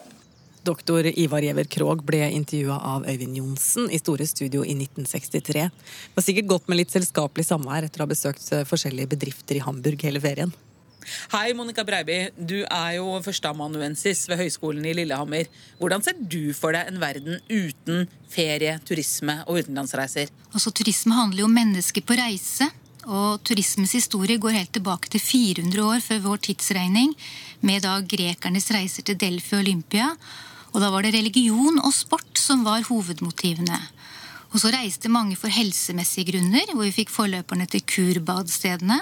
Doktor 0.66 1.06
Ivar 1.06 1.44
Giæver 1.46 1.68
Krog 1.70 2.00
ble 2.08 2.24
intervjua 2.34 2.80
av 2.96 3.04
Øyvind 3.06 3.38
Johnsen 3.38 3.90
i 3.94 4.00
Store 4.02 4.26
Studio 4.26 4.64
i 4.64 4.74
1963. 4.74 5.68
Det 5.68 6.18
var 6.18 6.26
sikkert 6.26 6.48
godt 6.50 6.70
med 6.72 6.80
litt 6.80 6.96
selskapelig 6.96 7.46
samvær 7.46 7.86
etter 7.86 8.02
å 8.02 8.08
ha 8.08 8.10
besøkt 8.10 8.48
forskjellige 8.66 9.12
bedrifter 9.14 9.60
i 9.60 9.62
Hamburg 9.62 10.08
hele 10.08 10.24
ferien. 10.24 10.54
Hei, 11.30 11.54
Monica 11.54 11.84
Breiby. 11.86 12.32
Du 12.34 12.64
er 12.64 12.96
jo 12.98 13.20
førsteamanuensis 13.22 14.24
ved 14.30 14.40
Høgskolen 14.42 14.88
i 14.90 14.96
Lillehammer. 14.98 15.52
Hvordan 15.78 16.02
ser 16.02 16.18
du 16.18 16.50
for 16.58 16.74
deg 16.74 16.90
en 16.90 16.98
verden 17.04 17.38
uten 17.52 18.08
ferie, 18.32 18.74
turisme 18.88 19.38
og 19.46 19.62
utenlandsreiser? 19.62 20.34
Altså, 20.50 20.74
Turisme 20.74 21.14
handler 21.14 21.44
jo 21.44 21.52
om 21.52 21.56
mennesker 21.60 22.06
på 22.06 22.18
reise. 22.18 22.72
Og 23.06 23.42
turismens 23.46 23.94
historie 23.94 24.40
går 24.42 24.58
helt 24.58 24.74
tilbake 24.74 25.12
til 25.14 25.22
400 25.22 25.84
år 25.86 26.02
før 26.02 26.24
vår 26.24 26.42
tidsregning, 26.50 27.14
med 27.62 27.86
da 27.86 28.00
grekernes 28.02 28.72
reiser 28.74 29.06
til 29.06 29.20
Delfi 29.22 29.54
og 29.54 29.62
Olympia. 29.62 30.10
Og 30.74 30.82
da 30.82 30.90
var 30.92 31.06
det 31.06 31.14
religion 31.14 31.78
og 31.80 31.94
sport 31.94 32.42
som 32.42 32.66
var 32.66 32.86
hovedmotivene. 32.90 33.78
Og 34.54 34.62
så 34.62 34.72
reiste 34.74 35.12
mange 35.12 35.38
for 35.38 35.54
helsemessige 35.54 36.32
grunner, 36.32 36.72
hvor 36.74 36.88
vi 36.88 36.96
fikk 36.96 37.14
forløperne 37.14 37.68
til 37.70 37.84
kurbadstedene. 37.86 39.02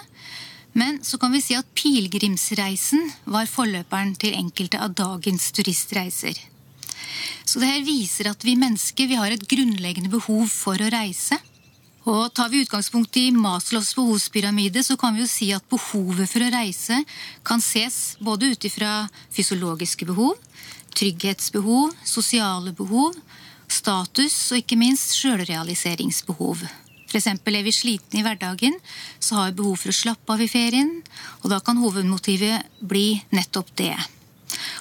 Men 0.73 0.99
så 1.05 1.19
kan 1.21 1.31
vi 1.31 1.41
si 1.45 1.55
at 1.55 1.69
pilegrimsreisen 1.77 3.05
var 3.29 3.47
forløperen 3.47 4.15
til 4.19 4.35
enkelte 4.35 4.81
av 4.81 4.95
dagens 4.97 5.51
turistreiser. 5.53 6.35
Så 7.45 7.61
det 7.61 7.69
her 7.69 7.83
viser 7.85 8.31
at 8.31 8.43
vi 8.43 8.57
mennesker 8.57 9.07
vi 9.07 9.19
har 9.19 9.31
et 9.31 9.47
grunnleggende 9.47 10.11
behov 10.11 10.47
for 10.49 10.81
å 10.81 10.91
reise. 10.91 11.37
Og 12.03 12.33
Tar 12.35 12.49
vi 12.51 12.63
utgangspunkt 12.65 13.15
i 13.15 13.29
Maslows 13.31 13.93
behovspyramide, 13.95 14.83
så 14.83 14.97
kan 14.99 15.15
vi 15.15 15.23
jo 15.23 15.29
si 15.29 15.53
at 15.55 15.63
behovet 15.71 16.27
for 16.27 16.43
å 16.43 16.51
reise 16.51 16.97
kan 17.47 17.63
ses 17.63 18.17
både 18.19 18.51
ut 18.51 18.67
ifra 18.67 19.05
fysiologiske 19.31 20.07
behov, 20.09 20.35
trygghetsbehov, 20.99 21.93
sosiale 22.03 22.73
behov, 22.75 23.15
status 23.71 24.35
og 24.51 24.59
ikke 24.59 24.79
minst 24.79 25.15
sjølrealiseringsbehov. 25.15 26.65
F.eks. 27.07 27.29
er 27.29 27.63
vi 27.63 27.71
slitne 27.71 28.19
i 28.19 28.25
hverdagen, 28.25 28.75
så 29.19 29.37
har 29.37 29.51
vi 29.51 29.61
behov 29.61 29.79
for 29.79 29.93
å 29.93 29.95
slappe 29.95 30.33
av 30.33 30.41
i 30.43 30.49
ferien. 30.49 30.91
Og 31.43 31.53
da 31.53 31.61
kan 31.63 31.79
hovedmotivet 31.79 32.67
bli 32.81 33.21
nettopp 33.31 33.71
det. 33.79 33.95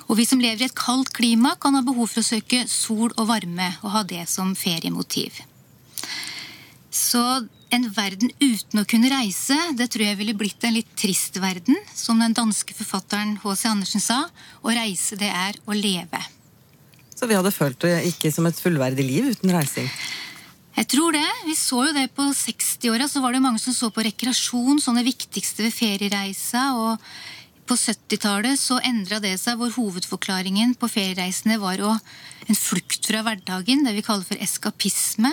Og 0.09 0.17
vi 0.19 0.27
som 0.27 0.41
lever 0.43 0.65
i 0.65 0.69
et 0.71 0.77
kaldt 0.77 1.13
klima, 1.15 1.55
kan 1.61 1.77
ha 1.77 1.85
behov 1.85 2.11
for 2.11 2.25
å 2.25 2.27
søke 2.27 2.65
sol 2.67 3.13
og 3.15 3.29
varme 3.31 3.71
og 3.85 3.95
ha 3.95 4.03
det 4.09 4.27
som 4.33 4.57
feriemotiv. 4.59 5.39
Så 6.93 7.23
en 7.73 7.87
verden 7.97 8.29
uten 8.37 8.83
å 8.83 8.87
kunne 8.89 9.09
reise, 9.09 9.57
det 9.79 9.89
tror 9.95 10.05
jeg 10.05 10.19
ville 10.19 10.37
blitt 10.37 10.65
en 10.69 10.77
litt 10.77 10.91
trist 10.99 11.39
verden. 11.41 11.79
Som 11.97 12.21
den 12.21 12.37
danske 12.37 12.77
forfatteren 12.77 13.39
H.C. 13.41 13.65
Andersen 13.71 14.05
sa, 14.05 14.27
å 14.61 14.75
reise 14.77 15.17
det 15.21 15.31
er 15.33 15.57
å 15.65 15.77
leve. 15.77 16.21
Så 17.17 17.29
vi 17.31 17.39
hadde 17.39 17.55
følt 17.55 17.81
det 17.85 18.03
ikke 18.11 18.33
som 18.35 18.49
et 18.49 18.61
fullverdig 18.61 19.07
liv 19.07 19.31
uten 19.33 19.55
reising? 19.57 19.89
Jeg 20.73 20.89
tror 20.89 21.17
det. 21.17 21.29
Vi 21.47 21.55
så 21.57 21.83
jo 21.87 21.95
det 21.97 22.09
på 22.17 22.27
60-åra. 22.37 23.09
Så 23.09 23.23
var 23.25 23.33
det 23.33 23.43
mange 23.45 23.61
som 23.63 23.77
så 23.77 23.89
på 23.93 24.05
rekreasjon 24.05 24.81
som 24.83 24.97
det 24.97 25.07
viktigste 25.09 25.65
ved 25.65 25.75
feriereisa. 25.77 26.65
Og 26.77 27.01
på 27.69 27.77
70-tallet 27.79 28.61
så 28.61 28.81
endra 28.85 29.21
det 29.23 29.37
seg, 29.41 29.57
hvor 29.61 29.73
hovedforklaringen 29.77 30.75
på 30.81 30.91
feriereisene 30.93 31.61
var 31.63 31.81
å, 31.85 31.95
en 32.49 32.59
flukt 32.59 33.07
fra 33.09 33.23
hverdagen, 33.25 33.85
det 33.87 33.95
vi 33.97 34.05
kaller 34.05 34.29
for 34.29 34.45
eskapisme. 34.45 35.33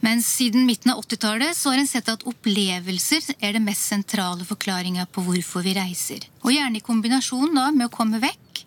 Men 0.00 0.22
siden 0.24 0.64
midten 0.66 0.92
av 0.92 1.02
80-tallet 1.02 1.56
så 1.56 1.72
har 1.72 1.82
en 1.82 1.88
sett 1.88 2.08
at 2.08 2.24
opplevelser 2.28 3.34
er 3.38 3.56
det 3.56 3.64
mest 3.64 3.90
sentrale 3.90 4.46
forklaringa 4.48 5.04
på 5.12 5.24
hvorfor 5.26 5.64
vi 5.66 5.74
reiser. 5.76 6.24
Og 6.44 6.54
gjerne 6.54 6.80
i 6.80 6.84
kombinasjon 6.84 7.52
da 7.56 7.68
med 7.74 7.90
å 7.90 7.92
komme 7.92 8.20
vekk, 8.22 8.64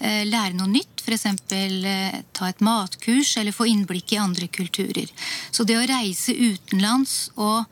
eh, 0.00 0.24
lære 0.24 0.56
noe 0.56 0.70
nytt, 0.72 1.04
f.eks. 1.04 1.26
Eh, 1.52 2.22
ta 2.32 2.48
et 2.48 2.64
matkurs 2.64 3.36
eller 3.36 3.52
få 3.52 3.68
innblikk 3.68 4.16
i 4.16 4.22
andre 4.24 4.48
kulturer. 4.48 5.12
Så 5.50 5.68
det 5.68 5.76
å 5.76 5.86
reise 5.86 6.32
utenlands 6.32 7.30
og 7.36 7.64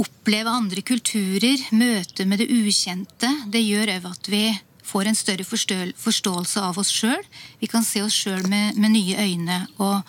oppleve 0.00 0.48
andre 0.48 0.80
kulturer, 0.80 1.60
møte 1.76 2.24
med 2.24 2.40
det 2.40 2.48
ukjente, 2.48 3.28
det 3.52 3.60
gjør 3.60 3.98
òg 3.98 4.12
at 4.14 4.28
vi 4.32 4.46
får 4.82 5.08
en 5.08 5.16
større 5.16 5.44
forståelse 5.44 6.60
av 6.60 6.78
oss 6.80 6.90
sjøl. 6.92 7.20
Vi 7.60 7.68
kan 7.70 7.84
se 7.84 8.02
oss 8.02 8.16
sjøl 8.16 8.48
med, 8.48 8.78
med 8.80 8.96
nye 8.96 9.28
øyne. 9.28 9.66
og 9.78 10.00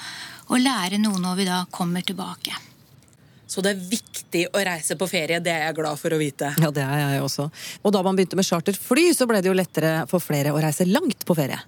og 0.54 0.62
lære 0.62 1.02
noe 1.02 1.18
når 1.22 1.40
vi 1.40 1.50
da 1.50 1.64
kommer 1.74 2.06
tilbake. 2.06 2.54
Så 3.50 3.62
det 3.62 3.74
er 3.74 3.86
viktig 3.86 4.48
å 4.54 4.62
reise 4.66 4.96
på 4.98 5.06
ferie. 5.10 5.42
Det 5.44 5.52
er 5.52 5.68
jeg 5.68 5.78
glad 5.78 6.00
for 6.02 6.16
å 6.16 6.18
vite. 6.18 6.54
Ja, 6.62 6.72
det 6.74 6.86
er 6.86 7.02
jeg 7.02 7.22
også. 7.26 7.50
Og 7.84 7.94
da 7.94 8.02
man 8.06 8.18
begynte 8.18 8.38
med 8.40 8.48
charterfly, 8.48 9.12
så 9.14 9.28
ble 9.30 9.44
det 9.44 9.52
jo 9.52 9.58
lettere 9.58 9.94
for 10.10 10.24
flere 10.24 10.54
å 10.56 10.62
reise 10.64 10.88
langt 10.90 11.26
på 11.28 11.38
ferie. 11.38 11.60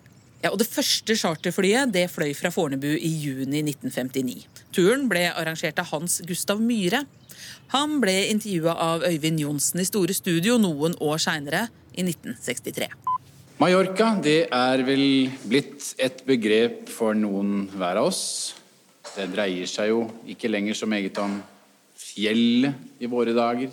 Ja, 0.41 0.51
og 0.51 0.59
Det 0.61 0.67
første 0.69 1.15
charterflyet 1.17 1.93
det 1.93 2.07
fløy 2.13 2.33
fra 2.37 2.51
Fornebu 2.53 2.91
i 2.93 3.11
juni 3.21 3.63
1959. 3.65 4.45
Turen 4.75 5.07
ble 5.09 5.27
arrangert 5.31 5.79
av 5.81 5.89
Hans 5.93 6.19
Gustav 6.25 6.61
Myhre. 6.61 7.03
Han 7.73 7.97
ble 8.01 8.17
intervjua 8.29 8.75
av 8.77 9.05
Øyvind 9.09 9.41
Johnsen 9.41 9.81
i 9.81 9.87
Store 9.89 10.13
Studio 10.13 10.59
noen 10.61 10.97
år 11.01 11.21
seinere, 11.21 11.67
i 11.95 12.03
1963. 12.03 12.89
Mallorca 13.61 14.09
det 14.19 14.49
er 14.51 14.81
vel 14.83 15.31
blitt 15.47 15.93
et 16.01 16.25
begrep 16.27 16.89
for 16.91 17.15
noen 17.15 17.69
hver 17.71 18.01
av 18.01 18.09
oss. 18.11 18.25
Det 19.15 19.29
dreier 19.31 19.69
seg 19.69 19.93
jo 19.93 20.01
ikke 20.27 20.49
lenger 20.51 20.75
så 20.75 20.87
meget 20.91 21.15
om 21.23 21.37
fjellet 21.95 22.99
i 22.99 23.07
våre 23.07 23.31
dager 23.35 23.71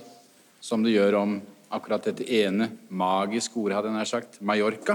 som 0.63 0.85
det 0.85 0.93
gjør 0.95 1.17
om 1.19 1.33
akkurat 1.73 2.05
dette 2.07 2.27
ene 2.31 2.69
magiske 2.95 3.57
ordet, 3.59 3.75
hadde 3.75 3.91
jeg 3.91 3.97
nær 3.97 4.11
sagt, 4.11 4.37
Mallorca. 4.47 4.95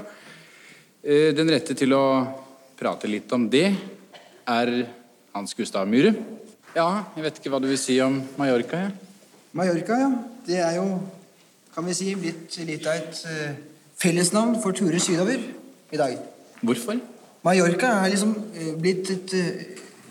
Eh, 1.04 1.34
den 1.36 1.52
rette 1.52 1.76
til 1.76 1.92
å 1.98 2.04
prate 2.80 3.10
litt 3.12 3.34
om 3.36 3.50
det 3.52 3.66
er 4.48 4.72
Hans 5.34 5.56
Gustav 5.58 5.90
Myhre. 5.90 6.14
Ja, 6.78 7.04
jeg 7.18 7.26
vet 7.26 7.42
ikke 7.42 7.52
hva 7.52 7.60
du 7.60 7.68
vil 7.68 7.82
si 7.82 7.98
om 8.06 8.22
Mallorca? 8.40 8.86
Ja. 8.86 8.94
Mallorca, 9.58 9.98
ja. 10.00 10.12
Det 10.48 10.62
er 10.64 10.78
jo, 10.78 10.86
kan 11.76 11.90
vi 11.90 11.98
si, 11.98 12.14
blitt 12.16 12.56
litt 12.70 12.88
av 12.88 13.02
et 13.02 13.20
uh, 13.28 13.84
fellesnavn 14.00 14.62
for 14.64 14.78
turer 14.78 15.02
sydover 15.04 15.44
i 15.92 16.00
dag. 16.00 16.16
Hvorfor? 16.62 17.02
Mallorca 17.44 17.92
er 18.06 18.14
liksom 18.14 18.32
uh, 18.38 18.72
blitt 18.80 19.12
et 19.12 19.36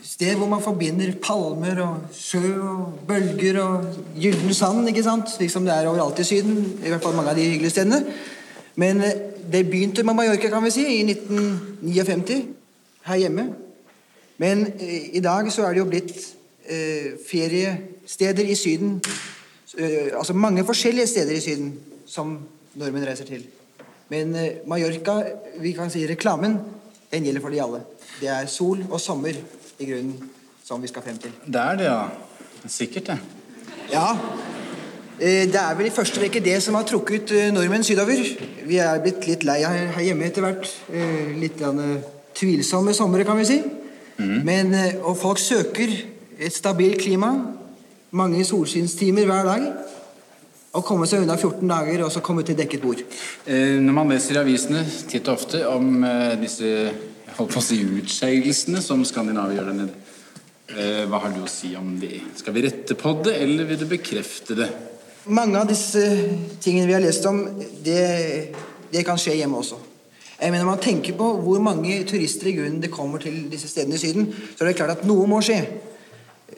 sted 0.07 0.37
hvor 0.39 0.47
man 0.47 0.63
forbinder 0.63 1.11
palmer 1.23 1.81
og 1.83 2.15
sjø 2.15 2.53
og 2.63 2.99
bølger 3.07 3.59
og 3.59 3.87
gyllen 4.15 4.53
sand, 4.55 4.87
ikke 4.87 5.03
sant? 5.03 5.31
slik 5.33 5.51
som 5.51 5.67
det 5.67 5.75
er 5.75 5.89
overalt 5.89 6.21
i 6.23 6.27
Syden. 6.27 6.61
I 6.79 6.93
hvert 6.93 7.03
fall 7.03 7.15
mange 7.17 7.33
av 7.33 7.39
de 7.39 7.47
hyggelige 7.49 7.75
stedene. 7.75 7.99
Men 8.79 9.01
eh, 9.03 9.17
det 9.51 9.65
begynte 9.67 10.05
med 10.07 10.15
Mallorca, 10.15 10.51
kan 10.53 10.63
vi 10.63 10.71
si, 10.71 10.85
i 10.99 11.03
1959. 11.03 12.39
her 13.09 13.21
hjemme. 13.23 13.49
Men 14.37 14.67
eh, 14.79 15.15
i 15.17 15.23
dag 15.23 15.51
så 15.51 15.67
er 15.67 15.75
det 15.75 15.83
jo 15.83 15.89
blitt 15.91 16.15
eh, 16.69 17.17
feriesteder 17.27 18.47
i 18.47 18.55
Syden. 18.55 19.01
Eh, 19.77 20.13
altså 20.13 20.33
mange 20.33 20.65
forskjellige 20.65 21.07
steder 21.07 21.35
i 21.35 21.43
Syden 21.43 21.73
som 22.07 22.37
nordmenn 22.77 23.07
reiser 23.07 23.27
til. 23.27 23.43
Men 24.09 24.35
eh, 24.35 24.63
Mallorca, 24.67 25.19
vi 25.59 25.75
kan 25.75 25.91
si 25.91 26.07
reklamen, 26.07 26.59
den 27.11 27.27
gjelder 27.27 27.43
for 27.43 27.51
de 27.51 27.63
alle. 27.63 27.85
Det 28.21 28.31
er 28.31 28.47
sol 28.51 28.85
og 28.89 29.01
sommer 29.01 29.35
i 29.79 29.85
grunnen 29.85 30.29
som 30.65 30.81
vi 30.81 30.87
skal 30.91 31.03
frem 31.05 31.17
til. 31.21 31.31
Det 31.45 31.61
er 31.61 31.75
det, 31.79 31.85
ja. 31.85 32.07
Sikkert, 32.67 33.07
det. 33.07 33.17
Ja. 33.91 34.07
Eh, 35.19 35.45
Det 35.47 35.55
er 35.55 35.75
vel 35.75 35.87
i 35.87 35.93
første 35.93 36.21
rekke 36.21 36.43
det 36.43 36.61
som 36.63 36.75
har 36.75 36.83
trukket 36.83 37.31
eh, 37.31 37.51
nordmenn 37.53 37.83
sydover. 37.83 38.19
Vi 38.67 38.77
er 38.77 38.99
blitt 39.01 39.27
litt 39.27 39.43
lei 39.47 39.61
her 39.63 40.01
hjemme 40.03 40.27
etter 40.27 40.43
hvert. 40.45 40.67
Eh, 40.91 41.33
Litt 41.39 41.61
tvilsomme 42.37 42.93
somre, 42.93 43.23
kan 43.25 43.37
vi 43.37 43.45
si. 43.45 43.61
Men, 44.17 44.73
eh, 44.73 44.95
og 45.01 45.17
folk 45.17 45.39
søker 45.39 45.87
et 46.39 46.53
stabilt 46.53 47.01
klima, 47.01 47.31
mange 48.11 48.43
solskinnstimer 48.45 49.25
hver 49.25 49.43
dag. 49.45 49.67
Og 50.73 50.83
komme 50.85 51.07
seg 51.07 51.23
unna 51.23 51.37
14 51.37 51.67
dager 51.67 52.03
og 52.05 52.11
så 52.11 52.19
komme 52.21 52.43
til 52.43 52.57
dekket 52.57 52.81
bord. 52.81 52.99
Eh, 53.47 53.79
Når 53.79 53.93
man 53.93 54.09
leser 54.09 54.35
i 54.35 54.43
avisene 54.43 54.85
titt 55.07 55.27
og 55.27 55.37
ofte 55.39 55.63
om 55.69 56.03
disse 56.41 56.91
holdt 57.37 57.53
på 57.53 57.61
å 57.61 57.65
si 57.65 57.79
utskeielsene 57.85 58.81
som 58.83 59.03
Skandinavia 59.05 59.59
gjør 59.59 59.71
der 59.71 59.77
nede, 59.77 59.97
eh, 60.73 61.03
hva 61.09 61.21
har 61.23 61.33
du 61.35 61.43
å 61.43 61.51
si 61.51 61.75
om 61.77 61.97
det? 62.01 62.21
Skal 62.39 62.55
vi 62.55 62.65
rette 62.65 62.97
på 62.97 63.13
det, 63.23 63.35
eller 63.43 63.65
vil 63.69 63.81
du 63.83 63.85
bekrefte 63.89 64.57
det? 64.57 64.69
Mange 65.27 65.59
av 65.59 65.67
disse 65.67 66.01
tingene 66.63 66.87
vi 66.87 66.95
har 66.95 67.03
lest 67.03 67.25
om, 67.27 67.43
det, 67.83 68.53
det 68.91 69.03
kan 69.05 69.19
skje 69.19 69.35
hjemme 69.41 69.59
også. 69.59 69.77
Jeg 70.37 70.53
mener, 70.53 70.67
man 70.69 70.81
tenker 70.81 71.17
på 71.17 71.27
hvor 71.41 71.59
mange 71.65 71.97
turister 72.07 72.51
i 72.51 72.55
grunnen 72.59 72.81
det 72.81 72.93
kommer 72.93 73.21
til 73.21 73.47
disse 73.51 73.69
stedene 73.71 73.97
i 73.97 74.01
Syden, 74.01 74.29
så 74.53 74.63
er 74.63 74.69
det 74.69 74.77
klart 74.77 74.99
at 74.99 75.05
noe 75.09 75.25
må 75.29 75.41
skje. 75.41 75.63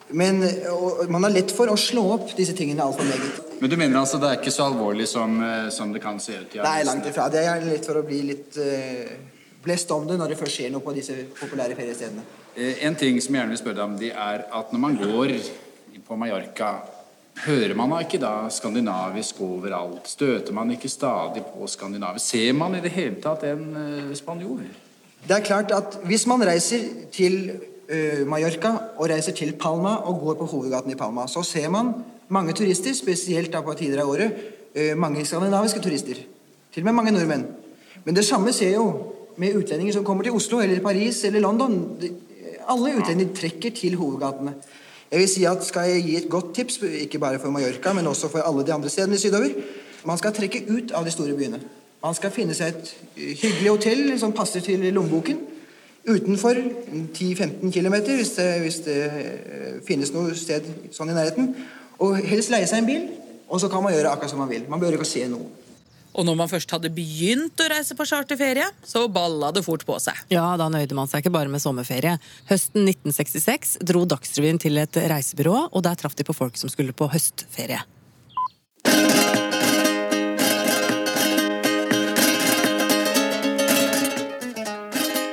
Men 0.10 0.42
og, 0.74 1.06
man 1.12 1.24
har 1.26 1.34
lett 1.34 1.54
for 1.54 1.70
å 1.72 1.78
slå 1.80 2.04
opp 2.16 2.34
disse 2.38 2.56
tingene 2.58 2.84
altfor 2.84 3.08
meget. 3.08 3.40
Men 3.62 3.72
du 3.72 3.76
mener 3.80 4.00
altså 4.02 4.20
det 4.20 4.30
er 4.30 4.40
ikke 4.40 4.54
så 4.54 4.68
alvorlig 4.68 5.08
som, 5.10 5.36
eh, 5.44 5.70
som 5.74 5.94
det 5.94 6.02
kan 6.04 6.20
se 6.20 6.38
ut? 6.38 6.56
i 6.56 6.64
Nei, 6.64 6.84
langt 6.88 7.08
ifra. 7.08 7.30
Det 7.32 7.44
er 7.46 7.66
lett 7.68 7.88
for 7.88 8.02
å 8.02 8.06
bli 8.08 8.22
litt 8.32 8.58
uh, 8.60 9.39
blest 9.64 9.92
om 9.92 10.08
det 10.08 10.18
når 10.20 10.34
det 10.34 10.40
først 10.40 10.60
skjer 10.60 10.72
noe 10.74 10.84
på 10.84 10.94
disse 10.96 11.16
populære 11.40 11.76
feriestedene. 11.78 12.24
Eh, 12.56 12.86
En 12.86 12.96
ting 12.96 13.20
som 13.22 13.36
jeg 13.36 13.42
gjerne 13.42 13.56
vil 13.56 13.62
spørre 13.62 13.80
deg 13.80 13.86
om, 13.86 13.98
det 14.00 14.12
er 14.14 14.46
at 14.52 14.72
når 14.74 14.80
man 14.80 14.98
går 15.00 15.36
på 16.08 16.18
Mallorca, 16.18 16.70
hører 17.46 17.76
man 17.76 17.92
da 17.94 18.00
ikke 18.04 18.20
da 18.20 18.34
skandinavisk 18.52 19.42
overalt? 19.46 20.08
Støter 20.08 20.54
man 20.54 20.72
ikke 20.72 20.90
stadig 20.90 21.44
på 21.46 21.68
skandinavisk? 21.68 22.26
Ser 22.26 22.54
man 22.54 22.76
i 22.76 22.84
det 22.84 22.92
hele 22.92 23.20
tatt 23.22 23.44
en 23.48 23.66
eh, 23.76 24.16
spanjol? 24.18 24.64
Det 25.28 25.36
er 25.36 25.44
klart 25.44 25.72
at 25.76 26.00
hvis 26.08 26.26
man 26.28 26.44
reiser 26.48 26.88
til 27.12 27.52
eh, 27.90 28.26
Mallorca 28.28 28.74
og 28.98 29.10
reiser 29.12 29.36
til 29.36 29.54
Palma 29.60 29.98
og 30.08 30.22
går 30.24 30.40
på 30.40 30.50
hovedgaten 30.56 30.92
i 30.92 31.00
Palma, 31.00 31.28
så 31.28 31.44
ser 31.44 31.70
man 31.70 31.94
mange 32.30 32.54
turister, 32.54 32.94
spesielt 32.94 33.52
da 33.52 33.62
på 33.66 33.74
tider 33.74 34.04
av 34.04 34.10
året, 34.10 34.56
mange 34.96 35.24
skandinaviske 35.26 35.82
turister. 35.82 36.20
Til 36.70 36.84
og 36.84 36.86
med 36.86 36.94
mange 36.94 37.12
nordmenn. 37.12 37.48
Men 38.06 38.16
det 38.16 38.22
samme 38.26 38.54
ser 38.54 38.76
jo 38.76 39.09
med 39.40 39.56
utlendinger 39.56 39.94
som 39.96 40.06
kommer 40.06 40.24
til 40.28 40.36
Oslo 40.36 40.60
eller 40.60 40.82
Paris 40.84 41.24
eller 41.24 41.40
London. 41.40 41.80
Alle 42.70 42.96
utlendinger 43.00 43.36
trekker 43.36 43.72
til 43.76 43.96
hovedgatene. 43.96 44.54
Jeg 45.12 45.20
vil 45.20 45.30
si 45.30 45.44
at 45.44 45.64
Skal 45.66 45.90
jeg 45.90 46.04
gi 46.04 46.16
et 46.18 46.30
godt 46.30 46.54
tips, 46.56 46.80
ikke 47.02 47.20
bare 47.20 47.40
for 47.40 47.50
Mallorca, 47.50 47.94
men 47.94 48.08
også 48.08 48.30
for 48.30 48.40
alle 48.40 48.66
de 48.66 48.74
andre 48.74 48.90
stedene 48.90 49.18
sydover 49.18 49.50
Man 50.06 50.18
skal 50.18 50.34
trekke 50.34 50.64
ut 50.70 50.92
av 50.92 51.06
de 51.06 51.12
store 51.12 51.34
byene. 51.34 51.60
Man 52.04 52.16
skal 52.16 52.32
finne 52.32 52.54
seg 52.56 52.68
et 52.72 52.92
eh, 53.18 53.34
hyggelig 53.42 53.70
hotell 53.70 54.20
som 54.20 54.32
passer 54.32 54.64
til 54.64 54.80
lommeboken. 54.94 55.40
Utenfor 56.08 56.56
10-15 57.14 57.72
km, 57.72 57.96
hvis 58.08 58.32
hvis 58.62 58.80
det 58.86 59.04
eh, 59.04 59.74
finnes 59.88 60.14
noe 60.16 60.36
sted 60.36 60.64
sånn 60.92 61.12
i 61.12 61.18
nærheten. 61.18 61.52
Og 62.00 62.16
helst 62.24 62.54
leie 62.54 62.68
seg 62.68 62.80
en 62.80 62.88
bil, 62.88 63.10
og 63.50 63.60
så 63.60 63.68
kan 63.68 63.84
man 63.84 63.94
gjøre 63.94 64.14
akkurat 64.14 64.32
som 64.32 64.40
man 64.40 64.50
vil. 64.50 64.64
Man 64.70 64.80
behøver 64.80 65.02
ikke 65.02 65.10
se 65.12 65.28
noe. 65.28 65.52
Og 66.20 66.26
når 66.28 66.36
man 66.36 66.50
først 66.52 66.74
hadde 66.76 66.90
begynt 66.92 67.62
å 67.64 67.70
reise 67.72 67.96
på 67.96 68.04
charterferie, 68.10 68.66
så 68.84 69.06
balla 69.08 69.54
det 69.56 69.64
fort 69.64 69.86
på 69.88 69.96
seg. 70.04 70.18
Ja, 70.34 70.52
da 70.60 70.68
nøyde 70.68 70.98
man 70.98 71.08
seg 71.08 71.24
ikke 71.24 71.32
bare 71.32 71.52
med 71.52 71.64
sommerferie. 71.64 72.18
Høsten 72.50 72.84
1966 72.84 73.78
dro 73.88 74.04
Dagsrevyen 74.10 74.60
til 74.60 74.82
et 74.82 75.00
reisebyrå, 75.00 75.70
og 75.72 75.86
der 75.88 75.96
traff 75.96 76.18
de 76.20 76.28
på 76.28 76.36
folk 76.36 76.60
som 76.60 76.72
skulle 76.72 76.92
på 76.92 77.08
høstferie. 77.14 77.80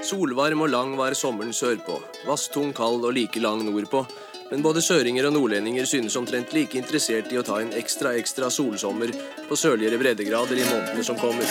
Solvarm 0.07 0.63
og 0.63 0.71
lang 0.71 0.95
var 0.95 1.19
sommeren 1.19 1.51
sørpå, 1.51 1.99
vasstung, 2.29 2.71
kald 2.77 3.03
og 3.03 3.19
like 3.19 3.43
lang 3.43 3.67
nordpå. 3.67 4.05
Men 4.51 4.63
både 4.63 4.83
søringer 4.83 5.27
og 5.27 5.35
nordlendinger 5.35 5.89
synes 5.91 6.17
omtrent 6.19 6.53
like 6.55 6.79
interessert 6.79 7.33
i 7.35 7.39
å 7.41 7.45
ta 7.47 7.59
en 7.63 7.73
ekstra 7.75 8.13
ekstra 8.19 8.51
solsommer 8.53 9.11
på 9.49 9.59
sørligere 9.59 9.99
breddegrader 9.99 10.61
i 10.61 10.67
månedene 10.69 11.07
som 11.07 11.19
kommer. 11.19 11.51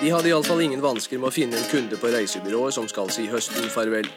De 0.00 0.10
hadde 0.10 0.32
iallfall 0.32 0.64
ingen 0.64 0.82
vansker 0.82 1.20
med 1.22 1.30
å 1.30 1.34
finne 1.34 1.56
en 1.56 1.68
kunde 1.70 1.98
på 2.00 2.10
reisebyrået 2.12 2.74
som 2.74 2.88
skal 2.90 3.12
si 3.14 3.28
høsten 3.30 3.70
farvel. 3.70 4.10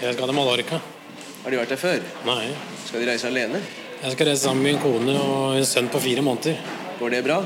Jeg 0.00 0.16
skal 0.16 0.26
til 0.26 0.36
Mallorca. 0.36 0.80
Har 1.44 1.54
de 1.54 1.60
vært 1.60 1.72
der 1.74 1.80
før? 1.80 2.02
Nei. 2.26 2.50
Skal 2.88 3.04
de 3.04 3.08
reise 3.12 3.30
alene? 3.30 3.62
Jeg 4.02 4.16
skal 4.16 4.28
reise 4.32 4.42
sammen 4.42 4.66
med 4.66 4.74
min 4.74 4.82
kone 4.82 5.14
og 5.22 5.60
en 5.60 5.66
sønn 5.66 5.90
på 5.92 6.02
fire 6.02 6.24
måneder. 6.26 6.58
Går 6.98 7.14
det 7.14 7.22
bra? 7.28 7.38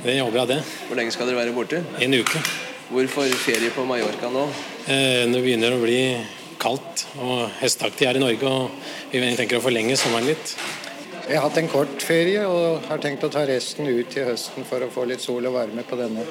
Det 0.00 0.16
jobber 0.16 0.40
jeg 0.40 0.50
det. 0.54 0.58
Hvor 0.88 0.98
lenge 1.02 1.12
skal 1.12 1.28
dere 1.28 1.42
være 1.42 1.54
borte? 1.56 1.84
En 2.00 2.16
uke. 2.16 2.42
Hvorfor 2.88 3.28
ferie 3.44 3.68
på 3.76 3.84
Mallorca 3.84 4.32
nå? 4.32 4.48
Eh, 4.88 5.28
det 5.28 5.44
begynner 5.44 5.76
å 5.76 5.80
bli 5.82 6.00
kaldt 6.60 7.06
og 7.22 7.48
hesteaktig 7.62 8.08
her 8.08 8.18
i 8.18 8.22
Norge, 8.22 8.50
og 8.50 9.14
vi 9.14 9.22
tenker 9.38 9.58
å 9.58 9.64
forlenge 9.64 9.96
sommeren 9.98 10.30
litt. 10.32 10.54
Jeg 11.28 11.36
har 11.36 11.44
hatt 11.44 11.58
en 11.60 11.68
kort 11.68 12.00
ferie 12.00 12.40
og 12.48 12.86
har 12.88 13.00
tenkt 13.04 13.26
å 13.26 13.28
ta 13.28 13.42
resten 13.44 13.84
ut 13.84 14.08
til 14.08 14.24
høsten 14.30 14.64
for 14.64 14.80
å 14.80 14.88
få 14.88 15.04
litt 15.10 15.20
sol 15.20 15.44
og 15.44 15.58
varme 15.58 15.84
på 15.84 15.98
denne 16.00 16.24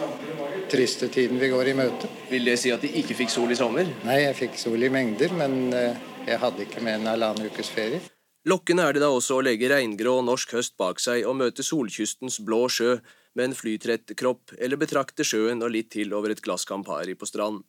triste 0.72 1.12
tiden 1.14 1.38
vi 1.38 1.52
går 1.52 1.70
i 1.70 1.76
møte. 1.78 2.10
Vil 2.32 2.50
det 2.50 2.56
si 2.58 2.72
at 2.74 2.82
de 2.82 2.90
ikke 3.04 3.20
fikk 3.20 3.30
sol 3.30 3.54
i 3.54 3.60
sommer? 3.60 3.86
Nei, 4.08 4.24
jeg 4.24 4.40
fikk 4.40 4.58
sol 4.58 4.82
i 4.82 4.90
mengder, 4.90 5.36
men 5.38 5.70
eh, 5.78 6.02
jeg 6.26 6.42
hadde 6.42 6.66
ikke 6.66 6.82
med 6.82 6.98
en 6.98 7.12
halvannen 7.12 7.52
ukes 7.52 7.70
ferie. 7.76 8.02
Lokkende 8.50 8.88
er 8.88 8.98
det 8.98 9.04
da 9.04 9.12
også 9.14 9.38
å 9.38 9.46
legge 9.46 9.70
regngrå 9.70 10.18
norsk 10.26 10.58
høst 10.58 10.78
bak 10.82 11.02
seg 11.04 11.30
og 11.30 11.38
møte 11.44 11.66
solkystens 11.68 12.40
blå 12.48 12.66
sjø 12.72 12.98
med 13.38 13.52
en 13.52 13.58
flytrett 13.60 14.18
kropp, 14.18 14.56
eller 14.58 14.82
betrakte 14.82 15.22
sjøen 15.28 15.62
og 15.62 15.76
litt 15.78 15.92
til 15.94 16.18
over 16.18 16.34
et 16.34 16.42
glass 16.42 16.66
Campari 16.66 17.14
på 17.14 17.30
strand. 17.30 17.62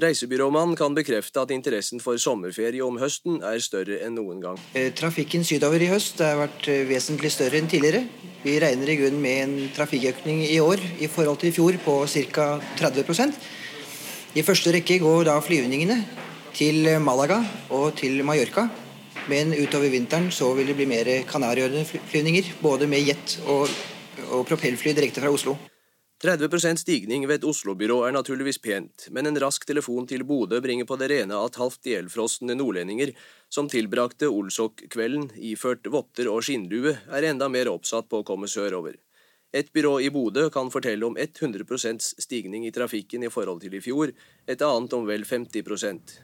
Reisebyråmannen 0.00 0.78
kan 0.78 0.94
bekrefte 0.96 1.42
at 1.42 1.50
interessen 1.52 2.00
for 2.00 2.16
sommerferie 2.20 2.80
om 2.84 2.96
høsten 3.02 3.42
er 3.44 3.60
større 3.60 3.98
enn 4.06 4.14
noen 4.16 4.38
gang. 4.40 4.60
Eh, 4.72 4.88
Trafikken 4.96 5.44
sydover 5.44 5.82
i 5.82 5.90
høst 5.90 6.22
har 6.24 6.38
vært 6.40 6.68
eh, 6.72 6.86
vesentlig 6.88 7.32
større 7.34 7.60
enn 7.60 7.68
tidligere. 7.68 8.06
Vi 8.40 8.56
regner 8.62 8.88
i 8.88 8.96
grunnen 8.96 9.20
med 9.20 9.42
en 9.42 9.72
trafikkøkning 9.76 10.46
i 10.46 10.56
år 10.64 10.80
i 11.04 11.08
forhold 11.12 11.42
til 11.42 11.50
i 11.50 11.56
fjor 11.56 11.76
på 11.84 11.98
ca. 12.32 12.46
30% 12.80 13.36
I 14.40 14.44
første 14.46 14.72
rekke 14.72 15.00
går 15.02 15.26
da 15.28 15.36
flyvningene 15.44 15.98
til 16.56 16.88
Malaga 17.04 17.42
og 17.68 17.92
til 18.00 18.22
Mallorca. 18.24 18.70
Men 19.28 19.52
utover 19.52 19.92
vinteren 19.92 20.30
så 20.32 20.48
vil 20.56 20.70
det 20.70 20.78
bli 20.78 20.88
mer 20.88 21.10
Kanariøyene-flyvninger, 21.28 22.54
både 22.62 22.88
med 22.88 23.04
jet 23.04 23.36
og, 23.44 23.68
og 24.30 24.46
propellfly 24.48 24.96
direkte 24.96 25.20
fra 25.20 25.34
Oslo. 25.34 25.58
30% 26.20 26.76
stigning 26.76 27.22
ved 27.24 27.38
et 27.38 27.44
Oslo-byrå 27.48 28.02
er 28.04 28.12
naturligvis 28.12 28.58
pent, 28.60 29.06
men 29.08 29.24
en 29.24 29.38
rask 29.40 29.62
telefon 29.64 30.04
til 30.04 30.20
Bodø 30.28 30.58
bringer 30.60 30.84
på 30.84 30.98
det 31.00 31.06
rene 31.14 31.38
at 31.40 31.56
halvt 31.56 31.88
ihjelfrosne 31.88 32.52
nordlendinger 32.58 33.14
som 33.48 33.70
tilbrakte 33.72 34.28
Olsok-kvelden 34.28 35.30
iført 35.40 35.88
votter 35.88 36.28
og 36.28 36.44
skinnlue, 36.44 36.92
er 37.08 37.28
enda 37.30 37.48
mer 37.48 37.72
oppsatt 37.72 38.10
på 38.12 38.20
å 38.20 38.26
komme 38.28 38.50
sørover. 38.52 38.98
Et 39.56 39.72
byrå 39.72 39.94
i 40.04 40.12
Bodø 40.12 40.50
kan 40.52 40.68
fortelle 40.68 41.08
om 41.08 41.16
100% 41.16 42.12
stigning 42.20 42.68
i 42.68 42.74
trafikken 42.76 43.24
i 43.24 43.32
forhold 43.32 43.64
til 43.64 43.80
i 43.80 43.80
fjor, 43.80 44.12
et 44.44 44.60
annet 44.60 44.92
om 45.00 45.08
vel 45.08 45.24
50% 45.24 46.18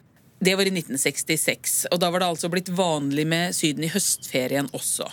Det 0.44 0.58
var 0.60 0.68
i 0.68 0.74
1966, 0.76 1.86
og 1.88 2.04
da 2.04 2.12
var 2.12 2.20
det 2.20 2.34
altså 2.34 2.52
blitt 2.52 2.68
vanlig 2.68 3.24
med 3.24 3.56
Syden 3.56 3.88
i 3.88 3.94
høstferien 3.96 4.68
også. 4.76 5.08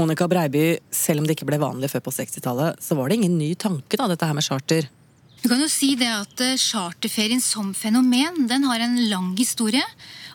Monica 0.00 0.28
Breiby, 0.28 0.78
selv 0.94 1.20
om 1.20 1.28
det 1.28 1.36
ikke 1.36 1.50
ble 1.50 1.60
vanlig 1.60 1.90
før 1.92 2.06
på 2.06 2.14
60-tallet, 2.16 2.80
så 2.80 2.96
var 2.96 3.10
det 3.10 3.20
ingen 3.20 3.36
ny 3.36 3.52
tanke, 3.60 3.98
da, 4.00 4.08
dette 4.08 4.24
her 4.24 4.36
med 4.36 4.46
charter. 4.46 4.88
Du 5.40 5.48
kan 5.48 5.60
jo 5.60 5.68
si 5.72 5.94
det 5.96 6.08
at 6.08 6.40
eh, 6.44 6.58
charterferien 6.60 7.40
som 7.40 7.70
fenomen 7.76 8.44
den 8.48 8.66
har 8.68 8.82
en 8.84 8.98
lang 9.08 9.30
historie. 9.38 9.84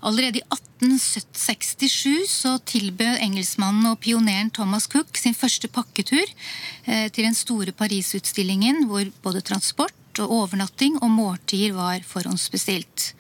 Allerede 0.06 0.42
i 0.42 0.46
1867 0.50 2.26
så 2.30 2.56
tilbød 2.66 3.22
engelskmannen 3.22 3.92
og 3.92 4.00
pioneren 4.02 4.50
Thomas 4.54 4.90
Cook 4.90 5.18
sin 5.18 5.38
første 5.38 5.70
pakketur 5.70 6.24
eh, 6.26 7.06
til 7.14 7.22
den 7.28 7.38
store 7.38 7.74
Paris-utstillingen 7.78 8.88
hvor 8.90 9.06
både 9.26 9.46
transport 9.46 9.94
og 10.24 10.34
overnatting 10.40 10.98
og 11.04 11.14
måltider 11.14 11.78
var 11.78 12.02
forhåndsbestilt. 12.08 13.12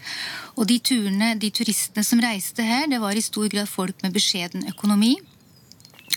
Og 0.58 0.65
de 0.71 0.79
turene, 0.79 1.36
de 1.38 1.53
turistene 1.53 2.05
som 2.08 2.21
reiste 2.23 2.65
her, 2.65 2.89
det 2.89 3.01
var 3.03 3.13
i 3.13 3.25
stor 3.25 3.49
grad 3.51 3.69
folk 3.69 4.01
med 4.01 4.15
beskjeden 4.15 4.65
økonomi. 4.73 5.17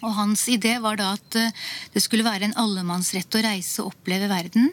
Og 0.02 0.12
hans 0.14 0.44
idé 0.52 0.76
var 0.82 0.98
da 1.00 1.12
at 1.16 1.38
eh, 1.38 1.54
det 1.94 2.02
skulle 2.04 2.26
være 2.26 2.48
en 2.48 2.58
allemannsrett 2.60 3.34
å 3.34 3.42
reise 3.44 3.82
og 3.82 3.94
oppleve 3.94 4.30
verden. 4.30 4.70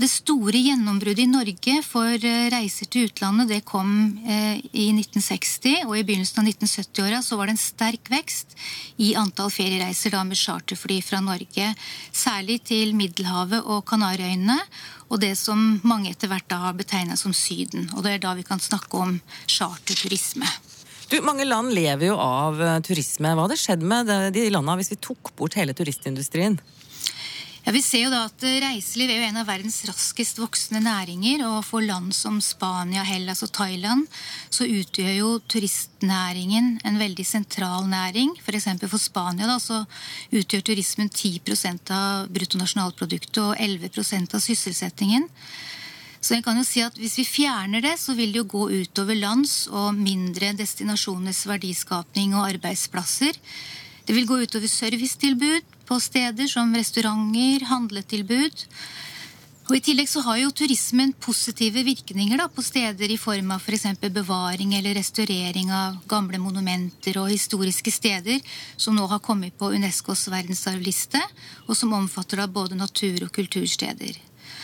det 0.00 0.08
store 0.08 0.58
gjennombruddet 0.58 1.26
i 1.26 1.30
Norge 1.30 1.74
for 1.84 2.08
eh, 2.10 2.48
reiser 2.50 2.88
til 2.90 3.10
utlandet 3.10 3.50
det 3.52 3.60
kom 3.68 3.90
eh, 4.24 4.58
i 4.72 4.88
1960, 4.94 5.84
og 5.84 5.94
i 5.98 6.02
begynnelsen 6.08 6.40
av 6.40 6.48
1970-åra 6.48 7.20
så 7.22 7.36
var 7.38 7.46
det 7.46 7.54
en 7.54 7.62
sterk 7.62 8.10
vekst 8.10 8.56
i 8.96 9.12
antall 9.20 9.52
feriereiser 9.52 10.16
da 10.16 10.24
med 10.26 10.40
charterfly 10.40 10.98
fra 11.04 11.20
Norge, 11.22 11.68
særlig 12.10 12.62
til 12.72 12.96
Middelhavet 12.98 13.62
og 13.62 13.84
Kanariøyene, 13.92 14.58
og 15.12 15.20
det 15.20 15.36
som 15.36 15.60
mange 15.84 16.10
etter 16.10 16.32
hvert 16.32 16.48
da 16.48 16.64
har 16.64 16.78
betegna 16.78 17.18
som 17.20 17.36
Syden. 17.36 17.90
Og 17.92 18.02
det 18.02 18.16
er 18.16 18.22
da 18.24 18.32
vi 18.38 18.48
kan 18.48 18.62
snakke 18.64 18.96
om 18.96 19.18
charterturisme. 19.44 20.48
Du, 21.12 21.18
Mange 21.20 21.44
land 21.44 21.74
lever 21.76 22.08
jo 22.08 22.14
av 22.16 22.56
eh, 22.56 22.78
turisme. 22.80 23.34
Hva 23.36 23.44
hadde 23.44 23.58
skjedd 23.60 23.82
med 23.84 24.08
de 24.32 24.46
landene 24.48 24.78
hvis 24.80 24.94
vi 24.94 25.02
tok 25.04 25.34
bort 25.36 25.58
hele 25.60 25.74
turistindustrien? 25.76 26.56
Ja, 27.66 27.72
Vi 27.72 27.82
ser 27.84 28.06
jo 28.06 28.12
da 28.14 28.24
at 28.26 28.42
Reiseliv 28.42 29.10
er 29.12 29.20
jo 29.20 29.26
en 29.28 29.42
av 29.42 29.46
verdens 29.46 29.82
raskest 29.86 30.40
voksende 30.40 30.80
næringer. 30.82 31.44
Og 31.50 31.58
for 31.68 31.84
land 31.84 32.14
som 32.16 32.40
Spania, 32.40 33.04
Hellas 33.04 33.44
og 33.44 33.52
Thailand 33.54 34.08
så 34.48 34.64
utgjør 34.64 35.12
jo 35.18 35.34
turistnæringen 35.52 36.78
en 36.80 36.98
veldig 36.98 37.28
sentral 37.28 37.84
næring. 37.92 38.32
F.eks. 38.40 38.70
For, 38.72 38.94
for 38.96 39.04
Spania 39.04 39.50
da, 39.52 39.60
så 39.60 39.84
utgjør 40.32 40.64
turismen 40.72 41.12
10% 41.12 41.92
av 41.92 42.32
bruttonasjonalproduktet 42.32 43.44
og 43.44 43.54
11% 43.60 44.32
av 44.40 44.42
sysselsettingen. 44.48 45.28
Så 46.22 46.36
jeg 46.36 46.44
kan 46.46 46.58
jo 46.58 46.64
si 46.66 46.82
at 46.84 46.94
Hvis 46.98 47.18
vi 47.18 47.26
fjerner 47.26 47.82
det, 47.82 47.96
så 47.98 48.14
vil 48.14 48.32
det 48.32 48.44
jo 48.44 48.50
gå 48.54 48.64
utover 48.70 49.18
lands 49.18 49.66
og 49.66 49.94
mindre 49.98 50.52
destinasjoners 50.54 51.44
verdiskapning 51.50 52.36
og 52.38 52.46
arbeidsplasser. 52.54 53.34
Det 54.06 54.14
vil 54.14 54.26
gå 54.26 54.38
utover 54.42 54.70
servicetilbud 54.70 55.66
på 55.86 55.98
steder 56.00 56.46
som 56.50 56.74
restauranter, 56.74 57.66
handletilbud. 57.66 58.66
Og 59.70 59.76
I 59.78 59.82
tillegg 59.82 60.08
så 60.10 60.20
har 60.26 60.40
jo 60.40 60.50
turismen 60.54 61.12
positive 61.22 61.84
virkninger 61.86 62.38
da, 62.38 62.48
på 62.50 62.64
steder 62.66 63.12
i 63.14 63.18
form 63.20 63.52
av 63.54 63.62
f.eks. 63.62 63.86
bevaring 64.10 64.74
eller 64.74 64.98
restaurering 64.98 65.70
av 65.74 66.00
gamle 66.10 66.40
monumenter 66.42 67.18
og 67.22 67.30
historiske 67.30 67.94
steder 67.94 68.42
som 68.76 68.98
nå 68.98 69.06
har 69.10 69.22
kommet 69.22 69.54
på 69.58 69.70
Unescos 69.74 70.26
verdensarvliste, 70.34 71.22
og 71.68 71.78
som 71.78 71.94
omfatter 71.94 72.42
da 72.42 72.50
både 72.50 72.78
natur- 72.78 73.22
og 73.28 73.32
kultursteder. 73.34 74.18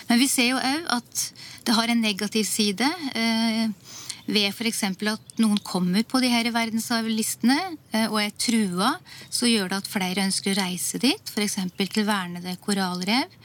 Men 0.09 0.21
vi 0.21 0.29
ser 0.31 0.53
jo 0.53 0.61
òg 0.61 0.89
at 0.99 1.25
det 1.69 1.77
har 1.77 1.93
en 1.93 2.01
negativ 2.03 2.47
side. 2.49 2.89
Eh, 3.15 3.69
ved 4.29 4.51
f.eks. 4.53 4.83
at 4.85 5.41
noen 5.41 5.59
kommer 5.65 6.05
på 6.05 6.21
de 6.21 6.29
her 6.29 6.51
verdensarvlistene 6.53 7.57
eh, 7.97 8.07
og 8.11 8.21
er 8.21 8.35
trua, 8.37 8.93
så 9.33 9.49
gjør 9.49 9.73
det 9.73 9.81
at 9.81 9.89
flere 9.89 10.27
ønsker 10.29 10.53
å 10.53 10.61
reise 10.61 11.01
dit, 11.01 11.33
f.eks. 11.33 11.57
til 11.79 12.05
vernede 12.09 12.57
korallrev. 12.61 13.39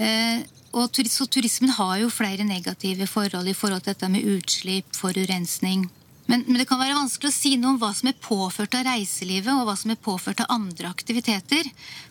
Eh, 0.00 0.40
og 0.76 0.96
så 1.08 1.24
turismen 1.32 1.72
har 1.76 2.00
jo 2.02 2.12
flere 2.12 2.44
negative 2.44 3.06
forhold 3.08 3.48
i 3.48 3.56
forhold 3.56 3.84
til 3.84 3.94
dette 3.94 4.10
med 4.12 4.24
utslipp, 4.36 4.88
forurensning. 4.96 5.86
Men, 6.26 6.42
men 6.48 6.58
det 6.58 6.66
kan 6.68 6.80
være 6.80 6.96
vanskelig 6.96 7.30
å 7.30 7.36
si 7.36 7.54
noe 7.60 7.74
om 7.74 7.78
hva 7.80 7.92
som 7.94 8.10
er 8.10 8.18
påført 8.20 8.74
av 8.76 8.88
reiselivet, 8.88 9.52
og 9.52 9.68
hva 9.68 9.76
som 9.78 9.92
er 9.92 10.00
påført 10.02 10.42
av 10.42 10.50
andre 10.56 10.90
aktiviteter. 10.90 11.68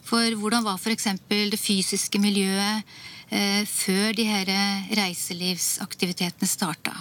For 0.08 0.38
hvordan 0.40 0.66
var 0.66 0.80
f.eks. 0.80 1.10
det 1.30 1.62
fysiske 1.62 2.22
miljøet 2.22 2.86
før 3.68 4.16
de 4.16 4.24
her 4.30 4.50
reiselivsaktivitetene 4.96 6.48
starta? 6.48 6.94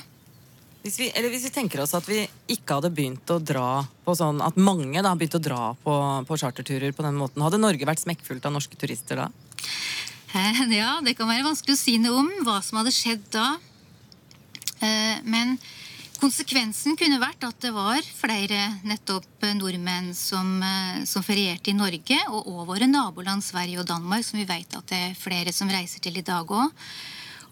Hvis 0.84 0.98
vi, 1.00 1.06
eller 1.16 1.32
hvis 1.32 1.46
vi 1.46 1.52
tenker 1.54 1.80
oss 1.80 1.94
at 1.96 2.04
vi 2.04 2.18
ikke 2.52 2.76
hadde 2.76 2.90
begynt 2.92 3.30
å 3.32 3.38
dra 3.40 3.86
på 4.04 4.12
sånn 4.18 4.42
At 4.44 4.58
mange 4.60 5.00
da 5.00 5.14
begynte 5.16 5.38
å 5.40 5.44
dra 5.46 5.60
på, 5.80 5.94
på 6.28 6.36
charterturer 6.42 6.92
på 6.92 7.06
den 7.06 7.16
måten, 7.16 7.40
hadde 7.40 7.60
Norge 7.62 7.88
vært 7.88 8.02
smekkfullt 8.02 8.44
av 8.44 8.52
norske 8.52 8.76
turister 8.76 9.22
da? 9.22 9.30
Eh, 10.34 10.60
Ja, 10.76 10.98
det 11.00 11.14
kan 11.16 11.30
være 11.30 11.46
vanskelig 11.46 11.78
å 11.78 11.80
si 11.80 11.96
noe 12.02 12.20
om 12.20 12.28
hva 12.44 12.58
som 12.60 12.82
hadde 12.82 12.92
skjedd 12.92 13.24
da. 13.32 13.54
Eh, 14.82 15.22
Men 15.24 15.56
konsekvensen 16.24 16.96
kunne 16.96 17.20
vært 17.20 17.44
at 17.44 17.58
det 17.60 17.70
var 17.74 18.00
flere 18.16 18.60
nettopp 18.87 19.44
nordmenn 19.58 20.14
som, 20.16 20.56
eh, 20.62 21.02
som 21.04 21.24
ferierte 21.24 21.68
i 21.72 21.76
Norge, 21.76 22.16
og 22.30 22.46
også 22.48 22.68
våre 22.70 22.88
naboland 22.88 23.44
Sverige 23.44 23.82
og 23.82 23.88
Danmark, 23.90 24.24
som 24.24 24.38
vi 24.40 24.46
vet 24.48 24.72
at 24.72 24.87
det 24.88 25.00
er 25.10 25.18
flere 25.18 25.52
som 25.52 25.68
reiser 25.68 26.00
til 26.00 26.16
i 26.16 26.24
dag 26.24 26.46
òg. 26.46 26.72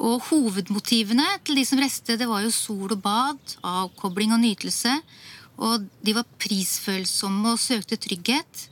Og 0.01 0.23
hovedmotivene 0.31 1.27
til 1.45 1.61
de 1.61 1.67
som 1.69 1.79
reiste, 1.79 2.17
det 2.17 2.29
var 2.29 2.41
jo 2.41 2.51
sol 2.51 2.97
og 2.97 3.03
bad, 3.03 3.39
avkobling 3.63 4.33
og 4.33 4.41
nytelse. 4.41 4.95
Og 5.59 5.85
de 6.03 6.15
var 6.17 6.25
prisfølsomme 6.41 7.53
og 7.53 7.61
søkte 7.61 8.01
trygghet. 8.01 8.69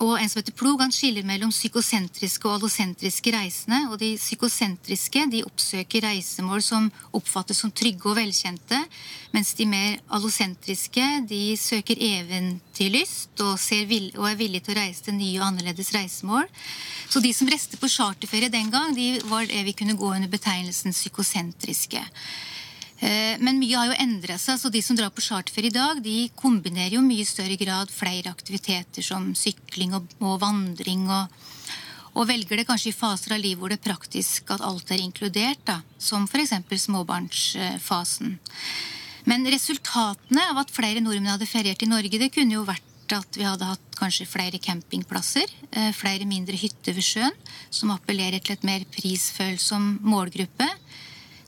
Og 0.00 0.14
en 0.16 0.30
som 0.32 0.40
heter 0.40 0.56
Plog, 0.56 0.80
han 0.80 0.92
skiller 0.94 1.26
mellom 1.28 1.50
psykosentriske 1.52 2.48
og 2.48 2.54
allosentriske 2.56 3.32
reisende. 3.34 3.82
Og 3.92 3.98
de 4.00 4.14
psykosentriske 4.16 5.26
de 5.28 5.42
oppsøker 5.44 6.06
reisemål 6.06 6.62
som 6.64 6.86
oppfattes 7.16 7.60
som 7.60 7.72
trygge 7.72 8.08
og 8.08 8.16
velkjente. 8.16 8.78
Mens 9.34 9.52
de 9.58 9.66
mer 9.68 9.98
allosentriske 10.16 11.04
de 11.28 11.42
søker 11.60 12.00
eventyrlyst 12.00 13.44
og, 13.44 13.58
og 13.60 14.30
er 14.30 14.40
villige 14.40 14.64
til 14.64 14.74
å 14.74 14.78
reise 14.80 15.04
til 15.04 15.18
nye 15.18 15.36
og 15.36 15.50
annerledes 15.50 15.92
reisemål. 15.92 16.48
Så 17.10 17.20
de 17.20 17.34
som 17.36 17.50
reiste 17.52 17.76
på 17.76 17.92
charterferie 17.92 18.48
den 18.48 18.72
gang, 18.72 18.96
de 18.96 19.18
var 19.28 19.44
det 19.50 19.66
vi 19.68 19.76
kunne 19.76 19.98
gå 20.00 20.14
under 20.16 20.32
betegnelsen 20.32 20.96
psykosentriske. 20.96 22.00
Eh, 23.00 23.36
Men 23.40 23.58
mye 23.58 23.76
har 23.78 23.88
jo 23.88 23.96
endra 24.02 24.36
seg, 24.38 24.58
så 24.60 24.68
de 24.68 24.82
som 24.84 24.96
drar 24.96 25.12
på 25.14 25.24
charterferie 25.24 25.72
i 25.72 25.76
dag, 25.76 26.02
de 26.04 26.28
kombinerer 26.36 26.98
jo 26.98 27.04
mye 27.04 27.24
større 27.24 27.56
grad 27.56 27.92
flere 27.92 28.28
aktiviteter 28.28 29.04
som 29.04 29.32
sykling 29.34 29.94
og, 29.96 30.12
og 30.20 30.36
vandring. 30.42 31.06
Og, 31.08 31.32
og 32.12 32.28
velger 32.28 32.60
det 32.60 32.66
kanskje 32.68 32.92
i 32.92 32.96
faser 32.96 33.36
av 33.36 33.40
livet 33.40 33.60
hvor 33.60 33.72
det 33.72 33.80
er 33.80 33.88
praktisk 33.88 34.52
at 34.52 34.64
alt 34.66 34.92
er 34.92 35.00
inkludert, 35.00 35.64
da, 35.64 35.80
som 35.98 36.28
f.eks. 36.28 36.52
småbarnsfasen. 36.84 38.36
Men 39.28 39.48
resultatene 39.52 40.44
av 40.52 40.60
at 40.62 40.72
flere 40.72 41.00
nordmenn 41.00 41.32
hadde 41.32 41.48
feriert 41.48 41.82
i 41.84 41.88
Norge, 41.88 42.20
det 42.20 42.32
kunne 42.34 42.56
jo 42.58 42.68
vært 42.68 43.14
at 43.16 43.36
vi 43.36 43.46
hadde 43.46 43.66
hatt 43.66 43.96
kanskje 43.98 44.28
flere 44.28 44.60
campingplasser, 44.62 45.48
eh, 45.72 45.90
flere 45.96 46.28
mindre 46.28 46.56
hytter 46.56 46.94
ved 46.96 47.04
sjøen, 47.04 47.36
som 47.70 47.92
appellerer 47.94 48.42
til 48.42 48.54
et 48.54 48.66
mer 48.66 48.84
prisfølsom 48.92 49.96
målgruppe. 50.04 50.68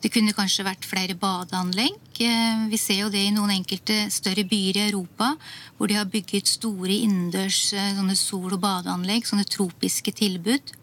Det 0.03 0.11
kunne 0.11 0.35
kanskje 0.35 0.65
vært 0.67 0.87
flere 0.89 1.15
badeanlegg. 1.15 1.95
Eh, 2.19 2.67
Vi 2.73 2.79
ser 2.81 3.05
jo 3.05 3.11
det 3.11 3.23
i 3.23 3.31
noen 3.35 3.55
enkelte 3.55 4.11
større 4.11 4.43
byer 4.43 4.81
i 4.81 4.87
Europa, 4.89 5.37
hvor 5.79 5.87
de 5.87 5.95
har 5.95 6.11
bygget 6.11 6.51
store 6.51 6.97
innendørs 7.05 7.73
eh, 7.73 8.03
sol- 8.19 8.53
og 8.53 8.61
badeanlegg, 8.61 9.23
sånne 9.29 9.47
tropiske 9.47 10.11
tilbud. 10.13 10.75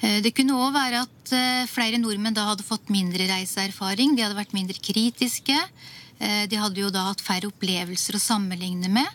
Eh, 0.00 0.20
Det 0.24 0.32
kunne 0.34 0.56
òg 0.56 0.72
være 0.72 1.04
at 1.04 1.68
flere 1.68 2.00
nordmenn 2.00 2.32
da 2.32 2.46
hadde 2.48 2.64
fått 2.64 2.88
mindre 2.88 3.28
reiseerfaring. 3.28 4.16
De 4.16 4.22
hadde 4.22 4.38
vært 4.38 4.54
mindre 4.56 4.78
kritiske. 4.80 5.58
De 6.18 6.56
hadde 6.56 6.80
jo 6.80 6.88
da 6.90 7.04
hatt 7.10 7.20
færre 7.20 7.46
opplevelser 7.46 8.16
å 8.16 8.18
sammenligne 8.18 8.88
med. 8.88 9.06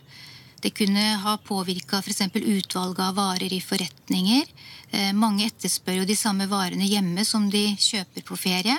Det 0.61 0.71
kunne 0.77 1.17
ha 1.19 1.33
påvirka 1.41 1.99
f.eks. 1.99 2.21
utvalget 2.31 3.01
av 3.03 3.15
varer 3.17 3.51
i 3.51 3.59
forretninger. 3.59 4.45
Eh, 4.93 5.11
Mange 5.17 5.47
etterspør 5.49 6.01
jo 6.01 6.05
de 6.05 6.15
samme 6.17 6.45
varene 6.51 6.85
hjemme 6.85 7.25
som 7.25 7.49
de 7.49 7.65
kjøper 7.81 8.25
på 8.27 8.37
ferie. 8.37 8.77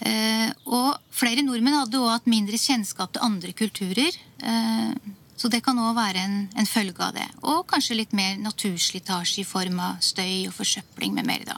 Eh, 0.00 0.50
Og 0.66 0.96
flere 1.14 1.42
nordmenn 1.42 1.80
hadde 1.80 1.98
òg 2.00 2.10
hatt 2.12 2.30
mindre 2.30 2.58
kjennskap 2.58 3.12
til 3.14 3.22
andre 3.26 3.52
kulturer. 3.52 4.14
Eh, 4.42 4.94
Så 5.36 5.50
det 5.50 5.64
kan 5.66 5.76
òg 5.82 5.96
være 5.96 6.20
en, 6.22 6.34
en 6.56 6.66
følge 6.66 7.00
av 7.02 7.12
det. 7.16 7.26
Og 7.42 7.66
kanskje 7.66 7.96
litt 7.98 8.12
mer 8.14 8.36
naturslitasje 8.38 9.40
i 9.42 9.44
form 9.44 9.80
av 9.82 9.96
støy 10.00 10.46
og 10.46 10.54
forsøpling 10.54 11.12
med 11.14 11.26
mer. 11.26 11.42
da. 11.44 11.56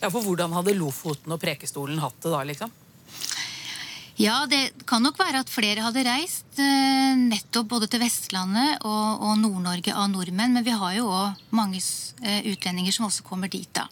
Ja, 0.00 0.08
for 0.08 0.22
hvordan 0.22 0.52
hadde 0.54 0.76
Lofoten 0.78 1.32
og 1.34 1.40
Prekestolen 1.42 1.98
hatt 1.98 2.14
det 2.22 2.30
da, 2.30 2.44
liksom? 2.46 2.70
Ja, 4.22 4.44
det 4.46 4.84
kan 4.86 5.02
nok 5.02 5.16
være 5.18 5.40
at 5.42 5.50
flere 5.50 5.82
hadde 5.82 6.04
reist 6.06 6.60
eh, 6.62 7.14
nettopp 7.18 7.72
både 7.72 7.88
til 7.90 8.04
Vestlandet 8.04 8.84
og, 8.86 9.24
og 9.26 9.32
Nord-Norge 9.40 9.90
av 9.98 10.12
nordmenn, 10.12 10.54
men 10.54 10.62
vi 10.62 10.74
har 10.78 10.92
jo 10.94 11.08
òg 11.10 11.40
mange 11.50 11.80
eh, 12.22 12.44
utlendinger 12.52 12.94
som 12.94 13.08
også 13.08 13.26
kommer 13.26 13.50
dit, 13.50 13.66
da. 13.74 13.88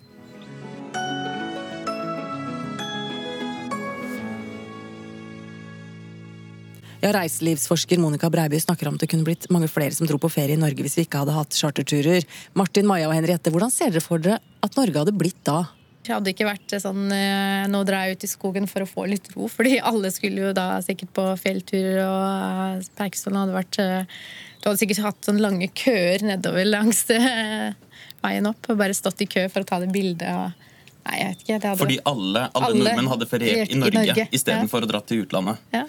Ja, 7.00 7.10
Reiselivsforsker 7.16 7.98
Monica 7.98 8.30
Breiby 8.30 8.60
snakker 8.62 8.86
om 8.86 9.00
at 9.00 9.02
det 9.02 9.10
kunne 9.10 9.26
blitt 9.26 9.50
mange 9.50 9.72
flere 9.72 9.96
som 9.96 10.06
dro 10.06 10.20
på 10.20 10.30
ferie 10.30 10.54
i 10.54 10.62
Norge 10.62 10.84
hvis 10.84 10.98
vi 11.00 11.08
ikke 11.08 11.24
hadde 11.24 11.34
hatt 11.34 11.58
charterturer. 11.58 12.28
Martin, 12.54 12.86
Maja 12.86 13.10
og 13.10 13.18
Henriette, 13.18 13.50
hvordan 13.50 13.74
ser 13.74 13.90
dere 13.90 14.04
for 14.04 14.22
dere 14.22 14.38
at 14.62 14.78
Norge 14.78 15.00
hadde 15.02 15.18
blitt 15.18 15.42
da? 15.48 15.64
Det 16.00 16.14
hadde 16.14 16.32
ikke 16.32 16.46
vært 16.48 16.72
sånn 16.80 17.10
eh, 17.12 17.66
Nå 17.68 17.82
drar 17.84 18.06
jeg 18.08 18.16
ut 18.16 18.24
i 18.24 18.30
skogen 18.30 18.68
for 18.70 18.84
å 18.84 18.88
få 18.88 19.04
litt 19.10 19.28
ro. 19.34 19.48
Fordi 19.52 19.76
alle 19.84 20.08
skulle 20.14 20.46
jo 20.46 20.52
da 20.56 20.78
sikkert 20.84 21.12
på 21.16 21.26
fjellturer, 21.42 22.00
og 22.06 22.78
eh, 22.80 22.88
Preikestolen 22.96 23.42
hadde 23.42 23.56
vært 23.58 23.80
eh, 23.82 24.16
Du 24.62 24.70
hadde 24.70 24.80
sikkert 24.80 25.02
hatt 25.04 25.28
sånne 25.28 25.44
lange 25.44 25.68
køer 25.76 26.24
nedover 26.24 26.64
langs 26.68 27.04
eh, 27.12 27.76
veien 28.24 28.48
opp. 28.48 28.70
Og 28.72 28.80
bare 28.80 28.96
stått 28.96 29.26
i 29.26 29.28
kø 29.28 29.44
for 29.52 29.66
å 29.66 29.68
ta 29.68 29.80
det 29.82 29.90
bildet. 29.92 30.30
Og, 30.32 30.70
nei, 31.04 31.18
jeg 31.20 31.34
vet 31.34 31.44
ikke. 31.44 31.58
Det 31.58 31.72
hadde, 31.72 31.80
Fordi 31.82 31.98
alle, 32.14 32.46
alle, 32.48 32.70
Alle 32.70 32.84
nordmenn 32.84 33.10
hadde 33.12 33.28
feriert 33.28 33.74
i 33.74 33.80
Norge, 33.80 34.04
Norge, 34.06 34.28
istedenfor 34.40 34.86
å 34.86 34.90
dra 34.94 35.02
til 35.04 35.26
utlandet. 35.26 35.66
Ja. 35.76 35.84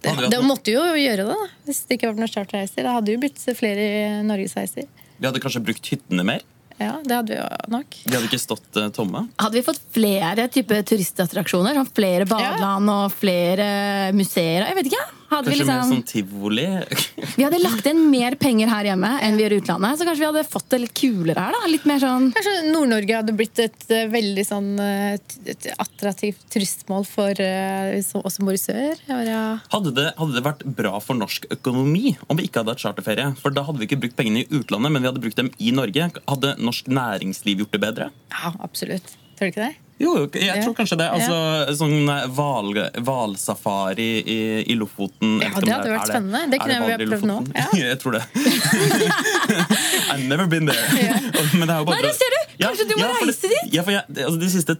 Det, 0.00 0.14
det 0.32 0.38
måtte 0.40 0.72
jo 0.72 0.80
gjøre 0.96 1.26
det, 1.26 1.34
da, 1.36 1.50
hvis 1.66 1.82
det 1.84 1.98
ikke 1.98 2.08
var 2.08 2.16
noen 2.16 2.32
charterreiser. 2.32 2.86
Det 2.86 2.94
hadde 2.96 3.12
jo 3.12 3.20
blitt 3.20 3.42
flere 3.52 3.84
norgesreiser. 4.24 4.88
Vi 5.20 5.28
hadde 5.28 5.42
kanskje 5.44 5.60
brukt 5.60 5.92
hyttene 5.92 6.24
mer. 6.24 6.46
Ja, 6.80 6.94
det 7.04 7.12
hadde 7.12 7.34
vi 7.34 7.38
jo 7.38 7.46
nok. 7.74 7.96
De 8.06 8.14
hadde 8.16 8.28
ikke 8.30 8.40
stått 8.40 8.80
uh, 8.80 8.88
tomme. 8.96 9.26
Hadde 9.40 9.58
vi 9.58 9.64
fått 9.66 9.82
flere 9.92 10.48
type 10.52 10.80
turistattraksjoner, 10.88 11.80
flere 11.92 12.28
badeland 12.28 12.92
og 12.92 13.12
flere 13.12 13.70
museer 14.16 14.64
Jeg 14.64 14.78
vet 14.78 14.92
ikke. 14.92 15.06
Hadde 15.30 15.52
vi, 15.52 15.60
Kanskje 15.60 15.66
mer 15.66 15.80
liksom, 15.80 15.92
sånn 15.94 16.06
tivoli? 16.08 16.66
vi 17.38 17.44
hadde 17.46 17.60
lagt 17.62 17.86
inn 17.86 18.00
mer 18.10 18.34
penger 18.40 18.70
her 18.72 18.88
hjemme 18.90 19.10
enn 19.22 19.38
vi 19.38 19.44
gjør 19.44 19.54
i 19.54 19.58
utlandet, 19.62 20.00
så 20.00 20.06
kanskje 20.08 20.24
vi 20.24 20.28
hadde 20.28 20.44
fått 20.50 20.68
det 20.74 20.80
litt 20.82 20.94
kulere 20.98 21.44
her. 21.44 21.56
da 21.56 21.70
Litt 21.70 21.86
mer 21.88 22.02
sånn 22.02 22.30
Kanskje 22.34 22.54
Nord-Norge 22.70 23.18
hadde 23.20 23.34
blitt 23.38 23.62
et 23.62 23.86
uh, 23.92 24.02
veldig 24.10 24.46
sånn 24.46 24.70
uh, 24.80 25.14
et 25.50 25.68
attraktivt 25.76 26.42
turistmål 26.52 27.06
for 27.08 27.44
uh, 27.44 28.20
oss 28.20 28.38
som 28.38 28.48
bor 28.48 28.56
i 28.56 28.60
sør. 28.60 28.98
Ja. 29.08 29.44
Hadde 29.72 29.94
det, 29.96 30.08
hadde 30.18 30.38
det 30.38 30.44
vært 30.46 30.66
bra 30.80 30.96
for 31.04 31.18
norsk 31.18 31.46
økonomi 31.54 32.16
om 32.26 32.38
vi 32.40 32.48
ikke 32.48 32.64
hadde 32.64 32.74
hatt 32.74 32.84
charterferie? 32.84 33.30
For 33.40 33.54
da 33.54 33.64
hadde 33.68 33.82
vi 33.82 33.88
ikke 33.88 34.00
brukt 34.04 34.18
pengene 34.18 34.44
i 34.44 34.60
utlandet, 34.60 34.94
men 34.94 35.04
vi 35.04 35.12
hadde 35.12 35.22
brukt 35.22 35.38
dem 35.38 35.52
i 35.62 35.74
Norge. 35.76 36.10
Hadde 36.26 36.56
norsk 36.58 36.90
næringsliv 36.90 37.64
gjort 37.64 37.76
det 37.76 37.84
bedre? 37.86 38.10
ja, 38.30 38.52
absolutt. 38.60 39.14
Tror 39.36 39.48
du 39.48 39.52
ikke 39.54 39.68
det? 39.68 39.89
Jo, 40.00 40.12
jeg 40.32 40.62
tror 40.64 40.72
kanskje 40.78 40.96
det. 40.96 41.06
Altså, 41.12 41.36
Sånn 41.76 42.08
eh, 42.08 42.22
hval- 42.32 42.86
hvalsafari 43.04 44.08
i, 44.24 44.38
i 44.72 44.76
Lofoten 44.80 45.34
Ja, 45.44 45.50
det 45.60 45.74
hadde 45.74 45.90
vært 45.92 46.08
spennende. 46.08 46.40
Det 46.46 46.56
det 46.56 46.60
kunne 46.62 46.78
vi 46.86 46.94
ha 46.94 47.00
prøvd 47.02 47.26
nå. 47.28 47.36
Ja. 47.52 47.66
jeg 47.90 47.98
tror 48.00 48.16
det. 48.16 48.22
I've 50.10 50.24
never 50.26 50.46
been 50.46 50.66
there. 50.66 50.80
Men 51.58 51.68
det 51.68 51.74
er 51.74 51.82
jo 51.82 51.88
bare 51.90 52.06
Nei, 52.08 52.14
ser 52.16 52.32
du! 52.36 52.40
Kanskje 52.64 52.88
du 52.90 52.96
må 53.00 53.10
reise 53.20 53.52
dit? 53.52 53.74
Ja, 53.76 53.84
for 53.84 53.94
jeg, 53.94 54.04
altså, 54.24 54.40
De 54.40 54.50
siste 54.52 54.76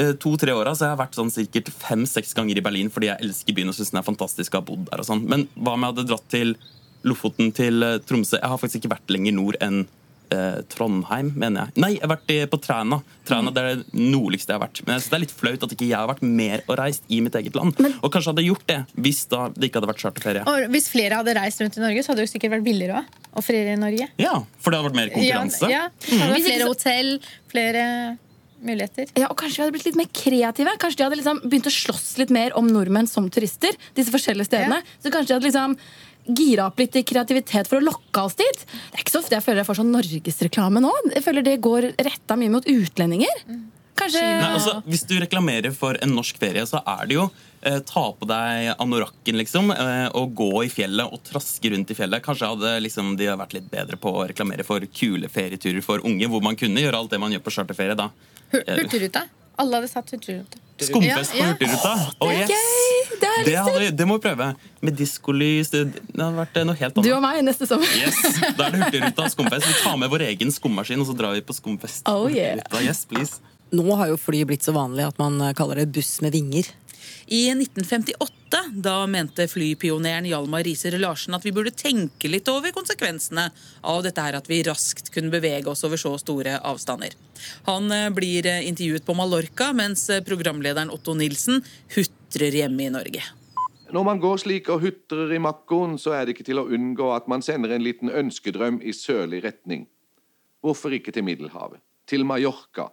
eh, 0.00 0.12
to-tre 0.24 0.56
åra 0.56 0.72
har 0.74 0.88
jeg 0.94 1.00
vært 1.04 1.20
sånn 1.20 1.32
sikkert 1.34 1.70
fem-seks 1.76 2.34
ganger 2.38 2.60
i 2.60 2.64
Berlin 2.64 2.90
fordi 2.92 3.10
jeg 3.12 3.26
elsker 3.28 3.56
byen 3.60 3.72
og 3.72 3.76
syns 3.78 3.92
den 3.92 4.00
er 4.02 4.08
fantastisk 4.08 4.56
å 4.56 4.62
ha 4.62 4.68
bodd 4.72 4.88
der. 4.90 5.04
og 5.04 5.08
sånn. 5.08 5.24
Men 5.30 5.46
hva 5.56 5.76
om 5.76 5.84
jeg 5.86 5.94
hadde 5.94 6.08
dratt 6.10 6.28
til 6.32 6.56
Lofoten, 7.08 7.52
til 7.56 7.84
eh, 7.86 7.98
Tromsø? 8.08 8.38
Jeg 8.40 8.52
har 8.52 8.60
faktisk 8.60 8.82
ikke 8.82 8.94
vært 8.96 9.12
lenger 9.16 9.36
nord 9.36 9.60
enn 9.64 9.82
eh, 10.34 10.60
Trondheim, 10.72 11.32
mener 11.38 11.66
jeg. 11.68 11.82
Nei, 11.84 11.90
jeg 11.96 12.04
har 12.04 12.12
vært 12.14 12.32
i, 12.34 12.38
på 12.50 12.60
Træna. 12.62 13.00
Træna 13.28 13.52
det 13.54 13.62
er 13.62 13.80
det 13.80 14.04
nordligste 14.10 14.52
jeg 14.52 14.58
har 14.60 14.64
vært. 14.64 14.82
Men 14.86 14.94
jeg 14.94 15.04
synes 15.04 15.10
det 15.12 15.18
er 15.18 15.24
litt 15.24 15.36
flaut 15.42 15.66
at 15.66 15.74
ikke 15.76 15.88
jeg 15.88 15.98
har 15.98 16.10
vært 16.10 16.24
mer 16.26 16.64
og 16.66 16.78
reist 16.80 17.06
i 17.10 17.20
mitt 17.24 17.36
eget 17.40 17.58
land. 17.58 17.76
Og 18.00 18.08
kanskje 18.12 18.32
hadde 18.32 18.46
gjort 18.46 18.66
det 18.70 18.78
hvis 19.00 19.24
da 19.30 19.44
det 19.56 19.70
ikke 19.70 19.80
hadde 19.80 19.92
vært 19.92 20.04
charterferie. 20.06 20.46
Og 20.46 20.72
hvis 20.74 20.88
flere 20.92 21.20
hadde 21.20 21.36
reist 21.38 21.62
rundt 21.64 21.78
i 21.78 21.84
Norge, 21.84 22.06
så 22.06 22.14
hadde 22.14 22.26
det 22.26 22.32
sikkert 22.32 22.56
vært 22.56 22.66
billigere 22.66 23.02
òg. 23.02 23.20
Å 23.30 23.44
feriere 23.46 23.76
i 23.76 23.78
Norge. 23.78 24.08
Ja, 24.18 24.34
for 24.58 24.72
det 24.72 24.80
hadde 24.80 24.90
vært 24.90 24.98
mer 24.98 25.12
konkurranse. 25.14 25.70
Ja, 25.70 25.84
ja. 26.10 26.32
Vært 26.32 26.48
flere 26.48 26.66
hotell, 26.72 27.12
flere 27.52 27.84
muligheter. 28.60 29.08
Ja, 29.16 29.30
og 29.30 29.38
Kanskje 29.40 29.60
vi 29.60 29.64
hadde 29.64 29.74
blitt 29.76 29.88
litt 29.88 29.98
mer 29.98 30.10
kreative. 30.14 30.74
Kanskje 30.80 31.00
de 31.00 31.06
hadde 31.06 31.18
liksom 31.20 31.42
begynt 31.46 31.68
å 31.70 31.74
slåss 31.74 32.10
litt 32.20 32.32
mer 32.34 32.56
om 32.58 32.68
nordmenn 32.68 33.08
som 33.10 33.28
turister. 33.32 33.76
disse 33.96 34.12
forskjellige 34.12 34.50
stedene. 34.50 34.82
Så 35.00 35.12
kanskje 35.12 35.32
de 35.32 35.38
hadde 35.38 35.48
liksom 35.48 35.76
gira 36.26 36.68
opp 36.68 36.80
litt 36.80 36.96
i 36.98 37.04
kreativitet 37.06 37.68
for 37.70 37.80
å 37.80 37.84
lokke 37.84 38.24
oss 38.24 38.38
dit. 38.38 38.64
Det 38.64 38.98
er 38.98 39.04
ikke 39.04 39.16
så 39.16 39.22
ofte 39.22 39.36
jeg 39.36 39.46
føler 39.46 39.62
jeg 39.62 39.70
får 39.70 39.80
sånn 39.80 39.92
norgesreklame 39.94 40.82
nå. 40.84 40.94
Jeg 41.14 41.24
føler 41.26 41.46
det 41.46 41.60
går 41.64 41.92
retta 41.98 42.38
mye 42.40 42.52
mot 42.52 42.66
utlendinger. 42.70 43.44
Kanskje 44.00 44.22
Nei, 44.24 44.50
altså, 44.54 44.78
hvis 44.88 45.02
du 45.08 45.16
reklamerer 45.20 45.74
for 45.76 45.98
en 46.00 46.14
norsk 46.16 46.38
ferie, 46.40 46.62
så 46.68 46.80
er 46.88 47.08
det 47.10 47.18
jo 47.18 47.26
eh, 47.60 47.80
ta 47.84 48.04
på 48.16 48.28
deg 48.28 48.70
anorakken 48.80 49.36
liksom, 49.40 49.72
eh, 49.74 50.06
og 50.16 50.32
gå 50.38 50.64
i 50.64 50.70
fjellet 50.72 51.10
og 51.10 51.20
traske 51.26 51.72
rundt 51.74 51.92
i 51.92 51.98
fjellet. 51.98 52.24
Kanskje 52.24 52.48
hadde 52.52 52.76
liksom, 52.86 53.12
de 53.20 53.28
vært 53.28 53.58
litt 53.58 53.68
bedre 53.72 54.00
på 54.00 54.14
å 54.14 54.24
reklamere 54.30 54.64
for 54.64 54.86
kule 54.96 55.28
ferieturer 55.32 55.84
for 55.84 56.06
unge, 56.06 56.30
hvor 56.32 56.44
man 56.44 56.56
kunne 56.60 56.80
gjøre 56.80 57.02
alt 57.02 57.12
det 57.12 57.20
man 57.20 57.34
gjør 57.34 57.44
på 57.44 57.54
charterferie. 57.58 57.98
da. 57.98 58.08
Hurtigruta. 58.54 59.26
Alle 59.58 59.80
hadde 59.80 59.88
satt 59.90 60.10
Hurtigruta. 60.14 60.58
Skumfest 60.80 61.32
på. 61.32 61.44
Hurtigruta. 61.44 61.92
Oh, 62.18 62.30
det 62.30 62.46
yes. 62.48 63.10
Det 63.20 63.28
er 63.28 63.44
Det, 63.44 63.56
hadde, 63.56 63.90
det 63.96 64.06
må 64.08 64.16
vi 64.16 64.24
prøve. 64.28 64.46
Med 64.80 64.96
diskolys. 64.96 65.70
Det, 65.74 65.82
hadde 66.16 66.30
vært 66.38 66.56
eh, 66.56 66.66
noe 66.68 66.78
helt 66.78 66.96
annet. 66.96 67.08
Du 67.08 67.12
og 67.16 67.22
meg 67.24 67.42
neste 67.44 67.68
sommer. 67.68 67.90
Yes, 68.00 68.20
Da 68.56 68.68
er 68.70 68.76
det 68.76 68.82
Hurtigruta 68.86 69.28
skumfest. 69.34 69.68
Vi 69.68 69.76
tar 69.82 69.98
med 70.00 70.12
vår 70.12 70.24
egen 70.30 70.52
skummaskin 70.54 71.02
og 71.02 71.10
så 71.10 71.16
drar 71.18 71.36
vi 71.36 71.44
på 71.44 71.56
skumfest. 71.56 72.08
Oh, 72.08 72.30
yeah. 72.32 72.62
Yes, 72.80 73.04
please. 73.10 73.42
Nå 73.76 73.84
har 74.00 74.10
jo 74.10 74.16
fly 74.18 74.42
blitt 74.48 74.64
så 74.66 74.74
vanlig 74.74 75.04
at 75.10 75.20
man 75.20 75.36
eh, 75.44 75.54
kaller 75.58 75.82
det 75.82 75.90
buss 75.94 76.18
med 76.24 76.34
vinger. 76.34 76.72
I 77.32 77.50
1958 77.50 78.58
da 78.72 79.06
mente 79.06 79.44
flypioneren 79.48 80.24
Hjalmar 80.26 80.64
Riiser 80.66 80.96
Larsen 80.98 81.36
at 81.36 81.44
vi 81.46 81.52
burde 81.54 81.70
tenke 81.70 82.26
litt 82.26 82.48
over 82.50 82.72
konsekvensene 82.74 83.44
av 83.86 84.00
dette 84.02 84.24
her 84.24 84.34
at 84.34 84.48
vi 84.50 84.58
raskt 84.66 85.12
kunne 85.14 85.30
bevege 85.30 85.70
oss 85.70 85.84
over 85.86 86.00
så 86.00 86.16
store 86.18 86.56
avstander. 86.58 87.14
Han 87.68 87.86
eh, 87.94 88.08
blir 88.10 88.48
eh, 88.50 88.66
intervjuet 88.66 89.06
på 89.06 89.14
Mallorca, 89.14 89.68
mens 89.78 90.08
eh, 90.10 90.24
programlederen 90.26 90.90
Otto 90.90 91.14
Nilsen 91.14 91.62
hutrer 91.94 92.56
hjemme 92.58 92.88
i 92.88 92.90
Norge. 92.96 93.22
Når 93.94 94.08
man 94.10 94.24
går 94.26 94.42
slik 94.42 94.72
og 94.74 94.82
hutrer 94.82 95.30
i 95.30 95.38
makkoen, 95.38 95.94
så 96.02 96.16
er 96.18 96.26
det 96.26 96.34
ikke 96.34 96.48
til 96.50 96.64
å 96.64 96.66
unngå 96.66 97.12
at 97.14 97.30
man 97.30 97.46
sender 97.46 97.76
en 97.76 97.86
liten 97.86 98.10
ønskedrøm 98.10 98.82
i 98.82 98.90
sørlig 98.90 99.44
retning. 99.46 99.86
Hvorfor 100.66 100.98
ikke 100.98 101.14
til 101.14 101.28
Middelhavet? 101.30 101.78
Til 102.10 102.26
Mallorca, 102.26 102.90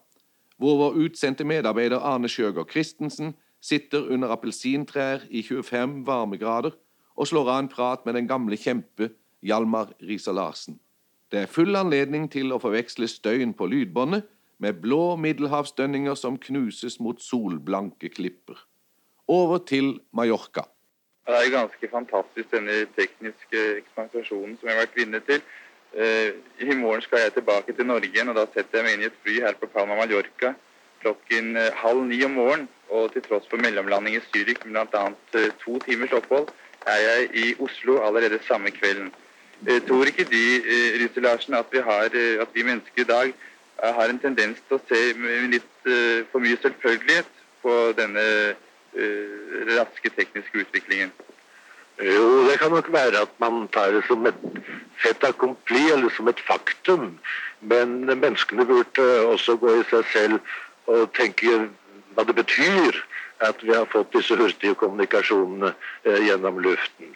hvor 0.61 0.77
vår 0.83 1.01
utsendte 1.07 1.41
medarbeider 1.41 2.05
Arne 2.05 2.29
Sjøgaard 2.29 2.69
Christensen 2.69 3.33
sitter 3.67 4.07
under 4.13 4.31
appelsintrær 4.31 5.27
i 5.29 5.43
25 5.43 6.03
varmegrader 6.07 6.75
og 7.17 7.27
slår 7.27 7.49
av 7.51 7.61
en 7.63 7.71
prat 7.71 8.05
med 8.05 8.15
den 8.15 8.29
gamle 8.29 8.57
kjempe 8.59 9.11
Hjalmar 9.43 9.91
Risa 10.01 10.31
Larsen. 10.31 10.79
Det 11.31 11.43
er 11.43 11.51
full 11.51 11.75
anledning 11.75 12.29
til 12.31 12.53
å 12.55 12.61
forveksle 12.63 13.09
støyen 13.11 13.53
på 13.57 13.67
lydbåndet 13.67 14.27
med 14.63 14.79
blå 14.81 15.17
middelhavsdønninger 15.19 16.15
som 16.17 16.37
knuses 16.41 16.97
mot 17.03 17.19
solblanke 17.21 18.09
klipper. 18.13 18.57
Over 19.27 19.59
til 19.67 19.97
Mallorca. 20.15 20.63
Det 21.27 21.35
er 21.35 21.51
ganske 21.51 21.89
fantastisk, 21.91 22.47
denne 22.53 22.85
tekniske 22.95 23.63
ekspansjonen 23.81 24.55
som 24.55 24.69
jeg 24.69 24.77
har 24.77 24.85
vært 24.85 24.95
vitne 24.95 25.19
til. 25.27 25.41
Eh, 25.91 26.37
I 26.63 26.77
morgen 26.79 27.03
skal 27.03 27.25
jeg 27.25 27.35
tilbake 27.35 27.75
til 27.75 27.89
Norge 27.89 28.07
igjen, 28.07 28.31
og 28.31 28.39
da 28.39 28.45
setter 28.53 28.79
jeg 28.79 28.87
meg 28.87 28.95
inn 28.95 29.03
i 29.03 29.09
et 29.11 29.19
fly 29.25 29.35
her 29.43 29.59
på 29.59 29.67
Palma 29.73 29.99
Mallorca 29.99 30.53
klokken 31.01 31.55
eh, 31.57 31.73
halv 31.75 32.03
ni 32.07 32.23
om 32.25 32.35
morgenen. 32.39 32.67
Og 32.89 33.11
til 33.11 33.23
tross 33.25 33.47
for 33.51 33.59
mellomlanding 33.59 34.15
i 34.15 34.23
Zürich 34.29 34.63
med 34.65 34.87
bl.a. 34.91 35.07
Eh, 35.35 35.49
to 35.63 35.79
timers 35.85 36.15
opphold, 36.15 36.47
er 36.87 36.99
jeg 37.03 37.29
i 37.33 37.45
Oslo 37.59 37.99
allerede 38.07 38.39
samme 38.47 38.71
kvelden. 38.71 39.11
Eh, 39.67 39.81
tror 39.87 40.07
ikke 40.07 40.27
de, 40.31 40.43
Rytter 41.01 41.21
Larsen, 41.21 41.53
at 41.53 41.71
vi, 41.71 41.83
har, 41.83 42.09
at 42.41 42.53
vi 42.53 42.63
mennesker 42.63 43.03
i 43.03 43.09
dag 43.11 43.33
har 43.83 44.09
en 44.09 44.19
tendens 44.19 44.61
til 44.67 44.77
å 44.77 44.85
se 44.89 45.01
med 45.19 45.51
litt 45.53 45.89
for 46.31 46.41
mye 46.41 46.57
selvfølgelighet 46.63 47.27
på 47.61 47.73
denne 47.97 48.23
raske 49.77 50.09
tekniske 50.15 50.63
utviklingen? 50.63 51.11
Jo, 52.01 52.45
det 52.49 52.59
kan 52.61 52.71
nok 52.73 52.91
være 52.93 53.21
at 53.25 53.31
man 53.41 53.67
tar 53.73 53.91
det 53.93 54.03
som 54.07 54.25
et 54.29 54.41
fait 55.01 55.23
accompli, 55.23 55.81
eller 55.93 56.09
som 56.13 56.27
et 56.29 56.39
faktum. 56.39 57.17
Men 57.61 58.05
menneskene 58.05 58.65
burde 58.65 59.05
også 59.25 59.57
gå 59.57 59.79
i 59.79 59.85
seg 59.89 60.05
selv 60.13 60.39
og 60.87 61.13
tenke 61.17 61.67
hva 62.15 62.25
det 62.27 62.35
betyr 62.37 62.97
at 63.45 63.61
vi 63.61 63.73
har 63.75 63.85
fått 63.91 64.13
disse 64.15 64.35
hurtige 64.37 64.77
kommunikasjonene 64.81 65.73
eh, 66.03 66.21
gjennom 66.25 66.59
luften. 66.63 67.13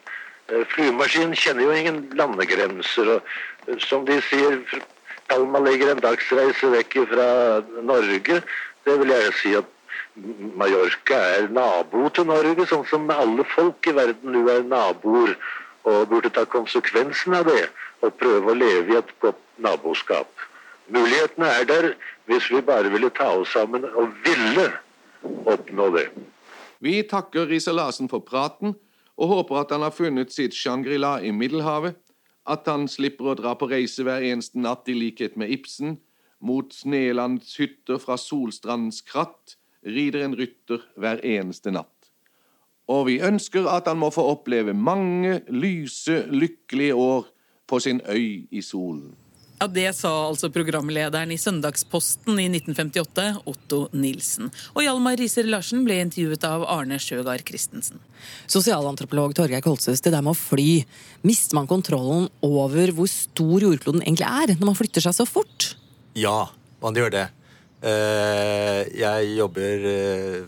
Eh, 0.51 0.65
Flymaskinen 0.73 1.35
kjenner 1.37 1.65
jo 1.65 1.77
ingen 1.77 2.01
landegrenser. 2.17 3.15
og 3.15 3.21
eh, 3.67 3.79
Som 3.81 4.05
de 4.05 4.19
sier, 4.29 4.59
Palma 5.31 5.61
ligger 5.63 5.93
en 5.93 6.03
dagsreise 6.03 6.69
vekk 6.75 6.99
fra 7.13 7.27
Norge. 7.81 8.41
Det 8.85 8.97
vil 8.99 9.13
jeg 9.15 9.33
si 9.39 9.55
at 9.57 9.77
Mallorca 10.59 11.17
er 11.37 11.47
nabo 11.55 12.09
til 12.11 12.27
Norge, 12.27 12.67
sånn 12.67 12.85
som 12.89 13.09
alle 13.13 13.45
folk 13.55 13.87
i 13.87 13.95
verden 13.95 14.35
nå 14.35 14.43
er 14.51 14.65
naboer, 14.67 15.37
og 15.87 16.09
burde 16.11 16.29
ta 16.35 16.43
konsekvensen 16.45 17.33
av 17.39 17.47
det 17.47 17.63
og 18.05 18.17
prøve 18.19 18.51
å 18.51 18.57
leve 18.57 18.93
i 18.93 18.97
et 18.99 19.13
godt 19.23 19.39
naboskap. 19.61 20.29
Mulighetene 20.91 21.47
er 21.47 21.65
der 21.69 21.89
hvis 22.27 22.49
vi 22.51 22.61
bare 22.67 22.91
ville 22.91 23.09
ta 23.15 23.31
oss 23.39 23.53
sammen 23.55 23.85
og 23.85 24.11
ville 24.25 24.67
oppnå 25.47 25.89
det. 25.95 26.07
Vi 26.81 27.01
takker 27.07 27.47
Riise-Larsen 27.47 28.09
for 28.09 28.25
praten 28.25 28.75
og 29.17 29.27
håper 29.27 29.61
at 29.61 29.71
han 29.75 29.85
har 29.85 29.93
funnet 29.95 30.33
sitt 30.33 30.55
Shangri-La 30.57 31.19
i 31.21 31.31
Middelhavet, 31.31 31.95
at 32.49 32.65
han 32.65 32.87
slipper 32.89 33.31
å 33.31 33.37
dra 33.37 33.53
på 33.55 33.69
reise 33.69 34.03
hver 34.03 34.23
eneste 34.25 34.59
natt 34.59 34.89
i 34.89 34.95
likhet 34.97 35.37
med 35.37 35.53
Ibsen, 35.53 35.99
mot 36.41 36.73
Snelands 36.73 37.53
hytter 37.61 38.01
fra 38.01 38.17
Solstrandens 38.17 39.03
kratt 39.05 39.57
rider 39.85 40.25
en 40.25 40.35
rytter 40.37 40.81
hver 40.97 41.21
eneste 41.25 41.73
natt. 41.73 42.09
Og 42.89 43.05
vi 43.07 43.19
ønsker 43.23 43.69
at 43.69 43.87
han 43.87 44.01
må 44.01 44.09
få 44.11 44.25
oppleve 44.33 44.73
mange 44.73 45.39
lyse, 45.53 46.25
lykkelige 46.33 46.97
år 46.97 47.29
på 47.69 47.79
sin 47.79 48.01
øy 48.09 48.47
i 48.51 48.61
solen. 48.65 49.13
Ja, 49.61 49.67
Det 49.69 49.91
sa 49.93 50.09
altså 50.25 50.49
programlederen 50.49 51.29
i 51.29 51.37
Søndagsposten 51.37 52.39
i 52.41 52.47
1958, 52.49 53.43
Otto 53.45 53.83
Nilsen. 53.93 54.47
Og 54.73 54.81
Hjalmar 54.81 55.19
Riiser 55.21 55.45
Larsen 55.45 55.83
ble 55.85 55.99
intervjuet 56.01 56.47
av 56.49 56.63
Arne 56.65 56.97
Sjøgaard 56.97 57.43
Christensen. 57.45 58.01
Sosialantropolog 58.49 59.35
Torgeir 59.37 59.61
Kolsøs, 59.61 60.01
det 60.01 60.15
der 60.15 60.25
med 60.25 60.33
å 60.33 60.39
fly. 60.39 60.81
Mister 61.21 61.59
man 61.59 61.69
kontrollen 61.69 62.25
over 62.41 62.89
hvor 62.97 63.11
stor 63.11 63.61
jordkloden 63.67 64.01
egentlig 64.01 64.25
er, 64.25 64.55
når 64.57 64.71
man 64.71 64.79
flytter 64.81 65.05
seg 65.05 65.13
så 65.19 65.27
fort? 65.29 65.75
Ja, 66.17 66.47
man 66.81 66.97
gjør 66.97 67.13
det. 67.19 67.27
Eh, 67.85 68.81
Jeg 68.97 69.29
jobber 69.37 69.87
eh, 69.93 70.41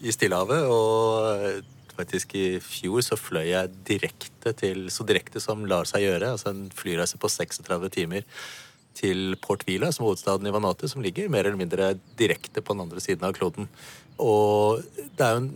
i 0.00 0.12
Stillehavet, 0.16 0.64
og 0.72 1.73
faktisk 1.96 2.34
i 2.38 2.46
fjor 2.62 3.02
så 3.04 3.18
fløy 3.18 3.48
jeg 3.48 3.72
direkte 3.88 4.52
til 4.58 4.86
Så 4.92 5.06
direkte 5.08 5.40
som 5.42 5.64
lar 5.68 5.88
seg 5.88 6.04
gjøre, 6.04 6.34
altså 6.34 6.52
en 6.52 6.68
flyreise 6.74 7.18
på 7.20 7.30
36 7.32 7.90
timer 7.94 8.26
til 8.94 9.34
Port 9.42 9.64
Vila, 9.66 9.90
som 9.90 10.04
er 10.04 10.12
hovedstaden 10.12 10.46
i 10.46 10.52
Vanuatu, 10.54 10.86
som 10.86 11.02
ligger 11.02 11.30
mer 11.32 11.48
eller 11.48 11.58
mindre 11.58 11.94
direkte 12.18 12.62
på 12.62 12.76
den 12.76 12.84
andre 12.84 13.02
siden 13.02 13.26
av 13.26 13.34
kloden. 13.34 13.66
Og 14.22 14.84
det 15.18 15.26
er 15.26 15.34
jo 15.34 15.40
en, 15.42 15.50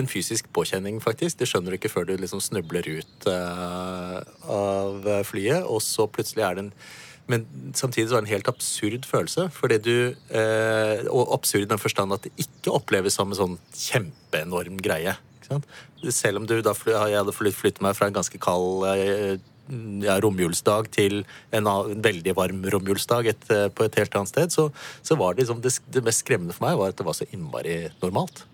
en 0.00 0.08
fysisk 0.08 0.48
påkjenning, 0.56 1.02
faktisk. 1.04 1.36
Det 1.42 1.50
skjønner 1.50 1.74
du 1.74 1.76
ikke 1.76 1.92
før 1.92 2.08
du 2.08 2.14
liksom 2.16 2.40
snubler 2.40 2.88
ut 2.88 3.28
uh, 3.28 4.22
av 4.48 5.10
flyet, 5.28 5.68
og 5.68 5.84
så 5.84 6.08
plutselig 6.08 6.46
er 6.46 6.56
det 6.56 6.68
en 6.68 6.74
men 7.30 7.44
samtidig 7.78 8.08
så 8.10 8.16
er 8.16 8.24
det 8.24 8.26
en 8.26 8.34
helt 8.34 8.48
absurd 8.50 9.04
følelse. 9.06 9.46
Fordi 9.54 9.78
du, 9.78 9.96
eh, 10.34 11.02
og 11.06 11.34
absurd 11.36 11.62
i 11.62 11.70
den 11.70 11.78
forstand 11.78 12.12
at 12.12 12.26
det 12.26 12.32
ikke 12.42 12.74
oppleves 12.74 13.14
som 13.14 13.30
en 13.30 13.38
sånn 13.38 13.58
kjempeenorm 13.70 14.80
greie. 14.82 15.14
Selv 16.14 16.40
om 16.40 16.48
du 16.48 16.58
da 16.64 16.74
jeg 16.74 17.16
hadde 17.18 17.34
flyttet 17.36 17.82
meg 17.84 17.96
fra 17.98 18.08
en 18.10 18.16
ganske 18.16 18.40
kald 18.42 18.86
eh, 18.92 19.40
ja, 20.04 20.18
romjulsdag 20.22 20.90
til 20.94 21.22
en, 21.54 21.68
veldig 22.02 22.36
varm 22.38 22.62
romjulsdag 22.74 23.32
et, 23.32 23.50
på 23.74 23.86
et 23.86 23.98
helt 24.00 24.16
annet 24.18 24.32
sted, 24.32 24.54
så, 24.54 24.68
så 25.06 25.18
var 25.20 25.34
det 25.34 25.44
liksom 25.44 25.60
det, 25.64 25.74
det 25.94 26.04
mest 26.06 26.24
skremmende 26.24 26.56
for 26.56 26.68
meg 26.68 26.80
var 26.80 26.94
at 26.94 27.00
det 27.00 27.06
var 27.06 27.18
så 27.18 27.28
innmari 27.30 27.82
normalt. 28.02 28.44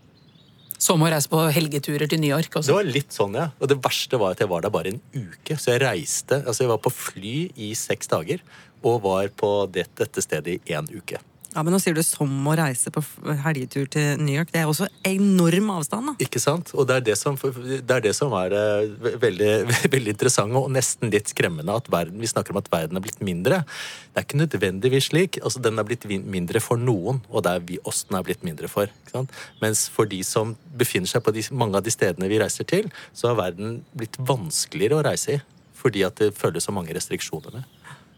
Som 0.77 1.01
å 1.01 1.09
reise 1.09 1.31
på 1.33 1.41
helgeturer 1.57 2.09
til 2.11 2.21
New 2.21 2.29
York 2.29 2.53
også? 2.53 2.69
Det 2.69 2.77
var 2.77 2.89
litt 2.99 3.15
sånn, 3.15 3.37
ja. 3.39 3.47
Og 3.61 3.71
det 3.71 3.79
verste 3.85 4.21
var 4.21 4.35
at 4.35 4.43
jeg 4.43 4.51
var 4.51 4.65
der 4.65 4.75
bare 4.75 4.93
en 4.93 5.01
uke. 5.15 5.57
Så 5.57 5.73
jeg 5.73 5.81
reiste 5.87 6.43
Altså, 6.43 6.67
jeg 6.67 6.73
var 6.75 6.83
på 6.85 6.93
fly 6.93 7.37
i 7.65 7.71
seks 7.79 8.13
dager 8.13 8.45
og 8.87 9.01
var 9.07 9.31
på 9.41 9.51
det, 9.73 9.87
dette 9.97 10.23
stedet 10.23 10.59
i 10.59 10.77
én 10.77 10.89
uke. 10.93 11.19
Ja, 11.57 11.63
men 11.65 11.73
Nå 11.73 11.79
sier 11.81 11.97
du 11.97 12.03
som 12.05 12.29
å 12.51 12.55
reise 12.59 12.91
på 12.93 13.01
helgetur 13.41 13.87
til 13.89 14.21
New 14.21 14.35
York. 14.35 14.51
Det 14.53 14.61
er 14.61 14.69
også 14.69 14.91
enorm 15.09 15.71
avstand. 15.73 16.11
da. 16.11 16.15
Ikke 16.21 16.41
sant? 16.43 16.69
Og 16.77 16.85
det 16.89 16.99
er 16.99 17.07
det 17.07 17.15
som, 17.17 17.39
det 17.41 17.81
er, 17.81 18.03
det 18.05 18.13
som 18.19 18.35
er 18.37 18.53
uh, 18.53 19.15
veldig, 19.23 19.53
veldig 19.95 20.13
interessant 20.13 20.53
og 20.61 20.69
nesten 20.75 21.09
litt 21.15 21.33
skremmende. 21.33 21.73
at 21.73 21.89
verden, 21.89 22.21
Vi 22.21 22.29
snakker 22.29 22.53
om 22.53 22.61
at 22.61 22.69
verden 22.73 23.01
er 23.01 23.05
blitt 23.07 23.25
mindre. 23.25 23.63
Det 24.13 24.21
er 24.21 24.27
ikke 24.29 24.43
nødvendigvis 24.43 25.09
slik. 25.09 25.41
altså 25.43 25.65
Den 25.65 25.81
er 25.81 25.89
blitt 25.89 26.05
mindre 26.05 26.61
for 26.61 26.77
noen, 26.77 27.23
og 27.33 27.47
det 27.47 27.55
er 27.57 27.65
vi 27.73 27.81
oss 27.89 28.05
den 28.05 28.21
er 28.21 28.29
blitt 28.29 28.45
mindre 28.45 28.69
for. 28.69 28.93
ikke 28.93 29.17
sant? 29.17 29.33
Mens 29.65 29.89
for 29.89 30.05
de 30.05 30.21
som 30.29 30.53
befinner 30.77 31.09
seg 31.09 31.25
på 31.25 31.33
de, 31.33 31.47
mange 31.57 31.81
av 31.81 31.89
de 31.89 31.95
stedene 31.95 32.29
vi 32.29 32.43
reiser 32.43 32.69
til, 32.69 32.93
så 33.17 33.33
har 33.33 33.41
verden 33.41 33.81
blitt 33.97 34.21
vanskeligere 34.21 35.01
å 35.01 35.09
reise 35.09 35.39
i. 35.39 35.43
Fordi 35.77 36.05
at 36.05 36.21
det 36.21 36.35
følges 36.37 36.69
så 36.69 36.77
mange 36.77 36.93
restriksjoner 36.93 37.57
med. 37.57 37.76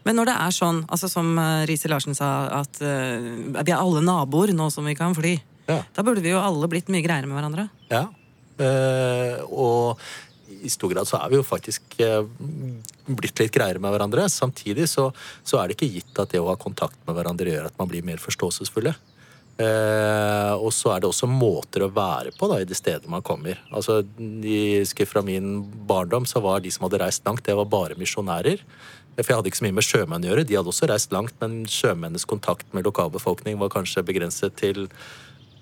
Men 0.09 0.17
når 0.17 0.31
det 0.31 0.37
er 0.41 0.53
sånn, 0.55 0.79
altså 0.89 1.05
som 1.11 1.35
eh, 1.37 1.67
Riise 1.69 1.89
Larsen 1.91 2.17
sa, 2.17 2.29
at 2.63 2.79
uh, 2.81 3.19
vi 3.53 3.69
er 3.69 3.75
alle 3.77 4.01
naboer 4.01 4.55
nå 4.57 4.71
som 4.73 4.87
vi 4.89 4.95
kan 4.97 5.13
fly, 5.13 5.35
ja. 5.69 5.83
da 5.93 6.05
burde 6.05 6.23
vi 6.25 6.31
jo 6.33 6.39
alle 6.41 6.69
blitt 6.71 6.89
mye 6.89 7.05
greiere 7.05 7.29
med 7.29 7.37
hverandre. 7.37 7.67
Ja, 7.91 8.07
uh, 8.57 9.35
og 9.53 10.01
i 10.49 10.71
stor 10.73 10.89
grad 10.89 11.05
så 11.05 11.19
er 11.21 11.29
vi 11.29 11.37
jo 11.37 11.45
faktisk 11.45 11.93
uh, 12.01 12.25
blitt 13.05 13.37
litt 13.37 13.53
greiere 13.53 13.77
med 13.77 13.93
hverandre. 13.93 14.25
Samtidig 14.33 14.89
så, 14.89 15.11
så, 15.45 15.61
er 15.61 15.69
det 15.69 15.77
ikke 15.77 15.93
gitt 15.93 16.25
at 16.25 16.33
det 16.33 16.41
å 16.41 16.49
ha 16.49 16.57
kontakt 16.57 16.97
med 17.05 17.13
hverandre 17.13 17.53
gjør 17.53 17.69
at 17.69 17.77
man 17.77 17.93
blir 17.93 18.01
mer 18.09 18.17
forståelsesfulle. 18.23 18.97
Eh, 19.59 20.53
og 20.55 20.71
så 20.71 20.93
er 20.93 21.01
det 21.03 21.09
også 21.09 21.27
måter 21.27 21.83
å 21.83 21.89
være 21.91 22.31
på 22.37 22.47
da, 22.47 22.61
i 22.61 22.67
de 22.67 22.77
stedene 22.77 23.11
man 23.11 23.25
kommer. 23.25 23.59
Altså, 23.75 23.99
i, 24.47 24.85
Fra 25.09 25.23
min 25.25 25.57
barndom 25.89 26.27
så 26.29 26.39
var 26.43 26.63
de 26.63 26.71
som 26.71 26.85
hadde 26.87 27.01
reist 27.01 27.27
langt, 27.27 27.43
det 27.43 27.57
var 27.59 27.67
bare 27.67 27.99
misjonærer. 27.99 28.63
For 29.19 29.33
jeg 29.33 29.39
hadde 29.39 29.51
ikke 29.51 29.59
så 29.59 29.67
mye 29.67 29.77
med 29.77 29.85
sjømenn 29.85 30.25
å 30.25 30.31
gjøre. 30.31 30.45
De 30.47 30.59
hadde 30.59 30.71
også 30.71 30.87
reist 30.89 31.15
langt, 31.15 31.35
men 31.41 31.63
sjømennenes 31.69 32.27
kontakt 32.29 32.67
med 32.75 32.87
lokalbefolkning 32.87 33.59
var 33.59 33.71
kanskje 33.73 34.05
begrenset 34.07 34.55
til 34.59 34.85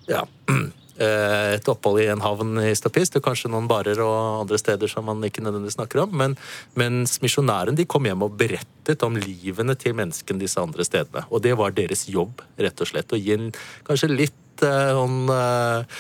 ja, 0.07 0.21
eh, 0.53 1.55
et 1.55 1.71
opphold 1.71 2.03
i 2.03 2.09
en 2.11 2.21
havn 2.23 2.59
i 2.61 2.75
Stapist 2.77 3.17
og 3.17 3.25
kanskje 3.25 3.51
noen 3.51 3.69
barer 3.69 3.99
og 4.03 4.43
andre 4.43 4.59
steder 4.61 4.91
som 4.91 5.07
man 5.09 5.25
ikke 5.25 5.43
nødvendigvis 5.45 5.79
snakker 5.79 6.03
om. 6.05 6.13
Men, 6.21 6.37
mens 6.79 7.17
misjonærene 7.23 7.87
kom 7.89 8.05
hjem 8.07 8.27
og 8.27 8.37
berettet 8.39 9.05
om 9.07 9.17
livene 9.17 9.77
til 9.79 9.97
menneskene 9.97 10.43
disse 10.43 10.61
andre 10.61 10.85
stedene. 10.87 11.25
Og 11.31 11.43
det 11.45 11.57
var 11.57 11.75
deres 11.75 12.05
jobb, 12.11 12.45
rett 12.61 12.85
og 12.85 12.93
slett. 12.93 13.11
Å 13.11 13.21
gi 13.21 13.33
en 13.35 13.49
kanskje 13.89 14.13
litt 14.13 14.65
uh, 14.65 14.93
sånn 15.01 15.33
uh, 15.33 15.99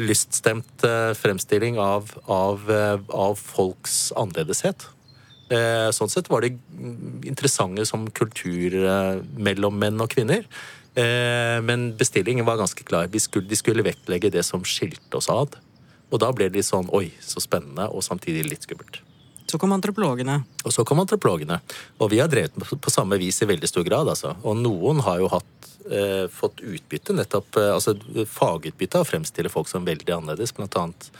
lyststemt 0.00 0.84
fremstilling 1.18 1.76
av, 1.82 2.14
av, 2.32 2.62
av 3.12 3.34
folks 3.36 4.06
annerledeshet. 4.16 4.86
Eh, 5.46 5.90
sånn 5.94 6.10
sett 6.10 6.30
var 6.32 6.42
det 6.42 6.56
interessante 7.28 7.84
som 7.86 8.08
kultur 8.10 8.74
eh, 8.80 9.20
mellom 9.38 9.78
menn 9.78 10.00
og 10.02 10.10
kvinner. 10.10 10.46
Eh, 10.96 11.58
men 11.62 11.90
bestillingen 11.98 12.46
var 12.48 12.58
ganske 12.58 12.86
klar. 12.88 13.10
De 13.12 13.20
skulle, 13.22 13.48
de 13.48 13.58
skulle 13.58 13.86
vektlegge 13.86 14.32
det 14.34 14.42
som 14.46 14.64
skilte 14.66 15.20
oss 15.20 15.30
ad. 15.32 15.58
Og 16.10 16.22
da 16.22 16.30
ble 16.34 16.48
det 16.48 16.60
litt 16.60 16.68
sånn 16.68 16.88
oi, 16.94 17.10
så 17.22 17.42
spennende, 17.42 17.88
og 17.90 18.04
samtidig 18.06 18.46
litt 18.48 18.66
skummelt. 18.66 19.02
Så 19.46 19.60
kom 19.62 19.74
antropologene. 19.76 20.40
Og 20.66 20.74
så 20.74 20.82
kom 20.86 20.98
antropologene. 21.02 21.60
Og 22.02 22.10
vi 22.10 22.18
har 22.18 22.30
drevet 22.30 22.54
på, 22.58 22.78
på 22.82 22.92
samme 22.92 23.18
vis 23.20 23.38
i 23.42 23.50
veldig 23.50 23.70
stor 23.70 23.86
grad, 23.86 24.10
altså. 24.10 24.34
Og 24.42 24.58
noen 24.58 25.02
har 25.06 25.20
jo 25.22 25.30
hatt, 25.30 25.68
eh, 25.86 26.26
fått 26.32 26.64
utbytte, 26.66 27.14
nettopp 27.14 27.60
eh, 27.62 27.74
altså 27.76 27.94
fagutbytte 28.32 28.98
av 28.98 29.06
å 29.06 29.10
fremstille 29.10 29.52
folk 29.52 29.70
som 29.70 29.86
veldig 29.86 30.16
annerledes, 30.16 30.54
blant 30.56 30.74
annet 30.80 31.10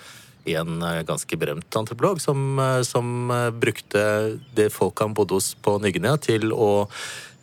en 0.55 0.83
eh, 0.83 1.03
ganske 1.07 1.37
berømt 1.37 1.77
antropolog 1.77 2.21
som, 2.23 2.59
eh, 2.59 2.83
som 2.87 3.31
eh, 3.31 3.51
brukte 3.51 4.03
det 4.55 4.71
folk 4.75 5.01
han 5.03 5.15
bodde 5.17 5.39
hos 5.39 5.55
på 5.59 5.79
Ny-Guinea, 5.83 6.17
til 6.23 6.53
å 6.55 6.89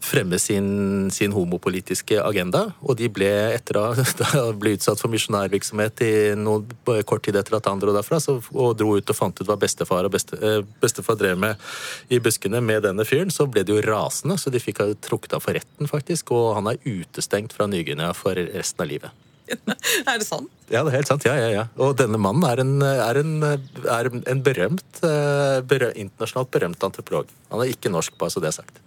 fremme 0.03 0.35
sin, 0.39 1.11
sin, 1.15 1.31
homopolitiske 1.31 2.17
agenda. 2.19 2.65
Og 2.83 2.97
de 2.99 3.07
ble, 3.07 3.29
etter 3.55 3.79
å 3.79 3.85
ha 3.85 4.03
utsatt 4.73 4.99
for 4.99 5.11
misjonærvirksomhet 5.13 6.03
i 6.03 6.13
noen, 6.35 6.67
kort 7.07 7.23
tid 7.23 7.39
etter 7.39 7.55
at 7.55 7.69
han 7.71 7.79
dro 7.79 7.95
derfra, 7.95 8.19
så, 8.19 8.35
og 8.51 8.75
dro 8.79 8.97
ut 8.97 9.15
og 9.15 9.17
fant 9.17 9.39
ut 9.39 9.47
hva 9.47 9.55
bestefar 9.59 10.09
og 10.09 10.15
beste, 10.15 10.39
bestefar 10.83 11.19
drev 11.19 11.39
med 11.39 11.71
i 12.11 12.19
buskene 12.23 12.59
med 12.59 12.83
denne 12.83 13.07
fyren, 13.07 13.31
så 13.31 13.47
ble 13.47 13.63
de 13.63 13.77
jo 13.77 13.83
rasende. 13.87 14.35
Så 14.35 14.51
de 14.51 14.63
fikk 14.63 14.83
trukket 15.07 15.37
av 15.39 15.45
for 15.47 15.55
retten, 15.55 15.87
faktisk. 15.87 16.35
Og 16.35 16.57
han 16.59 16.73
er 16.73 16.83
utestengt 16.83 17.55
fra 17.55 17.71
Ny-Guinea 17.71 18.11
for 18.17 18.35
resten 18.35 18.83
av 18.83 18.91
livet. 18.91 19.22
er 20.09 20.19
det 20.19 20.27
sant? 20.27 20.49
Ja, 20.71 20.81
det 20.81 20.93
er 20.93 20.97
helt 20.97 21.11
sant. 21.11 21.25
Ja, 21.27 21.35
ja, 21.37 21.49
ja. 21.53 21.65
Og 21.81 21.97
denne 21.99 22.19
mannen 22.21 22.45
er 22.47 22.63
en, 22.63 22.73
er 22.81 23.19
en, 23.19 23.35
er 23.43 24.09
en 24.31 24.43
berømt, 24.45 25.03
eh, 25.03 25.59
berømt, 25.67 25.99
internasjonalt 25.99 26.51
berømt 26.53 26.87
antropolog. 26.87 27.31
Han 27.51 27.63
er 27.63 27.73
ikke 27.73 27.91
norsk, 27.93 28.15
bare 28.19 28.33
så 28.33 28.43
det 28.43 28.53
er 28.53 28.59
sagt. 28.61 28.81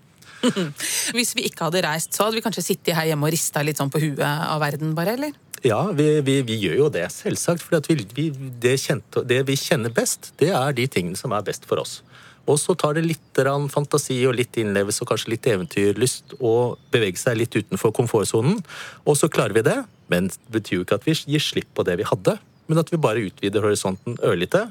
Hvis 1.16 1.34
vi 1.36 1.46
ikke 1.48 1.68
hadde 1.68 1.84
reist, 1.86 2.14
så 2.16 2.26
hadde 2.26 2.38
vi 2.38 2.44
kanskje 2.44 2.64
sittet 2.64 2.96
her 2.96 3.08
hjemme 3.10 3.28
og 3.28 3.34
rista 3.34 3.62
litt 3.64 3.80
sånn 3.80 3.92
på 3.92 4.02
huet 4.02 4.24
av 4.24 4.60
verden, 4.62 4.94
bare, 4.96 5.16
eller? 5.18 5.36
Ja, 5.64 5.80
vi, 5.96 6.20
vi, 6.24 6.40
vi 6.46 6.58
gjør 6.60 6.76
jo 6.84 6.90
det, 6.92 7.06
selvsagt. 7.14 7.64
For 7.64 7.80
det, 7.80 7.96
det 8.12 9.40
vi 9.48 9.56
kjenner 9.58 9.94
best, 9.94 10.32
det 10.40 10.52
er 10.54 10.76
de 10.76 10.86
tingene 10.90 11.18
som 11.18 11.34
er 11.36 11.46
best 11.46 11.66
for 11.68 11.82
oss. 11.82 12.00
Og 12.46 12.60
så 12.62 12.76
tar 12.78 12.94
det 12.94 13.02
litt 13.06 13.40
fantasi 13.72 14.20
og 14.28 14.36
litt 14.38 14.54
innlevelse 14.60 15.02
og 15.02 15.10
kanskje 15.10 15.32
litt 15.32 15.46
eventyrlyst 15.50 16.36
å 16.38 16.76
bevege 16.94 17.18
seg 17.18 17.40
litt 17.40 17.56
utenfor 17.56 17.90
komfortsonen. 17.96 18.60
Og 19.04 19.18
så 19.18 19.28
klarer 19.32 19.56
vi 19.56 19.64
det, 19.66 19.80
men 20.12 20.30
det 20.30 20.54
betyr 20.54 20.80
jo 20.80 20.86
ikke 20.86 21.00
at 21.00 21.06
vi 21.08 21.16
gir 21.34 21.42
slipp 21.42 21.72
på 21.76 21.84
det 21.86 21.98
vi 22.00 22.06
hadde. 22.08 22.36
Men 22.66 22.82
at 22.82 22.90
vi 22.90 22.98
bare 22.98 23.22
utvider 23.28 23.62
horisonten 23.62 24.16
ørlite. 24.26 24.64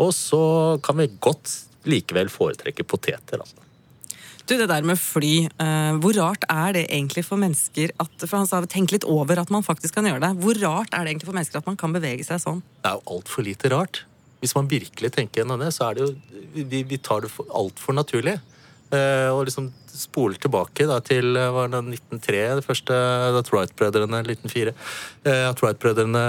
Og 0.00 0.12
så 0.16 0.42
kan 0.84 0.96
vi 1.00 1.10
godt 1.20 1.50
likevel 1.88 2.30
foretrekke 2.32 2.86
poteter. 2.88 3.42
altså. 3.42 3.60
Du, 4.42 4.56
det 4.58 4.68
der 4.70 4.86
med 4.86 4.98
fly, 4.98 5.46
uh, 5.62 5.98
hvor 6.02 6.16
rart 6.18 6.44
er 6.50 6.74
det 6.74 6.86
egentlig 6.88 7.22
for 7.24 7.38
mennesker 7.38 7.92
at 8.02 8.24
For 8.24 8.40
han 8.40 8.48
sa 8.50 8.58
tenk 8.66 8.90
litt 8.94 9.06
over 9.06 9.38
at 9.38 9.52
man 9.54 9.62
faktisk 9.62 9.94
kan 9.94 10.08
gjøre 10.08 10.22
det. 10.24 10.32
Hvor 10.42 10.58
rart 10.64 10.92
er 10.92 11.04
det 11.04 11.12
egentlig 11.12 11.28
for 11.30 11.38
mennesker 11.38 11.62
at 11.62 11.68
man 11.68 11.78
kan 11.78 11.94
bevege 11.94 12.26
seg 12.26 12.42
sånn? 12.42 12.62
Det 12.82 12.90
er 12.90 12.98
jo 12.98 13.18
altfor 13.18 13.46
lite 13.46 13.70
rart. 13.72 14.02
Hvis 14.42 14.56
man 14.58 14.66
virkelig 14.70 15.12
tenker 15.14 15.42
gjennom 15.42 15.62
det, 15.62 15.70
så 15.76 15.90
er 15.90 15.98
det 15.98 16.08
jo 16.08 16.14
Vi, 16.52 16.82
vi 16.84 16.98
tar 17.00 17.22
det 17.24 17.30
altfor 17.48 17.94
naturlig. 17.96 18.34
Uh, 18.92 19.32
og 19.32 19.46
liksom 19.48 19.70
spoler 19.92 20.36
tilbake 20.40 20.84
da, 20.88 20.98
til 21.04 21.36
eh, 21.36 21.52
var 21.52 21.68
det 21.70 21.78
1903, 21.80 22.38
det 22.58 22.64
første 22.64 22.96
da 23.32 23.42
Wright-brødrene 23.44 24.20
1904. 24.24 24.72
Uh, 25.24 25.46
at 25.50 25.62
Wright-brødrene 25.62 26.24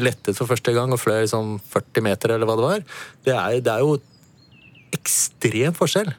lettet 0.00 0.36
for 0.36 0.48
første 0.50 0.74
gang 0.76 0.92
og 0.92 1.00
fløy 1.00 1.22
liksom 1.22 1.56
40 1.72 2.04
meter, 2.04 2.34
eller 2.34 2.48
hva 2.48 2.56
det 2.58 2.66
var. 2.66 2.84
Det 3.24 3.36
er, 3.36 3.60
det 3.64 3.72
er 3.72 3.84
jo 3.84 3.96
ekstrem 4.96 5.76
forskjell. 5.76 6.12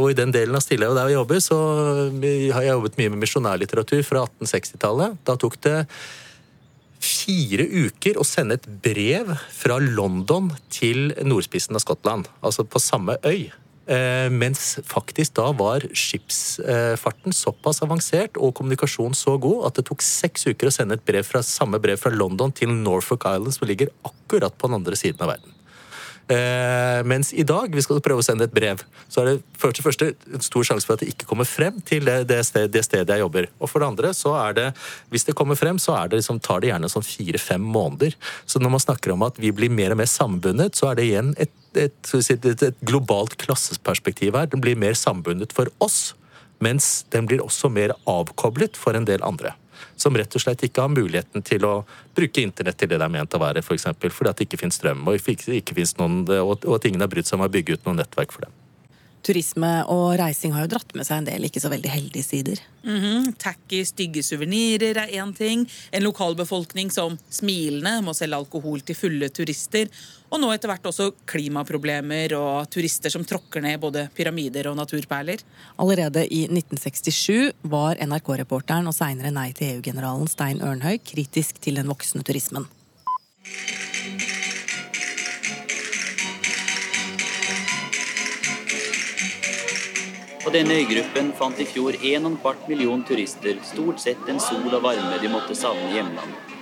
Og 0.00 0.10
i 0.10 0.18
den 0.18 0.34
delen 0.34 0.56
av 0.58 0.64
Stillehavet 0.64 0.98
der 0.98 1.08
vi 1.08 1.16
jobber, 1.16 1.40
så 1.44 1.58
har 2.56 2.66
jeg 2.66 2.72
jobbet 2.72 3.00
mye 3.00 3.14
med 3.14 3.22
misjonærlitteratur 3.22 4.04
fra 4.04 4.26
1860-tallet. 4.26 5.18
Da 5.24 5.38
tok 5.40 5.60
det 5.64 5.76
fire 7.04 7.66
uker 7.68 8.18
å 8.18 8.24
sende 8.26 8.58
et 8.58 8.66
brev 8.84 9.34
fra 9.54 9.78
London 9.80 10.50
til 10.72 11.12
nordspissen 11.24 11.76
av 11.76 11.84
Skottland. 11.84 12.28
Altså 12.44 12.66
på 12.66 12.82
samme 12.82 13.16
øy. 13.24 13.52
Eh, 13.84 14.30
mens 14.32 14.78
faktisk 14.88 15.34
da 15.36 15.50
var 15.52 15.84
skipsfarten 15.92 17.34
såpass 17.36 17.82
avansert 17.84 18.38
og 18.40 18.54
kommunikasjonen 18.56 19.16
så 19.18 19.36
god 19.36 19.66
at 19.68 19.76
det 19.76 19.84
tok 19.90 20.04
seks 20.04 20.46
uker 20.48 20.70
å 20.70 20.72
sende 20.72 20.96
et 20.96 21.04
brev 21.04 21.26
fra, 21.28 21.42
samme 21.44 21.80
brev 21.82 22.00
fra 22.00 22.12
London 22.14 22.54
til 22.54 22.72
Norfolk 22.72 23.26
Island, 23.28 23.52
som 23.56 23.68
ligger 23.68 23.92
akkurat 24.08 24.56
på 24.56 24.70
den 24.70 24.80
andre 24.80 24.96
siden 24.96 25.20
av 25.20 25.34
verden. 25.34 25.52
Eh, 26.24 27.02
mens 27.04 27.34
i 27.36 27.44
dag, 27.44 27.68
vi 27.68 27.82
skal 27.84 28.00
prøve 28.00 28.22
å 28.22 28.24
sende 28.24 28.46
et 28.48 28.54
brev, 28.56 28.80
så 29.12 29.20
er 29.20 29.26
det 29.28 29.60
først 29.60 29.82
og 29.82 29.86
første 29.90 30.06
en 30.32 30.44
stor 30.44 30.64
sjanse 30.64 30.88
for 30.88 30.96
at 30.96 31.04
det 31.04 31.10
ikke 31.12 31.28
kommer 31.28 31.44
frem 31.44 31.82
til 31.84 32.08
det, 32.08 32.38
sted, 32.48 32.70
det, 32.72 32.86
stedet 32.86 33.12
jeg 33.12 33.20
jobber. 33.20 33.50
Og 33.60 33.68
for 33.68 33.84
det 33.84 33.90
andre, 33.90 34.14
så 34.16 34.32
er 34.40 34.56
det, 34.56 34.66
hvis 35.12 35.28
det 35.28 35.36
kommer 35.36 35.58
frem, 35.60 35.76
så 35.76 35.98
det 36.08 36.22
liksom, 36.22 36.40
tar 36.40 36.64
det 36.64 36.72
gjerne 36.72 36.88
sånn 36.88 37.04
fire-fem 37.04 37.68
måneder. 37.76 38.16
Så 38.48 38.62
når 38.62 38.72
man 38.78 38.84
snakker 38.86 39.12
om 39.12 39.26
at 39.28 39.36
vi 39.42 39.52
blir 39.52 39.68
mer 39.68 39.92
og 39.92 40.00
mer 40.00 40.08
sammenbundet, 40.08 40.80
så 40.80 40.88
er 40.88 40.96
det 40.96 41.10
igjen 41.10 41.34
et, 41.36 41.52
et, 41.76 42.14
et, 42.14 42.62
et 42.68 42.80
globalt 42.86 43.36
klasseperspektiv 43.40 44.36
her. 44.38 44.48
Den 44.50 44.62
blir 44.64 44.78
mer 44.78 44.96
sambundet 44.98 45.52
for 45.56 45.70
oss. 45.84 46.14
Mens 46.62 47.04
den 47.12 47.26
blir 47.26 47.42
også 47.44 47.68
mer 47.68 47.94
avkoblet 48.08 48.78
for 48.78 48.96
en 48.96 49.06
del 49.08 49.22
andre. 49.26 49.54
Som 49.96 50.16
rett 50.18 50.34
og 50.34 50.42
slett 50.42 50.62
ikke 50.66 50.84
har 50.84 50.92
muligheten 50.92 51.42
til 51.46 51.66
å 51.66 51.74
bruke 52.16 52.42
internett 52.42 52.78
til 52.78 52.90
det 52.90 52.98
det 52.98 53.06
er 53.06 53.12
ment 53.12 53.34
å 53.34 53.42
være, 53.42 53.62
f.eks. 53.62 53.68
For 53.68 53.78
eksempel, 53.78 54.14
fordi 54.14 54.30
at 54.30 54.40
det 54.40 54.48
ikke 54.48 54.62
finnes 54.64 54.78
strøm, 54.80 55.06
og, 55.06 55.18
ikke, 55.18 55.58
ikke 55.60 55.76
finnes 55.76 55.96
noen, 56.00 56.22
og 56.40 56.68
at 56.76 56.88
ingen 56.88 57.04
har 57.04 57.10
brydd 57.10 57.28
seg 57.28 57.38
om 57.38 57.46
å 57.46 57.52
bygge 57.52 57.78
ut 57.78 57.88
noe 57.88 57.98
nettverk 58.00 58.34
for 58.34 58.46
dem. 58.46 58.60
Turisme 59.24 59.70
og 59.88 60.18
reising 60.20 60.52
har 60.52 60.66
jo 60.66 60.72
dratt 60.74 60.90
med 60.96 61.06
seg 61.06 61.22
en 61.22 61.28
del 61.30 61.46
ikke 61.46 61.62
så 61.62 61.70
veldig 61.72 61.88
heldige 61.88 62.26
sider. 62.26 62.60
Mhm, 62.84 63.30
Tacky, 63.40 63.80
stygge 63.88 64.20
suvenirer 64.26 64.98
er 65.00 65.14
én 65.16 65.32
ting. 65.36 65.64
En 65.90 66.04
lokalbefolkning 66.04 66.92
som 66.92 67.16
smilende 67.32 68.02
må 68.04 68.12
selge 68.12 68.36
alkohol 68.36 68.84
til 68.84 68.98
fulle 68.98 69.30
turister. 69.32 69.88
Og 70.34 70.40
nå 70.42 70.48
etter 70.50 70.66
hvert 70.66 70.86
også 70.90 71.12
klimaproblemer 71.30 72.32
og 72.34 72.66
turister 72.74 73.12
som 73.12 73.22
tråkker 73.22 73.62
ned 73.62 73.78
både 73.78 74.08
pyramider 74.16 74.66
og 74.66 74.74
naturperler. 74.80 75.44
Allerede 75.78 76.24
i 76.26 76.40
1967 76.48 77.68
var 77.70 78.00
NRK-reporteren 78.02 78.90
og 78.90 78.96
seinere 78.96 79.30
Nei 79.30 79.52
til 79.54 79.76
EU-generalen 79.76 80.26
Stein 80.26 80.58
Ørnhøi 80.58 80.96
kritisk 81.06 81.60
til 81.62 81.78
den 81.78 81.86
voksende 81.86 82.26
turismen. 82.26 82.66
På 90.42 90.50
denne 90.50 90.80
øygruppen 90.82 91.30
fant 91.38 91.62
i 91.62 91.68
fjor 91.70 91.94
1,25 91.94 92.66
million 92.74 93.06
turister 93.06 93.62
stort 93.70 94.02
sett 94.02 94.26
en 94.26 94.42
sol 94.42 94.66
og 94.66 94.82
varme 94.82 95.22
de 95.22 95.30
måtte 95.30 95.54
savne 95.54 95.92
i 95.92 96.00
hjemlandet. 96.00 96.53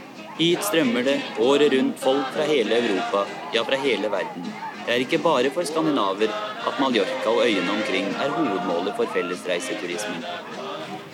Hit 0.42 0.64
strømmer 0.66 1.04
det 1.06 1.20
året 1.38 1.70
rundt 1.72 2.00
folk 2.02 2.30
fra 2.34 2.44
hele 2.48 2.74
Europa, 2.74 3.20
ja 3.54 3.62
fra 3.64 3.76
hele 3.78 4.08
verden. 4.10 4.48
Det 4.86 4.90
er 4.90 5.04
ikke 5.04 5.20
bare 5.22 5.52
for 5.54 5.68
skandinaver 5.68 6.32
at 6.32 6.80
Mallorca 6.82 7.30
og 7.30 7.44
øyene 7.44 7.70
omkring 7.70 8.08
er 8.10 8.34
hovedmålet 8.34 8.96
for 8.98 9.12
fellesreiseturismen. 9.14 10.26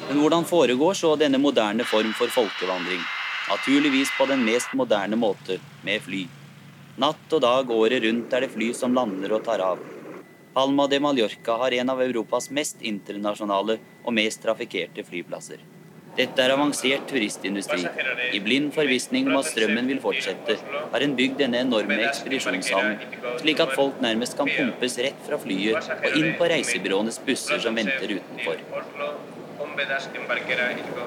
Men 0.09 0.23
hvordan 0.23 0.49
foregår 0.49 0.97
så 0.97 1.13
denne 1.21 1.43
moderne 1.45 1.85
form 1.85 2.17
for 2.17 2.33
folkevandring? 2.39 3.05
Naturligvis 3.53 4.17
på 4.17 4.31
den 4.33 4.49
mest 4.49 4.73
moderne 4.73 5.21
måte, 5.21 5.61
med 5.85 6.01
fly. 6.09 6.25
Natt 6.97 7.37
og 7.37 7.45
dag 7.45 7.71
året 7.71 8.09
rundt 8.09 8.33
er 8.33 8.47
det 8.47 8.55
fly 8.57 8.73
som 8.73 8.97
lander 8.97 9.37
og 9.37 9.45
tar 9.45 9.61
av. 9.61 9.83
Palma 10.57 10.89
de 10.89 11.05
Mallorca 11.05 11.61
har 11.67 11.83
en 11.83 11.93
av 11.93 12.01
Europas 12.01 12.49
mest 12.49 12.81
internasjonale 12.81 13.77
og 14.05 14.17
mest 14.23 14.41
trafikkerte 14.47 15.05
flyplasser. 15.05 15.61
Dette 16.19 16.43
er 16.43 16.51
avansert 16.51 17.05
turistindustri. 17.07 17.85
I 18.35 18.41
blind 18.43 18.73
forvissning 18.75 19.29
om 19.31 19.39
at 19.39 19.47
strømmen 19.53 19.87
vil 19.87 20.01
fortsette, 20.03 20.57
har 20.93 21.05
en 21.05 21.15
bygd 21.19 21.39
denne 21.45 21.61
enorme 21.63 22.01
ekspedisjonssalen, 22.09 22.97
slik 23.39 23.63
at 23.63 23.75
folk 23.79 24.01
nærmest 24.03 24.35
kan 24.39 24.51
pumpes 24.51 24.99
rett 25.05 25.21
fra 25.29 25.39
flyet 25.39 25.91
og 25.95 26.17
inn 26.19 26.33
på 26.39 26.49
reisebyråenes 26.51 27.21
busser 27.27 27.63
som 27.63 27.79
venter 27.79 28.19
utenfor. 28.19 28.65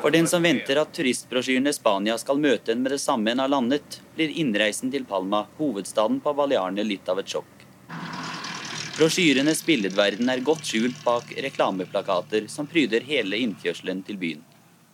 For 0.01 0.15
den 0.15 0.29
som 0.31 0.47
venter 0.47 0.79
at 0.79 0.93
turistbrosjyrene 0.95 1.73
Spania 1.75 2.15
skal 2.21 2.39
møte 2.39 2.71
en 2.71 2.83
med 2.83 2.95
det 2.95 3.01
samme 3.03 3.33
en 3.33 3.43
har 3.43 3.51
landet, 3.51 3.99
blir 4.15 4.31
innreisen 4.43 4.93
til 4.93 5.03
Palma, 5.09 5.43
hovedstaden 5.57 6.21
på 6.23 6.33
Balearene, 6.37 6.85
litt 6.87 7.11
av 7.11 7.19
et 7.19 7.35
sjokk. 7.35 7.67
Brosjyrenes 8.95 9.63
billedverden 9.67 10.31
er 10.31 10.43
godt 10.45 10.67
skjult 10.67 11.03
bak 11.03 11.35
reklameplakater 11.47 12.47
som 12.51 12.69
pryder 12.69 13.03
hele 13.07 13.39
innkjørselen 13.43 14.03
til 14.07 14.19
byen. 14.21 14.47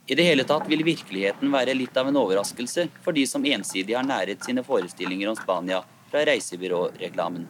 I 0.08 0.16
det 0.16 0.24
hele 0.24 0.44
tatt 0.48 0.70
vil 0.72 0.86
virkeligheten 0.88 1.52
være 1.52 1.74
litt 1.76 1.98
av 2.00 2.08
en 2.08 2.18
overraskelse 2.22 2.86
for 3.04 3.16
de 3.16 3.26
som 3.28 3.44
ensidig 3.46 3.96
har 3.98 4.06
næret 4.08 4.46
sine 4.46 4.64
forestillinger 4.64 5.28
om 5.28 5.36
Spania 5.36 5.82
fra 6.08 6.22
reisebyråreklamen. 6.30 7.44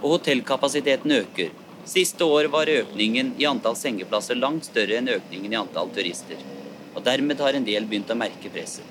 Og 0.00 0.16
hotellkapasiteten 0.16 1.14
øker. 1.14 1.52
Siste 1.86 2.26
år 2.26 2.48
var 2.50 2.72
økningen 2.72 3.30
i 3.38 3.46
antall 3.46 3.76
sengeplasser 3.78 4.40
langt 4.40 4.66
større 4.66 4.98
enn 4.98 5.12
økningen 5.14 5.54
i 5.54 5.60
antall 5.60 5.92
turister. 5.94 6.40
Og 6.96 7.06
dermed 7.06 7.38
har 7.46 7.54
en 7.54 7.68
del 7.68 7.86
begynt 7.86 8.10
å 8.10 8.18
merke 8.18 8.50
presset. 8.50 8.90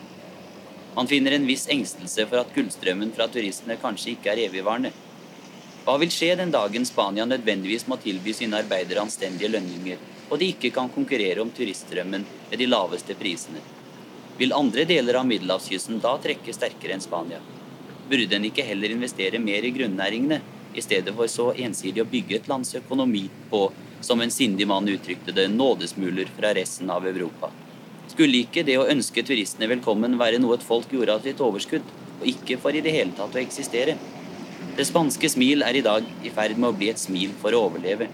Man 0.95 1.09
finner 1.09 1.36
en 1.36 1.49
viss 1.49 1.67
engstelse 1.74 2.28
for 2.30 2.39
at 2.39 2.55
gullstrømmen 2.55 3.11
fra 3.17 3.28
turistene 3.28 3.80
kanskje 3.82 4.13
ikke 4.13 4.32
er 4.32 4.45
evigvarende. 4.47 4.93
Hva 5.84 5.99
vil 5.99 6.11
skje 6.13 6.38
den 6.39 6.53
dagen 6.55 6.86
Spania 6.88 7.26
nødvendigvis 7.28 7.89
må 7.91 7.97
tilby 7.99 8.32
sine 8.38 8.61
arbeidere 8.63 9.03
anstendige 9.03 9.51
lønninger, 9.51 9.97
og 10.30 10.39
de 10.39 10.49
ikke 10.53 10.71
kan 10.76 10.91
konkurrere 10.93 11.41
om 11.43 11.51
turiststrømmen 11.53 12.26
med 12.49 12.59
de 12.59 12.67
laveste 12.69 13.15
prisene? 13.19 13.61
Vil 14.38 14.55
andre 14.55 14.86
deler 14.89 15.19
av 15.19 15.28
middelhavskysten 15.30 15.99
da 16.01 16.15
trekke 16.21 16.55
sterkere 16.55 16.95
enn 16.95 17.03
Spania? 17.03 17.41
Burde 18.09 18.36
en 18.36 18.47
ikke 18.47 18.65
heller 18.65 18.93
investere 18.95 19.39
mer 19.39 19.65
i 19.65 19.74
grunnæringene, 19.76 20.39
i 20.74 20.82
stedet 20.82 21.13
for 21.13 21.30
så 21.30 21.51
ensidig 21.53 22.01
å 22.01 22.09
bygge 22.09 22.39
et 22.39 22.47
lands 22.49 22.74
økonomi 22.80 23.28
på, 23.51 23.67
som 24.01 24.21
en 24.21 24.34
sindig 24.34 24.65
mann 24.67 24.89
uttrykte 24.89 25.36
det, 25.36 25.45
nådesmuler 25.53 26.32
fra 26.38 26.53
resten 26.57 26.89
av 26.89 27.05
Europa? 27.07 27.51
Skulle 28.11 28.41
ikke 28.43 28.65
det 28.67 28.80
å 28.82 28.88
ønske 28.89 29.24
turistene 29.26 29.69
velkommen 29.71 30.17
være 30.19 30.41
noe 30.41 30.57
et 30.57 30.65
folk 30.65 30.91
gjorde 30.91 31.13
av 31.13 31.24
sitt 31.28 31.39
overskudd, 31.41 31.86
og 32.19 32.28
ikke 32.30 32.57
for 32.61 32.76
i 32.76 32.82
det 32.84 32.93
hele 32.95 33.15
tatt 33.17 33.38
å 33.38 33.41
eksistere? 33.41 33.95
Det 34.74 34.86
spanske 34.89 35.30
smil 35.30 35.61
er 35.61 35.78
i 35.78 35.86
dag 35.86 36.05
i 36.26 36.34
ferd 36.34 36.57
med 36.57 36.71
å 36.71 36.78
bli 36.78 36.89
et 36.89 37.01
smil 37.01 37.34
for 37.41 37.53
å 37.53 37.67
overleve. 37.69 38.09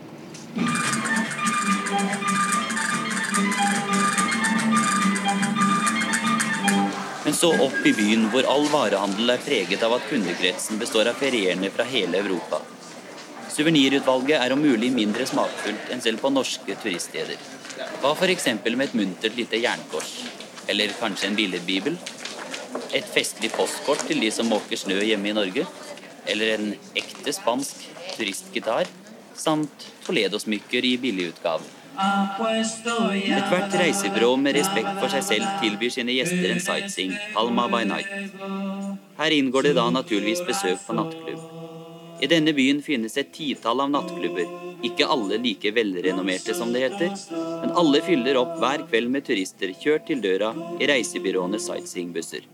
Men 7.30 7.36
så 7.36 7.52
opp 7.62 7.84
i 7.86 7.92
byen 7.94 8.24
hvor 8.34 8.48
all 8.50 8.64
varehandel 8.74 9.30
er 9.30 9.42
preget 9.46 9.84
av 9.86 9.92
at 10.00 10.06
kundekretsen 10.10 10.80
består 10.82 11.12
av 11.12 11.20
ferierende 11.20 11.70
fra 11.70 11.86
hele 11.86 12.18
Europa. 12.24 12.58
Suvenirutvalget 13.54 14.40
er 14.40 14.56
om 14.56 14.64
mulig 14.66 14.90
mindre 14.96 15.28
smakfullt 15.30 15.92
enn 15.94 16.02
selv 16.02 16.24
på 16.24 16.32
norske 16.34 16.74
turiststeder. 16.82 17.38
Hva 18.02 18.16
f.eks. 18.16 18.50
med 18.66 18.82
et 18.88 18.98
muntert 18.98 19.38
lite 19.38 19.62
jernkors? 19.62 20.16
Eller 20.66 20.98
kanskje 20.98 21.30
en 21.30 21.38
billedbibel? 21.38 22.02
Et 22.98 23.14
festlig 23.14 23.54
postkort 23.54 24.08
til 24.10 24.26
de 24.26 24.34
som 24.34 24.50
måker 24.50 24.82
snø 24.82 24.98
hjemme 24.98 25.30
i 25.30 25.38
Norge? 25.38 25.70
Eller 26.26 26.56
en 26.56 26.72
ekte 26.98 27.36
spansk 27.38 27.92
turistgitar? 28.16 28.90
Samt 29.38 29.92
Toledo-smykker 30.08 30.82
i 30.82 30.98
billigutgave. 30.98 31.78
Ethvert 32.00 33.74
reisebyrå 33.76 34.30
med 34.40 34.56
respekt 34.56 35.00
for 35.02 35.12
seg 35.12 35.26
selv 35.28 35.48
tilbyr 35.60 35.92
sine 35.92 36.16
gjester 36.16 36.54
en 36.54 36.62
sightseeing, 36.64 37.16
Palma 37.34 37.68
by 37.72 37.84
night. 37.90 38.08
Her 39.20 39.36
inngår 39.36 39.68
det 39.68 39.74
da 39.76 39.90
naturligvis 39.92 40.46
besøk 40.48 40.80
på 40.86 40.96
nattklubb. 40.96 41.42
I 42.24 42.28
denne 42.32 42.54
byen 42.56 42.80
finnes 42.84 43.18
et 43.20 43.34
titall 43.36 43.84
av 43.84 43.92
nattklubber, 43.92 44.48
ikke 44.84 45.08
alle 45.12 45.40
like 45.44 45.72
velrenommerte 45.76 46.56
som 46.56 46.72
det 46.72 46.86
heter, 46.86 47.16
men 47.32 47.76
alle 47.80 48.00
fyller 48.04 48.40
opp 48.40 48.56
hver 48.60 48.86
kveld 48.88 49.12
med 49.12 49.28
turister 49.28 49.76
kjørt 49.84 50.08
til 50.08 50.24
døra 50.24 50.54
i 50.80 50.88
reisebyråenes 50.88 51.68
sightseeingbusser. 51.68 52.48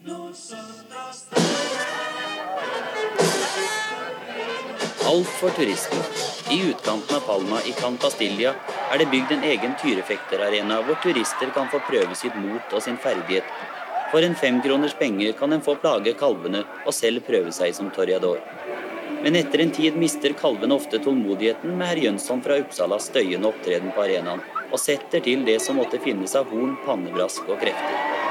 Alt 5.05 5.27
for 5.27 5.49
turisten. 5.49 5.99
I 6.51 6.69
utkanten 6.69 7.15
av 7.15 7.19
Palma 7.19 7.59
i 7.69 7.71
Can 7.71 7.97
Pastilla 7.97 8.55
er 8.91 8.97
det 8.97 9.05
bygd 9.11 9.35
en 9.35 9.43
egen 9.45 9.75
tyrefekterarena 9.77 10.79
hvor 10.87 10.97
turister 11.03 11.51
kan 11.53 11.69
få 11.69 11.77
prøve 11.85 12.17
sitt 12.17 12.33
mot 12.41 12.73
og 12.73 12.81
sin 12.81 12.97
ferdighet. 12.97 13.45
For 14.09 14.25
en 14.25 14.33
femkroners 14.39 14.97
penger 14.97 15.37
kan 15.37 15.53
en 15.53 15.61
få 15.61 15.75
plage 15.83 16.15
kalvene 16.17 16.63
og 16.87 16.97
selv 16.97 17.21
prøve 17.27 17.53
seg 17.53 17.77
som 17.77 17.93
toreador. 17.93 18.41
Men 19.21 19.37
etter 19.37 19.61
en 19.61 19.75
tid 19.77 19.97
mister 20.01 20.33
kalvene 20.41 20.73
ofte 20.73 20.97
tålmodigheten 21.05 21.77
med 21.77 21.91
herr 21.91 22.03
Jønsson 22.07 22.41
fra 22.45 22.57
Uppsalas 22.65 23.11
støyende 23.11 23.53
opptreden 23.53 23.93
på 23.93 24.07
arenaen, 24.07 24.41
og 24.71 24.81
setter 24.81 25.21
til 25.21 25.45
det 25.45 25.59
som 25.61 25.77
måtte 25.77 26.01
finnes 26.01 26.33
av 26.37 26.49
horn, 26.49 26.79
pannebrask 26.85 27.45
og 27.45 27.61
krefter. 27.61 28.24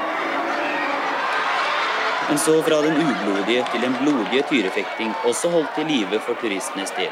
Men 2.29 2.39
så 2.39 2.61
fra 2.63 2.81
den 2.81 2.95
ublodige 2.97 3.65
til 3.71 3.81
den 3.81 3.95
blodige 4.01 4.43
tyrefekting, 4.49 5.11
også 5.29 5.49
holdt 5.49 5.77
i 5.77 5.83
live 5.83 6.19
for 6.25 6.33
turistenes 6.41 6.93
del. 6.97 7.11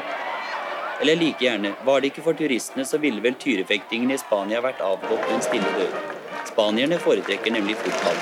Eller 1.00 1.16
like 1.16 1.38
gjerne, 1.38 1.70
var 1.86 2.00
det 2.00 2.10
ikke 2.10 2.22
for 2.22 2.32
turistene, 2.38 2.84
så 2.84 2.98
ville 2.98 3.22
vel 3.22 3.36
tyrefektingen 3.38 4.10
i 4.10 4.18
Spania 4.18 4.62
vært 4.64 4.82
avgått 4.82 5.22
med 5.28 5.36
en 5.36 5.44
stille 5.46 5.70
død. 5.78 5.94
Spanierne 6.50 6.98
foretrekker 6.98 7.54
nemlig 7.54 7.76
fotball. 7.76 8.18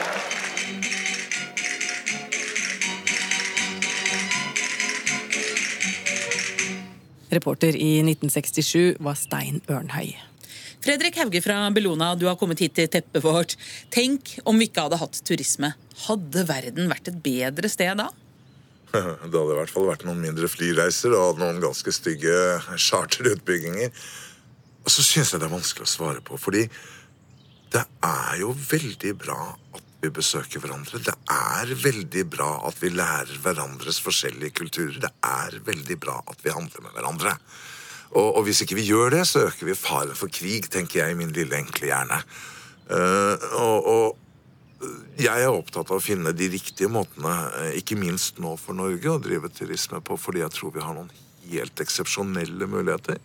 Reporter 7.33 7.77
i 7.77 8.03
1967 8.05 9.01
var 9.01 9.17
Stein 9.17 9.63
Ørnhøi. 9.71 10.11
Fredrik 10.83 11.17
Hauge 11.17 11.41
fra 11.41 11.71
Bellona, 11.71 12.13
du 12.19 12.27
har 12.27 12.37
kommet 12.37 12.61
hit 12.61 12.75
til 12.77 12.91
teppet 12.91 13.25
vårt. 13.25 13.57
Tenk 13.95 14.35
om 14.45 14.59
vi 14.61 14.69
ikke 14.69 14.85
hadde 14.89 15.01
hatt 15.01 15.21
turisme. 15.25 15.73
Hadde 16.07 16.45
verden 16.49 16.91
vært 16.91 17.11
et 17.13 17.23
bedre 17.25 17.71
sted 17.73 17.99
da? 18.01 18.09
Det 18.93 19.03
hadde 19.33 19.55
i 19.55 19.59
hvert 19.59 19.73
fall 19.73 19.89
vært 19.89 20.05
noen 20.09 20.21
mindre 20.21 20.51
flyreiser 20.53 21.15
og 21.17 21.41
noen 21.41 21.63
ganske 21.63 21.95
stygge 21.95 22.35
charterutbygginger. 22.77 23.93
Og 24.83 24.91
så 24.93 25.05
syns 25.07 25.33
jeg 25.33 25.41
det 25.41 25.49
er 25.49 25.55
vanskelig 25.55 25.87
å 25.87 25.93
svare 25.93 26.25
på, 26.25 26.37
fordi 26.41 26.67
det 27.73 27.85
er 28.05 28.41
jo 28.43 28.53
veldig 28.53 29.13
bra 29.17 29.39
at 29.55 29.85
vi 30.03 30.11
besøker 30.13 30.61
hverandre. 30.61 30.99
Det 31.01 31.15
er 31.31 31.73
veldig 31.79 32.25
bra 32.35 32.51
at 32.69 32.81
vi 32.83 32.91
lærer 32.93 33.39
hverandres 33.45 34.01
forskjellige 34.03 34.59
kulturer. 34.59 34.99
Det 35.05 35.13
er 35.25 35.61
veldig 35.65 35.97
bra 36.03 36.19
at 36.27 36.43
vi 36.43 36.53
handler 36.53 36.85
med 36.85 36.97
hverandre. 36.97 37.37
Og, 38.13 38.27
og 38.27 38.43
hvis 38.45 38.65
ikke 38.65 38.77
vi 38.77 38.89
gjør 38.91 39.15
det, 39.15 39.23
så 39.31 39.47
øker 39.47 39.71
vi 39.71 39.79
faren 39.79 40.19
for 40.19 40.33
krig, 40.33 40.67
tenker 40.73 41.01
jeg 41.01 41.15
i 41.15 41.21
min 41.23 41.33
lille, 41.33 41.63
enkle 41.63 41.89
hjerne. 41.89 42.19
Uh, 42.91 43.47
og, 43.63 43.89
og 43.89 44.22
jeg 45.23 45.45
er 45.45 45.53
opptatt 45.53 45.91
av 45.91 45.99
å 46.01 46.03
finne 46.03 46.33
de 46.37 46.49
riktige 46.53 46.91
måtene, 46.93 47.33
eh, 47.59 47.77
ikke 47.81 47.99
minst 47.99 48.41
nå 48.43 48.57
for 48.61 48.77
Norge, 48.77 49.07
å 49.09 49.21
drive 49.23 49.51
turisme 49.55 50.01
på, 50.05 50.19
fordi 50.19 50.43
jeg 50.43 50.55
tror 50.57 50.75
vi 50.75 50.85
har 50.85 50.95
noen 50.97 51.11
helt 51.51 51.83
eksepsjonelle 51.83 52.69
muligheter. 52.71 53.19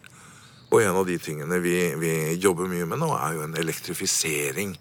Og 0.71 0.81
en 0.83 0.99
av 0.99 1.05
de 1.07 1.17
tingene 1.17 1.61
vi, 1.63 1.95
vi 1.95 2.13
jobber 2.43 2.67
mye 2.67 2.87
med 2.89 2.99
nå, 2.99 3.09
er 3.15 3.37
jo 3.37 3.45
en 3.45 3.55
elektrifisering 3.55 4.75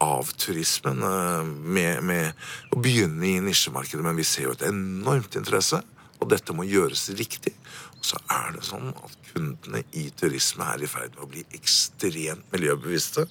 av 0.00 0.30
turismen. 0.38 1.02
eh, 1.02 1.44
Med, 1.44 2.02
med 2.02 2.32
å 2.72 2.80
begynne 2.80 3.26
i 3.26 3.40
nisjemarkedet, 3.40 4.04
men 4.04 4.16
vi 4.16 4.24
ser 4.24 4.48
jo 4.48 4.56
et 4.56 4.66
enormt 4.68 5.36
interesse. 5.36 5.82
Og 6.18 6.30
dette 6.32 6.54
må 6.56 6.66
gjøres 6.66 7.08
riktig. 7.18 7.52
Og 7.98 8.06
så 8.06 8.18
er 8.34 8.54
det 8.56 8.64
sånn 8.66 8.90
at 8.90 9.16
kundene 9.30 9.82
i 9.98 10.08
turisme 10.18 10.66
er 10.66 10.82
i 10.82 10.90
ferd 10.90 11.14
med 11.14 11.24
å 11.26 11.30
bli 11.30 11.44
ekstremt 11.56 12.46
miljøbevisste. 12.54 13.26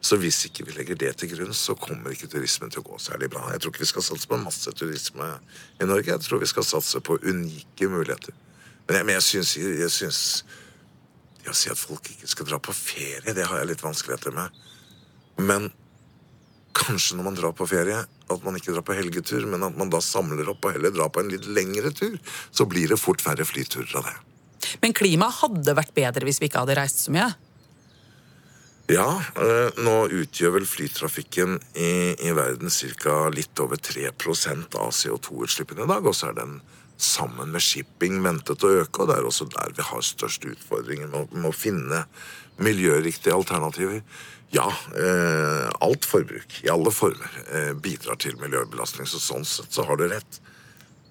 Så 0.00 0.18
hvis 0.20 0.42
ikke 0.48 0.66
vi 0.68 0.76
legger 0.76 1.00
det 1.00 1.14
til 1.20 1.32
grunn, 1.34 1.52
så 1.56 1.76
kommer 1.78 2.14
ikke 2.14 2.30
turismen 2.32 2.72
til 2.72 2.84
å 2.84 2.88
gå 2.90 3.00
særlig 3.02 3.30
bra. 3.32 3.46
Jeg 3.52 3.64
tror 3.64 3.74
ikke 3.74 3.84
vi 3.84 3.92
skal 3.92 4.06
satse 4.08 4.30
på 4.30 4.40
masse 4.40 4.72
turisme 4.76 5.28
i 5.80 5.88
Norge. 5.88 6.12
Jeg 6.12 6.24
tror 6.26 6.42
vi 6.44 6.50
skal 6.52 6.68
satse 6.68 7.02
på 7.04 7.18
unike 7.20 7.90
muligheter. 7.92 8.36
Men 8.88 9.00
jeg, 9.00 9.06
men 9.06 9.20
jeg 9.20 9.28
syns, 9.28 9.56
jeg 9.56 10.60
det 11.40 11.52
å 11.52 11.56
si 11.56 11.70
at 11.72 11.80
folk 11.80 12.10
ikke 12.12 12.28
skal 12.28 12.48
dra 12.50 12.58
på 12.60 12.74
ferie, 12.76 13.32
det 13.34 13.46
har 13.48 13.60
jeg 13.60 13.70
litt 13.70 13.84
vanskeligheter 13.84 14.34
med. 14.36 14.56
Men 15.40 15.70
kanskje 16.76 17.16
når 17.18 17.24
man 17.26 17.36
drar 17.38 17.52
på 17.56 17.66
ferie, 17.68 17.98
at 18.30 18.44
man 18.46 18.56
ikke 18.58 18.72
drar 18.74 18.84
på 18.86 18.94
helgetur, 18.96 19.46
men 19.50 19.62
at 19.66 19.76
man 19.78 19.90
da 19.90 20.00
samler 20.04 20.48
opp 20.52 20.64
og 20.68 20.74
heller 20.76 20.92
drar 20.94 21.10
på 21.12 21.20
en 21.24 21.30
litt 21.32 21.46
lengre 21.50 21.90
tur, 21.96 22.16
så 22.54 22.66
blir 22.70 22.88
det 22.92 23.00
fort 23.00 23.20
færre 23.24 23.44
flyturer 23.48 23.96
av 24.00 24.06
det. 24.10 24.16
Men 24.82 24.92
klimaet 24.94 25.40
hadde 25.40 25.74
vært 25.74 25.94
bedre 25.96 26.26
hvis 26.28 26.38
vi 26.42 26.50
ikke 26.50 26.62
hadde 26.62 26.76
reist 26.78 27.00
så 27.06 27.14
mye. 27.14 27.30
Ja, 28.90 29.06
eh, 29.38 29.70
nå 29.86 29.94
utgjør 30.10 30.56
vel 30.56 30.66
flytrafikken 30.66 31.58
i, 31.78 31.90
i 32.26 32.32
verden 32.34 32.70
ca. 32.98 33.28
litt 33.30 33.60
over 33.62 33.78
3% 33.78 34.74
av 34.82 34.90
CO2-utslippene 34.96 35.86
i 35.86 35.90
dag, 35.92 36.06
og 36.10 36.16
så 36.18 36.30
er 36.32 36.38
den 36.40 36.56
sammen 37.00 37.52
med 37.54 37.62
shipping 37.64 38.18
ventet 38.24 38.64
å 38.66 38.72
øke, 38.82 39.00
og 39.04 39.08
det 39.08 39.16
er 39.20 39.28
også 39.28 39.46
der 39.54 39.70
vi 39.78 39.86
har 39.86 40.02
størst 40.04 40.44
utfordringer 40.50 41.06
med, 41.08 41.22
å- 41.22 41.38
med 41.38 41.48
å 41.52 41.54
finne 41.56 42.02
miljøriktige 42.60 43.32
alternativer. 43.38 44.02
Ja, 44.50 44.66
eh, 44.98 45.66
alt 45.86 46.06
forbruk 46.10 46.56
i 46.64 46.70
alle 46.72 46.90
former 46.90 47.36
eh, 47.54 47.72
bidrar 47.78 48.18
til 48.18 48.34
miljøbelastning, 48.40 49.06
så 49.06 49.20
sånn 49.22 49.46
sett 49.46 49.70
så 49.76 49.84
har 49.86 50.00
du 50.00 50.08
rett. 50.10 50.40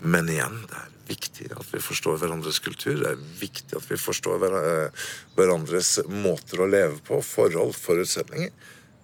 Men 0.04 0.28
igjen, 0.32 0.58
det 0.68 0.76
er 0.80 0.90
viktig 1.10 1.48
at 1.56 1.72
vi 1.72 1.80
forstår 1.84 2.20
hverandres 2.22 2.60
kultur. 2.64 3.00
Det 3.00 3.14
er 3.14 3.24
viktig 3.40 3.78
at 3.80 3.88
vi 3.90 3.98
forstår 4.00 4.42
hver- 4.44 4.60
eh, 4.60 5.08
hverandres 5.40 5.94
måter 6.12 6.60
å 6.64 6.68
leve 6.70 7.00
på, 7.08 7.22
forhold, 7.24 7.74
forutsetninger. 7.80 8.52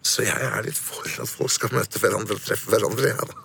Så 0.05 0.27
jeg 0.27 0.35
er 0.51 0.67
litt 0.67 0.77
for 0.77 1.07
at 1.23 1.31
folk 1.31 1.49
skal 1.55 1.71
møte 1.73 1.99
hverandre 2.03 2.35
og 2.37 2.43
treffe 2.45 2.69
hverandre. 2.75 3.15
Ja, 3.15 3.25
da. 3.25 3.41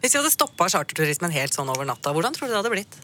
Hvis 0.00 0.14
vi 0.14 0.20
hadde 0.22 0.32
stoppa 0.32 0.70
charterturismen 0.72 1.34
helt 1.34 1.56
sånn 1.56 1.68
over 1.72 1.84
natta, 1.88 2.14
hvordan 2.14 2.32
tror 2.36 2.48
du 2.48 2.54
det 2.54 2.60
hadde 2.62 2.72
blitt? 2.72 2.96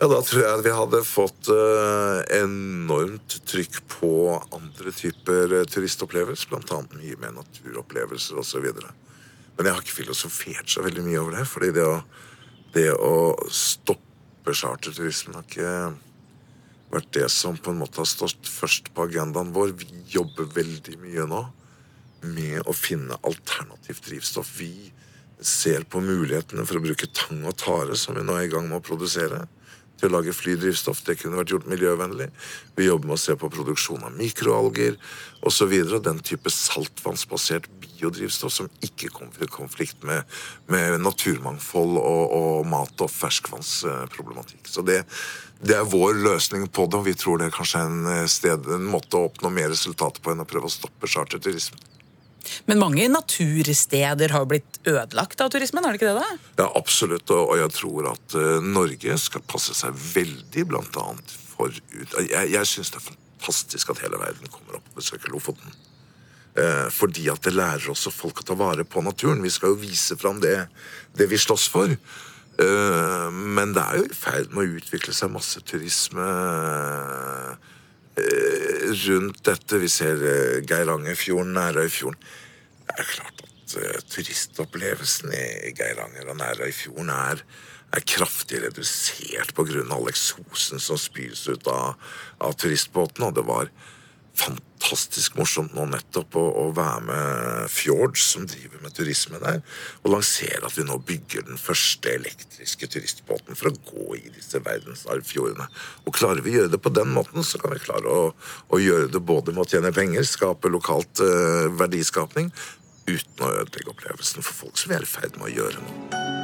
Ja, 0.00 0.06
da 0.08 0.22
tror 0.24 0.40
jeg 0.40 0.48
at 0.48 0.62
vi 0.64 0.70
hadde 0.72 0.98
fått 1.04 1.50
eh, 1.52 2.18
enormt 2.38 3.34
trykk 3.44 3.74
på 3.92 4.12
andre 4.56 4.94
typer 4.96 5.52
eh, 5.58 5.66
turistopplevelser, 5.68 6.48
blant 6.48 6.72
annet 6.72 6.94
mye 6.96 7.18
mer 7.20 7.34
naturopplevelser 7.36 8.40
osv. 8.40 8.64
Men 8.70 9.68
jeg 9.68 9.74
har 9.74 9.84
ikke 9.84 9.98
filosofert 9.98 10.72
så 10.72 10.86
veldig 10.86 11.04
mye 11.04 11.20
over 11.20 11.36
det, 11.36 11.44
fordi 11.52 11.74
det 11.76 11.84
å, 11.84 11.98
det 12.72 12.86
å 12.96 13.12
stoppe 13.52 14.56
charterturismen 14.56 15.36
har 15.36 15.44
ikke 15.44 15.74
vært 16.96 17.12
det 17.18 17.28
som 17.36 17.60
på 17.60 17.74
en 17.74 17.84
måte 17.84 18.00
har 18.00 18.08
stått 18.08 18.48
først 18.48 18.88
på 18.96 19.04
agendaen 19.04 19.52
vår. 19.52 19.76
Vi 19.84 19.92
jobber 20.16 20.48
veldig 20.56 20.96
mye 21.04 21.28
nå 21.28 21.44
med 22.24 22.64
å 22.64 22.72
finne 22.72 23.20
alternativt 23.20 24.08
drivstoff. 24.08 24.56
Vi 24.64 24.72
ser 25.44 25.84
på 25.84 26.00
mulighetene 26.00 26.64
for 26.64 26.80
å 26.80 26.86
bruke 26.88 27.12
tang 27.12 27.44
og 27.44 27.60
tare, 27.60 28.00
som 28.00 28.16
vi 28.16 28.24
nå 28.24 28.40
er 28.40 28.48
i 28.48 28.54
gang 28.56 28.64
med 28.64 28.80
å 28.80 28.88
produsere, 28.94 29.44
til 30.00 30.10
å 30.10 30.16
lage 30.16 30.34
flydrivstoff. 30.36 31.02
Det 31.06 31.18
kunne 31.20 31.38
vært 31.40 31.52
gjort 31.54 31.68
miljøvennlig. 31.70 32.30
Vi 32.78 32.88
jobber 32.88 33.10
med 33.10 33.18
å 33.18 33.22
se 33.22 33.36
på 33.38 33.50
produksjon 33.52 34.06
av 34.08 34.16
mikroalger 34.16 34.96
osv. 35.46 35.74
Den 36.00 36.22
type 36.24 36.52
saltvannsbasert 36.54 37.68
biodrivstoff 37.82 38.54
som 38.54 38.70
ikke 38.84 39.12
kommer 39.12 39.44
i 39.44 39.50
konflikt 39.50 40.02
med, 40.06 40.24
med 40.72 40.98
naturmangfold 41.04 42.00
og, 42.00 42.34
og 42.40 42.66
mat- 42.70 43.04
og 43.04 43.12
ferskvannsproblematikk. 43.12 44.64
Så 44.68 44.84
det, 44.86 45.02
det 45.60 45.76
er 45.76 45.88
vår 45.92 46.22
løsning 46.24 46.68
på 46.72 46.88
det, 46.88 47.00
og 47.00 47.08
vi 47.08 47.16
tror 47.18 47.40
det 47.40 47.50
er 47.50 47.56
kanskje 47.56 47.84
en, 47.84 48.02
eh, 48.14 48.26
sted, 48.30 48.68
en 48.72 48.88
måte 48.88 49.18
å 49.18 49.28
oppnå 49.28 49.52
mer 49.52 49.72
resultater 49.74 50.24
på 50.24 50.32
enn 50.32 50.44
å 50.44 50.48
prøve 50.48 50.70
å 50.70 50.72
stoppe 50.72 51.10
charterturisme. 51.10 51.80
Men 52.70 52.80
mange 52.82 53.06
natursteder 53.10 54.34
har 54.34 54.46
blitt 54.50 54.80
ødelagt 54.88 55.42
av 55.42 55.52
turismen, 55.52 55.84
er 55.84 55.94
det 55.94 56.00
ikke 56.00 56.12
det? 56.12 56.22
da? 56.22 56.64
Ja, 56.64 56.68
absolutt. 56.78 57.30
Og, 57.34 57.54
jeg 57.60 57.74
tror 57.76 58.10
at 58.14 58.38
eh, 58.38 58.64
Norge 58.64 59.18
skal 59.20 59.44
passe 59.50 59.76
seg 59.76 59.96
veldig 60.14 60.66
blant 60.70 60.98
annet 61.02 61.36
for 61.52 61.70
ut... 61.70 62.16
Jeg, 62.24 62.50
jeg 62.54 62.70
syns 62.72 62.92
det 62.94 63.02
er 63.02 63.08
fantastisk 63.10 63.94
at 63.94 64.02
hele 64.04 64.20
verden 64.20 64.52
kommer 64.52 64.80
opp 64.80 64.92
og 64.92 65.00
besøker 65.02 65.32
Lofoten. 65.32 65.78
Eh, 66.58 66.88
fordi 66.90 67.28
at 67.30 67.44
det 67.46 67.54
lærer 67.54 67.92
også 67.92 68.12
folk 68.14 68.42
å 68.42 68.48
ta 68.48 68.56
vare 68.58 68.84
på 68.84 69.02
naturen. 69.06 69.42
Vi 69.44 69.52
skal 69.54 69.74
jo 69.74 69.82
vise 69.82 70.18
fram 70.18 70.42
det, 70.42 70.56
det 71.16 71.30
vi 71.30 71.38
slåss 71.38 71.68
for. 71.70 71.92
Eh, 72.60 73.28
men 73.30 73.74
det 73.76 73.84
er 73.84 74.00
jo 74.00 74.08
i 74.08 74.16
ferd 74.16 74.50
med 74.54 74.64
å 74.64 74.80
utvikle 74.80 75.14
seg 75.16 75.32
masse 75.32 75.62
turisme 75.66 76.26
rundt 78.16 79.44
dette. 79.44 79.78
Vi 79.78 79.88
ser 79.88 80.22
eh, 80.24 80.60
Geirangerfjorden, 80.66 81.52
Nærøyfjorden. 81.56 82.20
Det 82.86 82.96
er 82.98 83.10
klart 83.14 83.42
at 83.44 83.76
eh, 83.78 84.00
turistopplevelsen 84.10 85.34
i 85.34 85.72
Geiranger 85.76 86.30
og 86.32 86.36
Nærøyfjorden 86.40 87.12
er, 87.14 87.44
er 87.92 88.06
kraftig 88.06 88.62
redusert 88.64 89.54
pga. 89.54 89.84
all 89.90 90.08
eksosen 90.10 90.82
som 90.82 90.98
spys 90.98 91.46
ut 91.48 91.66
av, 91.70 91.94
av 92.40 92.56
turistbåtene. 92.58 93.30
Og 93.30 93.38
det 93.38 93.46
var 93.46 93.70
fantastisk 94.38 95.36
morsomt 95.38 95.74
nå 95.76 95.84
nettopp 95.90 96.36
å, 96.38 96.42
å 96.62 96.64
være 96.76 97.02
med 97.06 97.70
Fjords, 97.72 98.22
som 98.32 98.46
driver 98.48 98.82
med 98.84 98.94
turisme 98.96 99.40
der, 99.42 99.60
og 100.02 100.14
lansere 100.14 100.62
at 100.66 100.76
vi 100.78 100.86
nå 100.88 100.98
bygger 101.06 101.46
den 101.48 101.60
første 101.60 102.14
elektriske 102.14 102.88
turistbåten 102.90 103.58
for 103.58 103.70
å 103.70 103.76
gå 103.92 104.18
i 104.18 104.24
disse 104.34 104.62
verdensarvfjordene. 104.64 105.68
Og 106.06 106.16
klarer 106.16 106.44
vi 106.44 106.54
å 106.54 106.60
gjøre 106.60 106.74
det 106.74 106.82
på 106.82 106.94
den 106.96 107.14
måten, 107.14 107.44
så 107.46 107.60
kan 107.62 107.74
vi 107.74 107.82
klare 107.84 108.10
å, 108.10 108.28
å 108.70 108.82
gjøre 108.82 109.12
det 109.14 109.22
både 109.22 109.54
med 109.54 109.66
å 109.66 109.70
tjene 109.70 109.94
penger, 109.94 110.26
skape 110.28 110.72
lokalt 110.72 111.22
eh, 111.24 111.70
verdiskapning, 111.80 112.52
uten 113.10 113.46
å 113.46 113.54
ødelegge 113.62 113.94
opplevelsen 113.94 114.44
for 114.44 114.66
folk 114.66 114.78
som 114.78 114.92
vi 114.92 115.00
er 115.00 115.06
i 115.06 115.14
ferd 115.18 115.36
med 115.40 115.50
å 115.50 115.56
gjøre 115.58 115.82
nå. 115.82 116.39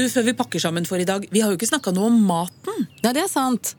Du, 0.00 0.06
Før 0.08 0.24
vi 0.24 0.32
pakker 0.32 0.62
sammen 0.62 0.86
for 0.88 0.96
i 0.96 1.04
dag, 1.04 1.26
vi 1.28 1.42
har 1.44 1.52
jo 1.52 1.58
ikke 1.58 1.68
snakka 1.68 1.92
noe 1.92 2.08
om 2.08 2.14
maten. 2.24 2.86
Ja, 3.02 3.10
det 3.12 3.20
er 3.26 3.28
sant. 3.28 3.74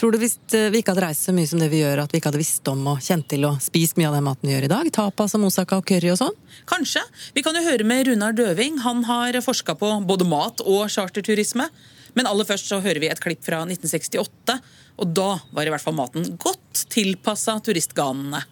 Tror 0.00 0.14
du 0.14 0.20
hvis 0.22 0.38
eh, 0.56 0.70
vi 0.72 0.80
ikke 0.80 0.94
hadde 0.94 1.02
reist 1.04 1.26
så 1.26 1.34
mye 1.36 1.48
som 1.50 1.60
det 1.60 1.68
vi 1.68 1.82
gjør, 1.82 2.00
at 2.06 2.14
vi 2.14 2.22
ikke 2.22 2.30
hadde 2.30 2.40
visst 2.40 2.70
om 2.72 2.86
og 2.94 3.02
kjent 3.04 3.26
til 3.28 3.44
og 3.44 3.58
spist 3.60 3.98
mye 4.00 4.08
av 4.08 4.16
den 4.16 4.24
maten 4.24 4.48
vi 4.48 4.54
gjør 4.54 4.64
i 4.64 4.70
dag? 4.72 4.88
Tapas 4.94 5.36
og 5.36 5.42
moussaka 5.42 5.76
og 5.76 5.84
curry 5.90 6.08
og 6.14 6.16
sånn? 6.22 6.38
Kanskje. 6.70 7.02
Vi 7.36 7.44
kan 7.44 7.58
jo 7.58 7.66
høre 7.66 7.84
med 7.84 8.08
Runar 8.08 8.38
Døving. 8.38 8.80
Han 8.86 9.04
har 9.10 9.36
forska 9.44 9.76
på 9.76 9.92
både 10.08 10.30
mat 10.30 10.64
og 10.64 10.88
charterturisme. 10.94 11.68
Men 12.16 12.30
aller 12.32 12.48
først 12.48 12.72
så 12.72 12.80
hører 12.80 13.04
vi 13.04 13.12
et 13.12 13.20
klipp 13.20 13.44
fra 13.44 13.60
1968. 13.68 14.56
Og 15.04 15.14
da 15.20 15.30
var 15.52 15.68
i 15.68 15.76
hvert 15.76 15.84
fall 15.84 16.00
maten 16.00 16.32
godt 16.40 16.86
tilpassa 16.94 17.58
turistganene. 17.60 18.46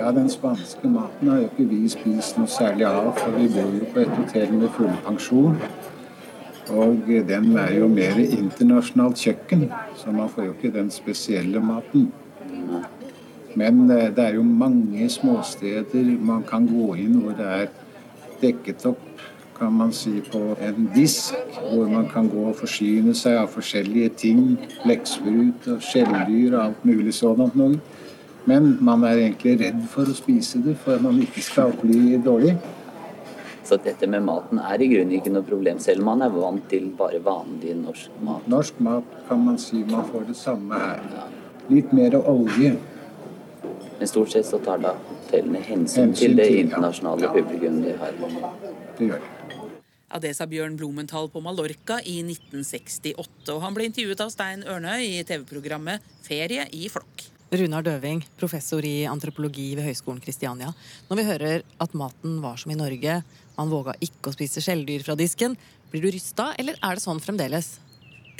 Ja, 0.00 0.10
Den 0.10 0.26
spanske 0.32 0.90
maten 0.90 1.30
har 1.30 1.44
jo 1.44 1.50
ikke 1.52 1.70
vi 1.70 1.84
spist 1.92 2.40
noe 2.42 2.50
særlig 2.50 2.90
av, 2.90 3.12
for 3.20 3.38
vi 3.38 3.46
bor 3.54 3.70
jo 3.70 3.86
på 3.94 4.02
et 4.02 4.16
hotell 4.18 4.58
med 4.58 4.72
full 4.74 4.96
pensjon. 5.06 5.60
Og 6.72 7.08
den 7.28 7.56
er 7.56 7.74
jo 7.76 7.88
mer 7.88 8.18
internasjonalt 8.24 9.20
kjøkken, 9.20 9.66
så 9.96 10.12
man 10.12 10.28
får 10.28 10.44
jo 10.44 10.52
ikke 10.56 10.72
den 10.78 10.90
spesielle 10.90 11.60
maten. 11.60 12.12
Men 13.54 13.90
eh, 13.90 14.10
det 14.10 14.24
er 14.24 14.34
jo 14.34 14.42
mange 14.42 15.08
småsteder 15.10 16.18
man 16.20 16.42
kan 16.48 16.66
gå 16.66 16.94
inn 16.98 17.20
hvor 17.22 17.36
det 17.38 17.46
er 17.46 17.66
dekket 18.40 18.86
opp, 18.90 19.02
kan 19.58 19.72
man 19.72 19.92
si, 19.94 20.18
på 20.32 20.56
en 20.60 20.88
disk, 20.94 21.36
hvor 21.60 21.86
man 21.88 22.08
kan 22.10 22.28
gå 22.28 22.48
og 22.50 22.56
forsyne 22.58 23.14
seg 23.14 23.38
av 23.38 23.52
forskjellige 23.54 24.08
ting. 24.24 24.40
Leksebrut 24.88 25.68
og 25.70 25.84
skjelldyr 25.84 26.56
og 26.56 26.62
alt 26.64 26.88
mulig 26.88 27.14
sånt. 27.14 27.54
Men 28.44 28.74
man 28.84 29.04
er 29.06 29.22
egentlig 29.22 29.60
redd 29.60 29.84
for 29.92 30.10
å 30.10 30.16
spise 30.16 30.58
det 30.64 30.74
for 30.82 31.00
man 31.00 31.22
ikke 31.22 31.44
skal 31.44 31.76
bli 31.80 32.18
dårlig. 32.24 32.56
Så 33.64 33.78
dette 33.80 34.06
med 34.06 34.22
maten 34.26 34.58
er 34.60 34.82
i 34.84 34.88
grunnen 34.90 35.14
ikke 35.16 35.32
noe 35.32 35.42
problem, 35.46 35.78
selv 35.80 36.02
om 36.04 36.10
man 36.12 36.22
er 36.26 36.32
vant 36.34 36.66
til 36.68 36.90
bare 36.98 37.20
vanlig 37.24 37.72
norsk 37.80 38.18
mat. 38.26 38.48
Norsk 38.52 38.80
mat 38.84 39.14
kan 39.28 39.40
man 39.44 39.56
si 39.58 39.80
man 39.88 40.04
får 40.10 40.26
det 40.28 40.36
samme 40.36 40.80
her. 40.82 41.00
Litt 41.70 41.92
mer 41.96 42.18
olje. 42.20 42.74
Men 43.98 44.10
stort 44.10 44.34
sett 44.34 44.44
så 44.46 44.58
tar 44.64 44.82
da 44.82 44.92
hotellene 45.08 45.62
hensyn, 45.64 46.10
Hensyn 46.10 46.14
til 46.18 46.36
det 46.36 46.48
til, 46.50 46.56
ja. 46.58 46.64
internasjonale 46.66 47.22
Ja. 47.24 47.32
publikum 47.32 47.80
de 47.82 47.92
har. 47.96 48.12
Det 48.98 49.08
gjør 49.08 49.20
det. 49.22 49.30
Ja, 50.12 50.18
Det 50.20 50.36
sa 50.36 50.44
Bjørn 50.46 50.76
Blumenthal 50.76 51.28
på 51.28 51.40
Mallorca 51.42 52.00
i 52.04 52.20
1968. 52.22 53.48
Og 53.54 53.62
han 53.62 53.74
ble 53.74 53.84
intervjuet 53.88 54.20
av 54.20 54.30
Stein 54.30 54.62
Ørnøy 54.62 55.00
i 55.02 55.24
TV-programmet 55.24 56.00
Ferie 56.22 56.66
i 56.72 56.88
flokk. 56.88 57.30
Runar 57.54 57.82
Døving, 57.82 58.22
professor 58.38 58.82
i 58.84 59.04
antropologi 59.06 59.74
ved 59.76 59.84
Høgskolen 59.84 60.20
Kristiania. 60.22 60.72
Når 61.08 61.16
vi 61.16 61.24
hører 61.24 61.62
at 61.80 61.92
maten 61.94 62.40
var 62.42 62.56
som 62.56 62.72
i 62.72 62.74
Norge, 62.74 63.22
man 63.58 63.70
våga 63.72 63.94
ikke 64.04 64.30
å 64.30 64.34
spise 64.34 64.62
skjelldyr 64.64 65.04
fra 65.06 65.16
disken, 65.18 65.56
blir 65.92 66.04
du 66.04 66.10
rysta, 66.10 66.50
eller 66.58 66.78
er 66.82 66.98
det 66.98 67.04
sånn 67.04 67.22
fremdeles? 67.22 67.76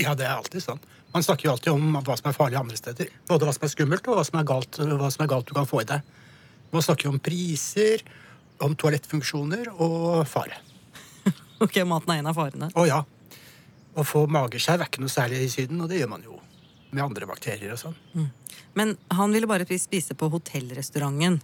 Ja, 0.01 0.17
det 0.19 0.27
er 0.27 0.35
alltid 0.35 0.65
sånn. 0.65 0.83
Man 1.15 1.23
snakker 1.23 1.47
jo 1.47 1.53
alltid 1.55 1.71
om 1.71 1.99
hva 2.01 2.17
som 2.19 2.27
er 2.31 2.35
farlig 2.35 2.59
andre 2.59 2.79
steder. 2.79 3.11
Både 3.31 3.47
hva 3.47 3.55
som 3.55 3.67
er 3.69 3.71
skummelt, 3.71 4.09
og 4.11 4.19
hva 4.19 4.25
som 4.27 4.41
er 4.41 4.47
galt, 4.49 4.79
hva 4.83 5.11
som 5.15 5.23
er 5.23 5.31
galt 5.31 5.47
du 5.47 5.55
kan 5.55 5.69
få 5.71 5.85
i 5.85 5.87
deg. 5.87 6.03
Man 6.75 6.83
snakker 6.83 7.07
jo 7.07 7.13
om 7.15 7.21
priser, 7.23 8.03
om 8.65 8.75
toalettfunksjoner 8.79 9.75
og 9.77 10.25
fare. 10.31 10.59
Ok, 11.63 11.79
maten 11.87 12.11
er 12.11 12.19
en 12.21 12.29
av 12.29 12.35
farene. 12.37 12.67
Å 12.75 12.83
ja. 12.89 12.99
Å 13.95 14.03
få 14.05 14.25
mageskjerv 14.27 14.83
er 14.83 14.91
ikke 14.91 15.05
noe 15.05 15.13
særlig 15.13 15.45
i 15.45 15.53
Syden, 15.53 15.79
og 15.85 15.89
det 15.89 16.01
gjør 16.01 16.11
man 16.11 16.25
jo 16.27 16.41
med 16.91 17.05
andre 17.05 17.29
bakterier 17.31 17.77
og 17.77 17.79
sånn. 17.79 17.95
Mm. 18.19 18.27
Men 18.75 18.97
han 19.15 19.35
ville 19.35 19.49
bare 19.51 19.79
spise 19.79 20.17
på 20.19 20.29
hotellrestauranten. 20.35 21.39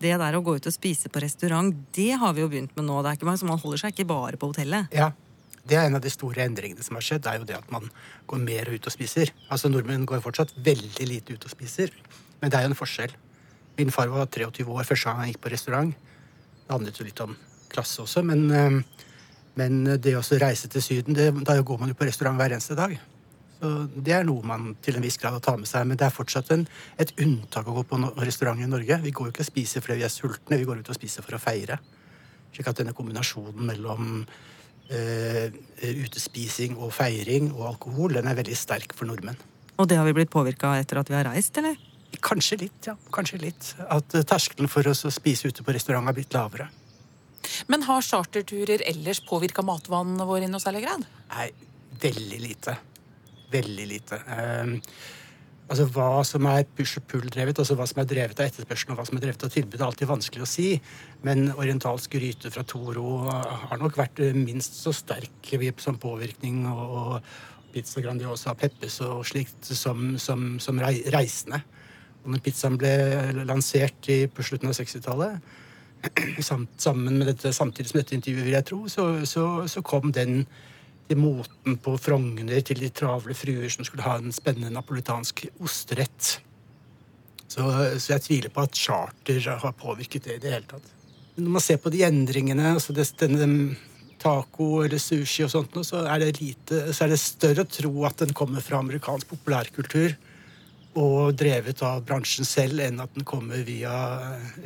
Det 0.00 0.12
der 0.16 0.36
å 0.36 0.40
gå 0.44 0.54
ut 0.56 0.68
og 0.68 0.72
spise 0.72 1.10
på 1.12 1.20
restaurant, 1.20 1.74
det 1.96 2.12
har 2.20 2.32
vi 2.36 2.40
jo 2.40 2.48
begynt 2.48 2.72
med 2.78 2.86
nå. 2.88 3.02
Det 3.04 3.10
er 3.10 3.18
ikke 3.18 3.28
mange, 3.28 3.42
så 3.42 3.48
Man 3.48 3.60
holder 3.60 3.82
seg 3.82 3.92
ikke 3.92 4.08
bare 4.08 4.40
på 4.40 4.48
hotellet. 4.48 4.88
Ja, 4.96 5.10
det 5.68 5.76
er 5.76 5.88
en 5.88 5.98
av 5.98 6.04
de 6.04 6.12
store 6.12 6.46
endringene 6.46 6.84
som 6.84 6.96
har 6.96 7.04
skjedd. 7.04 7.24
Det 7.26 7.32
er 7.32 7.42
jo 7.42 7.48
det 7.50 7.58
at 7.58 7.68
man 7.72 7.90
går 8.30 8.40
mer 8.46 8.70
ut 8.72 8.88
og 8.88 8.94
spiser. 8.94 9.32
Altså 9.52 9.68
Nordmenn 9.68 10.08
går 10.08 10.22
fortsatt 10.24 10.54
veldig 10.56 11.08
lite 11.08 11.36
ut 11.36 11.44
og 11.44 11.52
spiser, 11.52 11.92
men 12.40 12.50
det 12.50 12.58
er 12.58 12.64
jo 12.64 12.72
en 12.72 12.80
forskjell. 12.80 13.12
Min 13.76 13.92
far 13.92 14.08
var 14.12 14.26
23 14.26 14.64
år 14.64 14.88
første 14.88 15.08
gang 15.08 15.20
han 15.20 15.30
gikk 15.30 15.44
på 15.44 15.52
restaurant. 15.52 15.92
Det 15.92 16.72
handlet 16.72 16.98
jo 17.00 17.06
litt 17.06 17.22
om 17.24 17.36
klasse 17.70 18.00
også, 18.02 18.24
men, 18.26 18.50
eh, 18.50 19.06
men 19.60 19.84
det 20.00 20.16
å 20.16 20.24
reise 20.40 20.68
til 20.68 20.82
Syden, 20.82 21.14
det, 21.14 21.30
da 21.44 21.60
går 21.60 21.78
man 21.78 21.92
jo 21.92 21.98
på 21.98 22.08
restaurant 22.08 22.40
hver 22.40 22.56
eneste 22.56 22.78
dag. 22.78 22.96
Så 23.60 23.70
Det 23.92 24.14
er 24.16 24.24
noe 24.24 24.46
man 24.46 24.74
til 24.80 24.96
en 24.96 25.04
viss 25.04 25.18
grad 25.20 25.36
har 25.36 25.42
tatt 25.44 25.60
med 25.60 25.68
seg, 25.68 25.86
men 25.88 25.98
det 26.00 26.06
er 26.06 26.14
fortsatt 26.14 26.50
en, 26.54 26.66
et 27.00 27.12
unntak 27.20 27.68
å 27.68 27.74
gå 27.76 27.84
på 27.90 27.98
no 28.00 28.12
restaurant 28.16 28.60
i 28.60 28.68
Norge. 28.70 29.00
Vi 29.04 29.12
går 29.12 29.28
jo 29.28 29.34
ikke 29.34 29.44
og 29.44 29.50
spiser 29.50 29.84
fordi 29.84 30.00
vi 30.00 30.06
er 30.08 30.14
sultne, 30.14 30.58
vi 30.60 30.68
går 30.68 30.80
ut 30.80 30.88
og 30.92 30.96
spiser 30.96 31.26
for 31.26 31.36
å 31.36 31.42
feire. 31.42 31.76
Slik 32.54 32.70
at 32.70 32.80
denne 32.80 32.96
kombinasjonen 32.96 33.68
mellom 33.68 34.24
eh, 34.90 35.52
utespising 35.92 36.78
og 36.80 36.94
feiring 36.96 37.52
og 37.52 37.68
alkohol, 37.74 38.16
den 38.16 38.30
er 38.30 38.40
veldig 38.40 38.56
sterk 38.58 38.96
for 38.96 39.10
nordmenn. 39.10 39.38
Og 39.80 39.88
det 39.88 40.00
har 40.00 40.08
vi 40.08 40.16
blitt 40.16 40.32
påvirka 40.32 40.72
av 40.72 40.82
etter 40.82 41.00
at 41.00 41.12
vi 41.12 41.16
har 41.16 41.28
reist, 41.28 41.56
eller? 41.60 41.78
Kanskje 42.24 42.58
litt, 42.64 42.88
ja. 42.88 42.96
Kanskje 43.14 43.38
litt. 43.44 43.74
At 43.86 44.16
eh, 44.16 44.26
terskelen 44.26 44.72
for 44.72 44.88
oss 44.90 45.04
å 45.04 45.12
spise 45.14 45.52
ute 45.52 45.64
på 45.64 45.76
restaurant 45.76 46.08
har 46.08 46.16
blitt 46.16 46.34
lavere. 46.34 46.68
Men 47.70 47.84
har 47.86 48.04
charterturer 48.04 48.82
ellers 48.88 49.22
påvirka 49.24 49.62
matvanene 49.64 50.26
våre 50.28 50.48
i 50.48 50.50
noe 50.50 50.62
særlig 50.62 50.84
grad? 50.84 51.06
Nei, 51.32 51.50
veldig 52.02 52.40
lite. 52.42 52.76
Veldig 53.50 53.86
lite. 53.90 54.20
Um, 54.30 54.76
altså 55.70 55.86
Hva 55.94 56.08
som 56.26 56.46
er 56.50 56.66
push 56.76 57.00
og 57.00 57.06
pull-drevet, 57.10 57.58
altså 57.58 57.76
hva 57.78 57.86
som 57.88 58.02
er 58.02 58.08
drevet 58.10 58.42
av 58.42 58.50
etterspørselen 58.50 58.94
og 58.94 59.00
hva 59.00 59.06
som 59.08 59.18
er 59.18 59.24
drevet 59.26 59.46
av 59.46 59.54
tilbud, 59.54 59.78
er 59.78 59.86
alltid 59.86 60.10
vanskelig 60.10 60.46
å 60.46 60.50
si. 60.50 60.68
Men 61.26 61.52
orientalsk 61.52 62.16
gryte 62.16 62.50
fra 62.54 62.66
Toro 62.66 63.20
har 63.30 63.80
nok 63.80 63.98
vært 63.98 64.22
minst 64.38 64.80
så 64.82 64.94
sterk 64.96 65.54
som 65.78 65.98
påvirkning. 66.02 66.66
og 66.70 67.20
Pizza 67.70 68.02
Grandiosa, 68.02 68.54
Peppes 68.58 69.00
og 69.06 69.24
slikt 69.26 69.68
som, 69.78 70.16
som, 70.18 70.58
som 70.62 70.80
reisende. 70.80 71.62
Og 72.24 72.34
når 72.34 72.42
pizzaen 72.44 72.78
ble 72.80 73.44
lansert 73.48 74.08
i, 74.12 74.24
på 74.28 74.44
slutten 74.44 74.70
av 74.70 74.76
60-tallet, 74.76 75.38
sammen 76.80 77.20
med 77.20 77.40
samtidig 77.40 77.90
som 77.90 78.00
dette 78.00 78.16
intervjuet, 78.16 78.46
vil 78.46 78.56
jeg 78.58 78.68
tro, 78.68 78.80
så, 78.92 79.06
så, 79.28 79.46
så 79.70 79.82
kom 79.86 80.12
den 80.16 80.44
til 81.10 81.18
moten 81.18 81.76
på 81.82 81.96
Frogner 81.98 82.62
til 82.62 82.78
de 82.84 82.92
travle 82.94 83.34
fruer 83.34 83.68
som 83.72 83.86
skulle 83.86 84.06
ha 84.06 84.16
en 84.20 84.34
spennende 84.34 84.70
napolitansk 84.74 85.48
osterett. 85.58 86.36
Så, 87.50 87.66
så, 87.98 88.12
jeg 88.14 88.22
tviler 88.22 88.52
på 88.54 88.62
at 88.62 88.78
charter 88.78 89.42
har 89.58 89.78
påvirket 89.78 90.28
det 90.28 90.38
i 90.38 90.42
det 90.44 90.52
hele 90.54 90.70
tatt. 90.70 90.90
Når 91.40 91.54
man 91.56 91.64
ser 91.64 91.80
på 91.82 91.90
de 91.90 92.04
endringene, 92.06 92.76
altså 92.76 92.94
det, 92.94 93.08
denne 93.18 93.74
taco 94.20 94.84
eller 94.84 95.00
sushi 95.02 95.42
og 95.46 95.50
sånt, 95.50 95.78
så 95.86 96.04
er, 96.04 96.22
det 96.22 96.38
lite, 96.38 96.82
så 96.94 97.06
er 97.06 97.14
det 97.14 97.20
større 97.22 97.64
å 97.64 97.70
tro 97.70 97.92
at 98.06 98.22
den 98.22 98.34
kommer 98.36 98.62
fra 98.62 98.82
amerikansk 98.84 99.32
populærkultur 99.32 100.14
og 100.98 101.36
drevet 101.38 101.82
av 101.86 102.00
bransjen 102.02 102.46
selv 102.48 102.82
enn 102.82 102.98
at 103.02 103.12
den 103.14 103.26
kommer 103.26 103.62
via, 103.66 103.92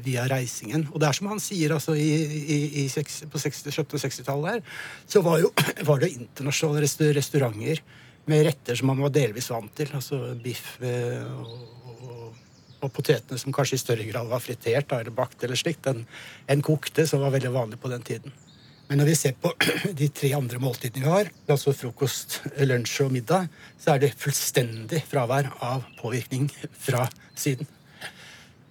via 0.04 0.24
reisingen. 0.30 0.86
Og 0.92 1.00
det 1.02 1.08
er 1.08 1.18
som 1.18 1.28
han 1.28 1.42
sier, 1.42 1.74
altså 1.76 1.96
i, 2.00 2.08
i, 2.08 2.58
i 2.84 2.86
på 2.88 3.40
60-, 3.42 3.68
70- 3.68 3.98
og 3.98 4.04
60-tallet 4.06 4.54
her, 4.54 4.62
så 5.10 5.20
var, 5.24 5.42
jo, 5.42 5.52
var 5.88 6.00
det 6.00 6.14
internasjonale 6.14 6.86
restauranter 7.18 7.82
med 8.30 8.46
retter 8.46 8.80
som 8.80 8.88
man 8.88 9.02
var 9.04 9.12
delvis 9.12 9.50
vant 9.52 9.74
til. 9.76 9.92
Altså 9.92 10.22
biff 10.40 10.78
eh, 10.80 11.20
og, 11.28 11.92
og, 12.08 12.40
og 12.80 12.94
potetene 12.94 13.40
som 13.40 13.52
kanskje 13.52 13.76
i 13.76 13.84
større 13.84 14.08
grad 14.08 14.30
var 14.32 14.42
fritert 14.44 14.96
eller 14.96 15.12
bakt 15.12 15.44
eller 15.44 15.60
slikt, 15.60 15.90
enn 15.92 16.06
en 16.48 16.64
kokte, 16.64 17.04
som 17.10 17.20
var 17.20 17.36
veldig 17.36 17.52
vanlig 17.52 17.82
på 17.82 17.92
den 17.92 18.06
tiden. 18.06 18.40
Men 18.88 19.00
når 19.00 19.08
vi 19.08 19.14
ser 19.16 19.36
på 19.40 19.52
de 20.00 20.08
tre 20.12 20.32
andre 20.36 20.60
måltidene 20.62 21.04
vi 21.04 21.10
har, 21.10 21.30
altså 21.48 21.72
frokost, 21.76 22.40
lunsj 22.60 23.06
og 23.06 23.14
middag, 23.14 23.48
så 23.80 23.94
er 23.94 24.04
det 24.04 24.14
fullstendig 24.20 25.04
fravær 25.08 25.52
av 25.64 25.86
påvirkning 26.00 26.50
fra 26.86 27.06
Syden. 27.34 27.68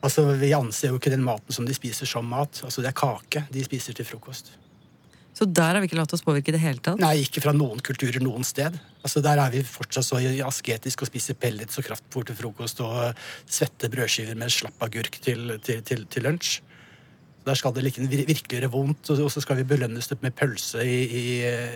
Altså, 0.03 0.26
Vi 0.36 0.51
anser 0.53 0.91
jo 0.91 0.99
ikke 0.99 1.14
den 1.14 1.24
maten 1.24 1.55
som 1.55 1.66
de 1.66 1.76
spiser, 1.76 2.09
som 2.09 2.28
mat. 2.28 2.61
Altså, 2.66 2.84
Det 2.84 2.91
er 2.91 2.99
kake 2.99 3.45
de 3.51 3.64
spiser 3.64 3.95
til 3.95 4.05
frokost. 4.05 4.51
Så 5.34 5.47
der 5.49 5.74
har 5.74 5.82
vi 5.82 5.88
ikke 5.89 5.97
latt 5.97 6.14
oss 6.14 6.22
påvirke 6.22 6.51
i 6.51 6.53
det 6.53 6.61
hele 6.61 6.78
tatt? 6.84 6.99
Nei, 7.01 7.24
ikke 7.24 7.41
fra 7.41 7.55
noen 7.55 7.80
kulturer 7.82 8.22
noen 8.22 8.43
sted. 8.45 8.76
Altså, 9.01 9.22
Der 9.24 9.39
er 9.41 9.49
vi 9.49 9.64
fortsatt 9.64 10.05
så 10.05 10.20
asketisk 10.45 11.01
og 11.01 11.09
spiser 11.09 11.34
pellets 11.34 11.80
og 11.80 11.88
kraftfôr 11.88 12.28
til 12.28 12.36
frokost 12.36 12.84
og 12.86 13.16
svette 13.49 13.89
brødskiver 13.89 14.36
med 14.36 14.51
slapp 14.53 14.78
agurk 14.84 15.18
til, 15.22 15.57
til, 15.64 15.82
til, 15.82 16.05
til 16.05 16.24
lunsj. 16.24 16.61
Der 17.44 17.58
skal 17.60 17.74
det 17.76 17.84
like 17.84 18.02
virkelig 18.08 18.48
gjøre 18.48 18.72
vondt, 18.72 19.10
og 19.12 19.32
så 19.32 19.41
skal 19.44 19.60
vi 19.60 19.68
belønnes 19.68 20.08
med 20.22 20.36
pølse 20.36 20.84
i, 20.88 21.00
i, 21.04 21.24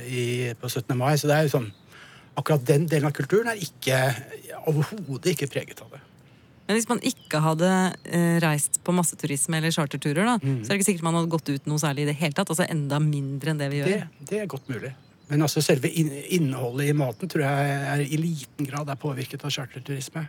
i, 0.08 0.24
på 0.56 0.70
17. 0.70 0.96
mai. 0.98 1.18
Så 1.20 1.28
det 1.28 1.36
er 1.38 1.50
jo 1.50 1.58
sånn 1.58 1.74
Akkurat 2.38 2.62
den 2.70 2.84
delen 2.86 3.08
av 3.10 3.16
kulturen 3.18 3.48
er 3.50 3.58
ikke 3.58 3.96
overhodet 4.70 5.32
ikke 5.32 5.48
preget 5.50 5.80
av 5.82 5.90
det. 5.96 6.04
Men 6.68 6.78
hvis 6.78 6.86
man 6.86 7.00
ikke 7.02 7.40
hadde 7.42 7.70
eh, 8.12 8.36
reist 8.44 8.78
på 8.86 8.94
masseturisme 8.94 9.58
eller 9.58 9.74
charterturer, 9.74 10.22
da, 10.28 10.36
mm. 10.38 10.60
så 10.62 10.70
er 10.70 10.76
det 10.76 10.78
ikke 10.78 10.88
sikkert 10.92 11.08
man 11.08 11.18
hadde 11.18 11.32
gått 11.32 11.50
ut 11.50 11.70
noe 11.72 11.82
særlig 11.82 12.04
i 12.06 12.10
det 12.12 12.18
hele 12.20 12.38
tatt? 12.38 12.52
Altså 12.54 12.68
enda 12.70 13.00
mindre 13.02 13.54
enn 13.54 13.62
det 13.62 13.70
vi 13.72 13.80
gjør? 13.80 13.90
Det, 13.90 14.28
det 14.30 14.42
er 14.44 14.52
godt 14.52 14.70
mulig. 14.70 14.92
Men 15.32 15.44
altså 15.48 15.64
selve 15.64 15.90
innholdet 15.90 16.92
i 16.92 16.96
maten 16.96 17.32
tror 17.32 17.44
jeg 17.48 17.72
er, 17.78 18.04
i 18.04 18.20
liten 18.20 18.68
grad 18.68 18.92
er 18.92 19.00
påvirket 19.00 19.48
av 19.48 19.56
charterturisme. 19.56 20.28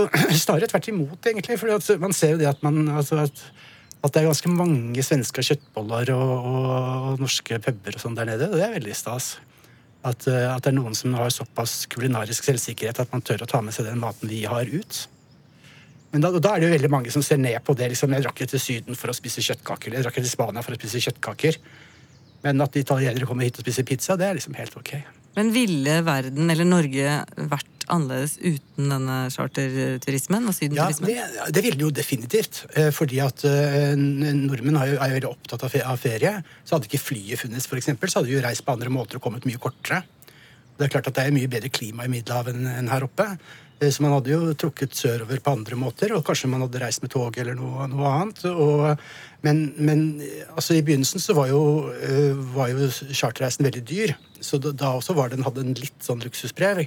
Og 0.00 0.18
Snarere 0.42 0.68
tvert 0.72 0.90
imot, 0.90 1.20
egentlig. 1.20 1.60
For 1.60 2.02
man 2.02 2.16
ser 2.16 2.34
jo 2.34 2.40
det 2.42 2.50
at 2.50 2.64
man 2.66 2.82
altså 2.88 3.22
at 3.28 3.44
at 4.04 4.12
det 4.12 4.20
er 4.20 4.28
ganske 4.28 4.52
mange 4.52 5.02
svenske 5.04 5.42
kjøttboller 5.48 6.12
og, 6.12 6.32
og, 6.34 6.68
og 7.08 7.22
norske 7.24 7.56
puber 7.64 7.96
og 7.96 8.02
sånn 8.02 8.16
der 8.18 8.28
nede. 8.28 8.50
Og 8.50 8.58
det 8.60 8.66
er 8.66 8.76
veldig 8.76 8.96
stas. 8.98 9.30
At, 10.04 10.26
eh, 10.28 10.44
at, 10.50 10.60
det 10.64 10.74
er 10.74 10.76
noen 10.76 10.96
som 10.98 11.16
har 11.16 11.32
såpass 11.32 11.86
kulinarisk 11.92 12.44
selvsikkerhet 12.44 13.00
at 13.00 13.14
man 13.14 13.24
tør 13.24 13.46
å 13.46 13.48
ta 13.48 13.62
med 13.64 13.72
seg 13.76 13.88
den 13.88 14.02
maten 14.02 14.28
vi 14.28 14.42
har, 14.44 14.68
ut. 14.68 15.00
Men 16.12 16.22
da, 16.22 16.30
da 16.36 16.52
er 16.52 16.60
det 16.60 16.68
jo 16.68 16.74
veldig 16.76 16.92
mange 16.92 17.14
som 17.14 17.24
ser 17.24 17.40
ned 17.40 17.56
på 17.64 17.74
det. 17.78 17.88
liksom, 17.94 18.12
Jeg 18.12 18.26
drakk 18.26 18.36
ikke 18.42 18.52
til 18.52 18.62
Syden 18.62 18.98
for 19.00 19.10
å 19.10 19.16
spise 19.16 19.42
kjøttkaker. 19.42 19.96
Jeg 19.96 20.04
drakk 20.04 20.18
ikke 20.18 20.28
til 20.28 20.36
Spania 20.36 20.62
for 20.62 20.76
å 20.76 20.78
spise 20.78 21.00
kjøttkaker. 21.08 21.58
Men 22.44 22.60
at 22.60 22.76
italienere 22.76 23.26
kommer 23.26 23.48
hit 23.48 23.56
og 23.58 23.64
spiser 23.64 23.88
pizza, 23.88 24.18
det 24.20 24.28
er 24.28 24.36
liksom 24.36 24.54
helt 24.60 24.76
ok. 24.78 24.98
Men 25.34 25.50
ville 25.56 25.96
verden 26.06 26.52
eller 26.52 26.68
Norge 26.68 27.16
vært 27.50 27.73
annerledes 27.92 28.36
uten 28.40 28.90
denne 28.92 29.18
charterturismen 29.34 30.48
og 30.50 30.56
sydenturismen? 30.56 31.12
Ja, 31.12 31.28
det, 31.30 31.54
det 31.56 31.64
ville 31.66 31.80
det 31.80 31.86
jo 31.86 31.92
definitivt. 31.94 32.64
Eh, 32.74 32.90
fordi 32.94 33.20
at 33.24 33.44
uh, 33.46 33.92
nordmenn 33.98 34.80
er 34.80 34.92
jo, 34.92 34.98
er 34.98 35.12
jo 35.12 35.18
veldig 35.18 35.30
opptatt 35.30 35.66
av 35.66 36.00
ferie. 36.00 36.34
Så 36.64 36.76
hadde 36.76 36.90
ikke 36.90 37.02
flyet 37.02 37.44
funnes, 37.44 37.68
for 37.70 37.80
eksempel, 37.80 38.10
så 38.10 38.20
hadde 38.20 38.32
vi 38.32 38.38
jo 38.38 38.44
reist 38.44 38.64
på 38.66 38.74
andre 38.74 38.92
måter 38.92 39.20
og 39.20 39.26
kommet 39.26 39.48
mye 39.48 39.60
kortere. 39.62 40.02
Det 40.74 40.88
er 40.88 40.90
klart 40.90 41.08
at 41.10 41.18
det 41.18 41.28
er 41.28 41.34
mye 41.34 41.50
bedre 41.50 41.70
klima 41.70 42.06
i 42.06 42.10
Middelhavet 42.10 42.56
enn 42.58 42.90
her 42.90 43.06
oppe. 43.06 43.28
Eh, 43.80 43.90
så 43.90 44.04
man 44.04 44.16
hadde 44.16 44.34
jo 44.34 44.54
trukket 44.58 44.96
sørover 44.98 45.42
på 45.42 45.54
andre 45.56 45.78
måter, 45.78 46.14
og 46.16 46.24
kanskje 46.26 46.50
man 46.52 46.66
hadde 46.66 46.82
reist 46.82 47.04
med 47.04 47.14
tog 47.14 47.38
eller 47.38 47.58
noe, 47.58 47.88
noe 47.90 48.12
annet. 48.12 48.44
Og, 48.52 49.06
men, 49.46 49.66
men 49.76 50.06
altså, 50.54 50.76
i 50.76 50.84
begynnelsen 50.84 51.22
så 51.22 51.36
var 51.36 51.50
jo, 51.52 51.64
var 52.54 52.72
jo 52.72 52.88
charterreisen 53.12 53.66
veldig 53.66 53.84
dyr. 53.88 54.16
Så 54.44 54.58
da 54.60 54.90
også 54.92 55.14
var 55.16 55.32
den, 55.32 55.44
hadde 55.46 55.62
en 55.64 55.76
litt 55.78 56.04
sånn 56.04 56.22
luksusbrev. 56.24 56.82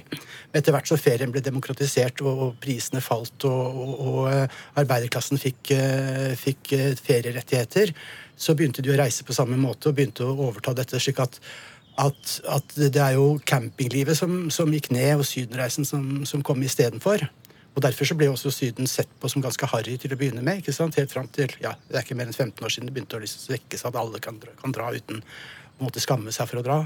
Etter 0.56 0.74
hvert 0.74 0.90
så 0.90 0.98
ferien 1.00 1.32
ble 1.34 1.42
demokratisert 1.44 2.22
og, 2.22 2.42
og 2.44 2.52
prisene 2.62 3.02
falt 3.04 3.46
og, 3.48 3.80
og, 3.82 3.94
og 3.98 4.20
eh, 4.30 4.60
arbeiderklassen 4.78 5.40
fikk, 5.42 5.72
eh, 5.74 6.36
fikk, 6.38 6.72
eh, 6.76 6.92
ferierettigheter, 7.08 7.94
så 8.38 8.54
begynte 8.54 8.84
de 8.84 8.94
å 8.94 9.00
reise 9.00 9.26
på 9.26 9.34
samme 9.34 9.58
måte 9.58 9.90
og 9.90 9.98
begynte 9.98 10.26
å 10.26 10.36
overta 10.48 10.76
dette. 10.78 11.00
slik 11.02 11.18
at, 11.24 11.40
at, 11.98 12.38
at 12.46 12.76
det 12.78 13.02
er 13.02 13.16
jo 13.16 13.40
campinglivet 13.46 14.18
som, 14.18 14.46
som, 14.54 14.70
gikk 14.72 14.92
ned, 14.94 15.18
og 15.18 15.26
sydenreisen 15.26 15.86
som, 15.88 16.24
som 16.28 16.44
kom 16.46 16.62
istedenfor. 16.62 17.26
Og 17.74 17.82
Derfor 17.84 18.08
så 18.08 18.16
ble 18.18 18.26
også 18.30 18.50
Syden 18.50 18.88
sett 18.90 19.10
på 19.22 19.28
som 19.30 19.42
ganske 19.42 19.66
harry 19.70 19.94
til 20.02 20.10
å 20.14 20.18
begynne 20.18 20.42
med. 20.42 20.62
ikke 20.62 20.74
sant? 20.74 20.96
Helt 20.98 21.12
fram 21.14 21.28
til 21.30 21.52
ja, 21.62 21.76
det 21.86 21.98
er 22.00 22.06
ikke 22.06 22.16
mer 22.18 22.30
enn 22.30 22.34
15 22.34 22.64
år 22.66 22.72
siden 22.74 22.88
det 22.88 22.94
begynte 22.96 23.18
å 23.18 23.22
liksom 23.22 23.44
svekkes 23.44 23.84
at 23.86 23.98
alle 24.00 24.18
kan 24.22 24.40
dra, 24.42 24.54
kan 24.58 24.74
dra 24.74 24.88
uten 24.94 25.20
å 25.22 25.84
måtte 25.84 26.02
skamme 26.02 26.34
seg 26.34 26.50
for 26.50 26.58
å 26.58 26.64
dra. 26.66 26.78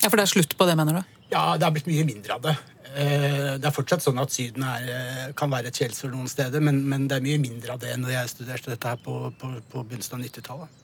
Ja, 0.00 0.08
For 0.08 0.16
det 0.16 0.24
er 0.24 0.32
slutt 0.32 0.56
på 0.56 0.68
det, 0.68 0.76
mener 0.80 1.00
du? 1.00 1.18
Ja, 1.32 1.56
det 1.58 1.66
har 1.66 1.74
blitt 1.74 1.90
mye 1.90 2.06
mindre 2.08 2.38
av 2.38 2.46
det. 2.46 2.54
Eh, 2.94 3.58
Det 3.60 3.68
er 3.68 3.74
fortsatt 3.76 4.04
sånn 4.04 4.20
at 4.22 4.32
Syden 4.32 4.64
er, 4.64 4.88
eh, 4.94 5.32
kan 5.36 5.52
være 5.52 5.68
et 5.68 5.76
skjellsord 5.76 6.14
noen 6.14 6.28
steder, 6.28 6.60
men, 6.64 6.80
men 6.88 7.08
det 7.08 7.18
er 7.18 7.26
mye 7.26 7.42
mindre 7.42 7.76
av 7.76 7.80
det 7.82 7.92
enn 7.92 8.04
når 8.06 8.16
jeg 8.16 8.32
studerte 8.32 8.72
dette 8.72 8.88
her 8.88 9.00
på, 9.04 9.18
på, 9.40 9.52
på 9.72 9.84
begynnelsen 9.84 10.16
av 10.16 10.24
90-tallet. 10.24 10.83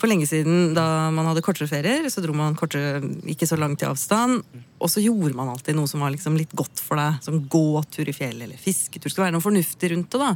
For 0.00 0.10
lenge 0.10 0.26
siden, 0.26 0.72
da 0.76 1.10
man 1.14 1.28
hadde 1.30 1.42
kortere 1.44 1.70
ferier, 1.70 2.08
så 2.10 2.22
dro 2.24 2.34
man 2.36 2.56
kortere, 2.58 2.98
ikke 3.30 3.46
så 3.48 3.58
langt 3.60 3.84
i 3.84 3.88
avstand. 3.88 4.42
Og 4.82 4.90
så 4.90 5.02
gjorde 5.04 5.36
man 5.38 5.52
alltid 5.52 5.78
noe 5.78 5.88
som 5.90 6.02
var 6.02 6.12
liksom 6.12 6.36
litt 6.38 6.52
godt 6.56 6.82
for 6.82 6.98
deg. 7.00 7.20
Som 7.24 7.44
gåtur 7.50 8.10
i 8.10 8.16
fjellet 8.16 8.48
eller 8.48 8.60
fisketur. 8.60 9.06
Det 9.06 9.14
skal 9.14 9.28
være 9.28 9.36
noe 9.36 9.44
fornuftig 9.44 9.92
rundt 9.94 10.10
det, 10.12 10.20
da. 10.24 10.34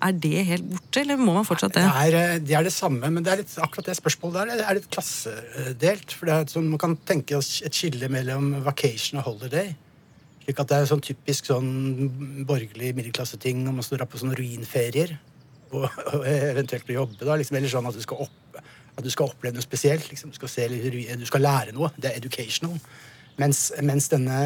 Er 0.00 0.14
det 0.16 0.46
helt 0.48 0.64
borte, 0.70 1.02
eller 1.02 1.18
må 1.20 1.34
man 1.36 1.44
fortsatt 1.44 1.74
det? 1.76 1.82
Det 1.84 2.16
er, 2.16 2.38
det 2.40 2.54
er 2.56 2.64
det 2.64 2.72
samme, 2.72 3.10
men 3.12 3.24
det 3.24 3.34
er 3.34 3.42
litt, 3.42 3.52
akkurat 3.60 3.90
det 3.90 3.98
spørsmålet 3.98 4.54
der 4.54 4.62
er 4.64 4.78
litt 4.78 4.88
klassedelt. 4.94 6.14
For 6.16 6.30
det 6.30 6.36
er 6.36 6.52
sånn, 6.54 6.70
Man 6.72 6.80
kan 6.80 6.96
tenke 7.04 7.36
oss 7.36 7.58
et 7.66 7.76
skille 7.76 8.08
mellom 8.12 8.54
vacation 8.64 9.20
og 9.20 9.26
holiday. 9.28 9.74
Slik 10.46 10.62
at 10.62 10.70
det 10.70 10.78
er 10.78 10.88
sånn 10.88 11.04
typisk 11.04 11.50
sånn 11.50 11.68
borgerlig 12.48 12.94
middelklasseting 12.96 13.66
om 13.68 13.76
man 13.76 13.84
står 13.86 14.06
på 14.08 14.22
sånne 14.22 14.38
ruinferier. 14.38 15.18
Og, 15.70 15.84
og 15.84 16.24
eventuelt 16.26 16.88
å 16.88 16.96
jobbe, 17.02 17.20
da. 17.26 17.36
Liksom, 17.38 17.60
eller 17.60 17.74
sånn 17.74 17.90
at 17.90 17.98
du 17.98 18.02
skal, 18.02 18.24
opp, 18.24 18.62
at 19.00 19.06
du 19.06 19.12
skal 19.12 19.30
oppleve 19.32 19.56
noe 19.56 19.64
spesielt. 19.64 20.08
Liksom. 20.10 20.32
Du, 20.32 20.38
skal 20.38 20.52
se 20.52 20.66
du 20.70 21.26
skal 21.28 21.44
lære 21.44 21.76
noe. 21.76 21.92
Det 21.96 22.10
er 22.10 22.20
educational. 22.20 22.76
Mens, 23.40 23.70
mens 23.82 24.10
denne 24.12 24.36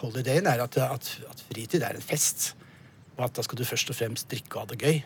holidayen 0.00 0.46
er 0.46 0.62
at, 0.62 0.78
at, 0.78 1.10
at 1.30 1.44
fritid 1.48 1.82
er 1.82 1.98
en 1.98 2.04
fest. 2.04 2.52
Og 3.16 3.26
at 3.26 3.36
da 3.36 3.44
skal 3.46 3.58
du 3.58 3.66
først 3.66 3.90
og 3.90 3.98
fremst 3.98 4.30
drikke 4.30 4.56
og 4.56 4.64
ha 4.64 4.72
det 4.72 4.80
gøy. 4.82 5.04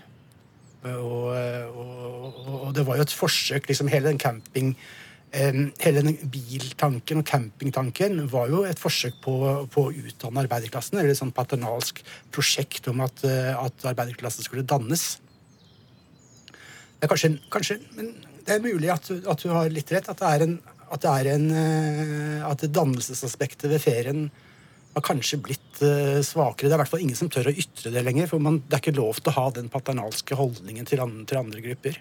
Og, 0.88 1.34
og, 1.74 2.38
og 2.68 2.74
det 2.76 2.86
var 2.86 2.96
jo 2.96 3.04
et 3.08 3.12
forsøk, 3.12 3.66
liksom 3.68 3.90
hele 3.90 4.12
den 4.12 4.20
camping 4.22 4.76
Hele 5.28 6.00
den 6.00 6.30
biltanken 6.32 7.18
og 7.20 7.26
campingtanken 7.28 8.22
var 8.32 8.46
jo 8.48 8.62
et 8.64 8.78
forsøk 8.80 9.18
på, 9.20 9.32
på 9.68 9.82
å 9.84 9.90
utdanne 9.92 10.40
arbeiderklassen. 10.46 10.96
Eller 10.96 11.12
et 11.12 11.20
sånt 11.20 11.36
paternalsk 11.36 12.00
prosjekt 12.32 12.88
om 12.88 13.02
at, 13.04 13.20
at 13.28 13.84
arbeiderklassen 13.90 14.46
skulle 14.46 14.64
dannes. 14.64 15.18
Det 16.48 17.04
er 17.04 17.12
kanskje, 17.12 17.30
kanskje 17.52 17.76
Men 17.98 18.14
det 18.48 18.56
er 18.56 18.64
mulig 18.64 18.90
at, 18.92 19.08
at 19.12 19.44
du 19.44 19.50
har 19.52 19.70
litt 19.72 19.90
rett. 19.92 20.08
At 20.08 20.20
det 20.22 20.28
er 20.34 20.44
en, 20.46 20.58
at 20.88 21.04
det 21.04 21.14
er 21.14 21.32
en 21.34 21.48
eh, 21.52 22.46
At 22.48 22.64
dannelsesaspektet 22.64 23.68
ved 23.70 23.82
ferien 23.84 24.28
har 24.94 25.04
kanskje 25.04 25.40
blitt 25.44 25.82
eh, 25.84 26.18
svakere. 26.24 26.68
Det 26.68 26.74
er 26.74 26.78
i 26.78 26.82
hvert 26.82 26.92
fall 26.94 27.04
ingen 27.04 27.18
som 27.18 27.30
tør 27.32 27.50
å 27.50 27.54
ytre 27.54 27.92
det 27.94 28.02
lenger. 28.06 28.30
For 28.30 28.42
man, 28.42 28.62
det 28.64 28.78
er 28.78 28.82
ikke 28.82 28.98
lov 28.98 29.20
til 29.20 29.32
å 29.32 29.38
ha 29.38 29.46
den 29.54 29.68
paternalske 29.72 30.38
holdningen 30.38 30.88
til 30.88 31.04
andre, 31.04 31.26
til 31.28 31.42
andre 31.42 31.64
grupper. 31.68 32.00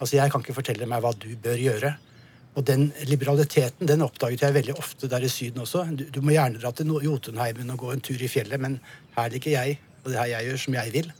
Altså, 0.00 0.16
Jeg 0.18 0.32
kan 0.32 0.42
ikke 0.42 0.58
fortelle 0.58 0.88
meg 0.90 1.04
hva 1.04 1.14
du 1.16 1.30
bør 1.40 1.60
gjøre. 1.60 1.94
Og 2.58 2.66
den 2.66 2.88
liberaliteten 3.06 3.86
den 3.86 4.02
oppdaget 4.02 4.42
jeg 4.42 4.56
veldig 4.56 4.74
ofte 4.80 5.08
der 5.10 5.22
i 5.22 5.30
Syden 5.30 5.62
også. 5.62 5.84
Du, 5.94 6.08
du 6.10 6.18
må 6.24 6.34
gjerne 6.34 6.58
dra 6.58 6.72
til 6.74 6.90
Jotunheimen 7.04 7.70
og 7.70 7.84
gå 7.84 7.92
en 7.94 8.02
tur 8.02 8.18
i 8.18 8.30
fjellet, 8.30 8.58
men 8.58 8.80
her 9.14 9.30
ligger 9.30 9.54
jeg, 9.54 9.78
og 10.02 10.10
det 10.10 10.16
er 10.16 10.24
her 10.24 10.32
jeg 10.32 10.48
gjør 10.48 10.62
som 10.64 10.78
jeg 10.80 10.94
vil. 10.96 11.12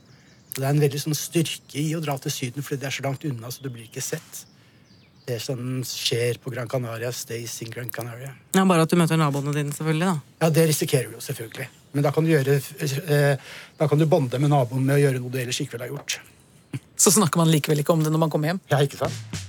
Så 0.51 0.59
det 0.59 0.67
er 0.67 0.73
en 0.75 0.81
veldig 0.83 0.99
sånn 0.99 1.15
styrke 1.15 1.79
i 1.79 1.93
å 1.95 2.01
dra 2.03 2.17
til 2.19 2.31
Syden, 2.33 2.63
fordi 2.65 2.81
det 2.81 2.89
er 2.89 2.95
så 2.97 3.03
langt 3.05 3.23
unna, 3.27 3.51
så 3.51 3.63
du 3.63 3.69
blir 3.71 3.85
ikke 3.87 4.03
sett. 4.03 4.41
Det 5.27 5.37
som 5.39 5.59
skjer 5.85 6.39
på 6.43 6.51
Gran 6.51 6.67
Canaria, 6.67 7.11
stays 7.15 7.53
in 7.63 7.69
Gran 7.71 7.89
Canaria. 7.93 8.33
Ja, 8.57 8.65
Bare 8.67 8.83
at 8.83 8.91
du 8.91 8.97
møter 8.99 9.19
naboene 9.21 9.53
dine, 9.55 9.71
selvfølgelig. 9.71 10.09
da. 10.09 10.45
Ja, 10.45 10.49
det 10.49 10.65
risikerer 10.73 11.07
du 11.07 11.15
jo 11.15 11.23
selvfølgelig. 11.23 11.67
Men 11.93 12.03
da 12.03 12.11
kan 12.11 12.25
du, 12.25 12.31
gjøre, 12.33 12.57
eh, 12.81 13.37
da 13.79 13.87
kan 13.87 13.99
du 13.99 14.05
bonde 14.11 14.39
med 14.39 14.51
naboen 14.51 14.83
med 14.83 14.97
å 14.97 15.01
gjøre 15.05 15.21
noe 15.21 15.31
du 15.31 15.39
ellers 15.39 15.59
ikke 15.61 15.77
ville 15.77 15.87
ha 15.87 15.93
gjort. 15.93 16.19
Så 16.99 17.11
snakker 17.15 17.37
man 17.41 17.51
likevel 17.51 17.79
ikke 17.83 17.93
om 17.95 18.03
det 18.03 18.11
når 18.11 18.25
man 18.25 18.31
kommer 18.33 18.51
hjem? 18.51 18.59
Ja, 18.71 18.79
ikke 18.83 18.99
sant? 18.99 19.47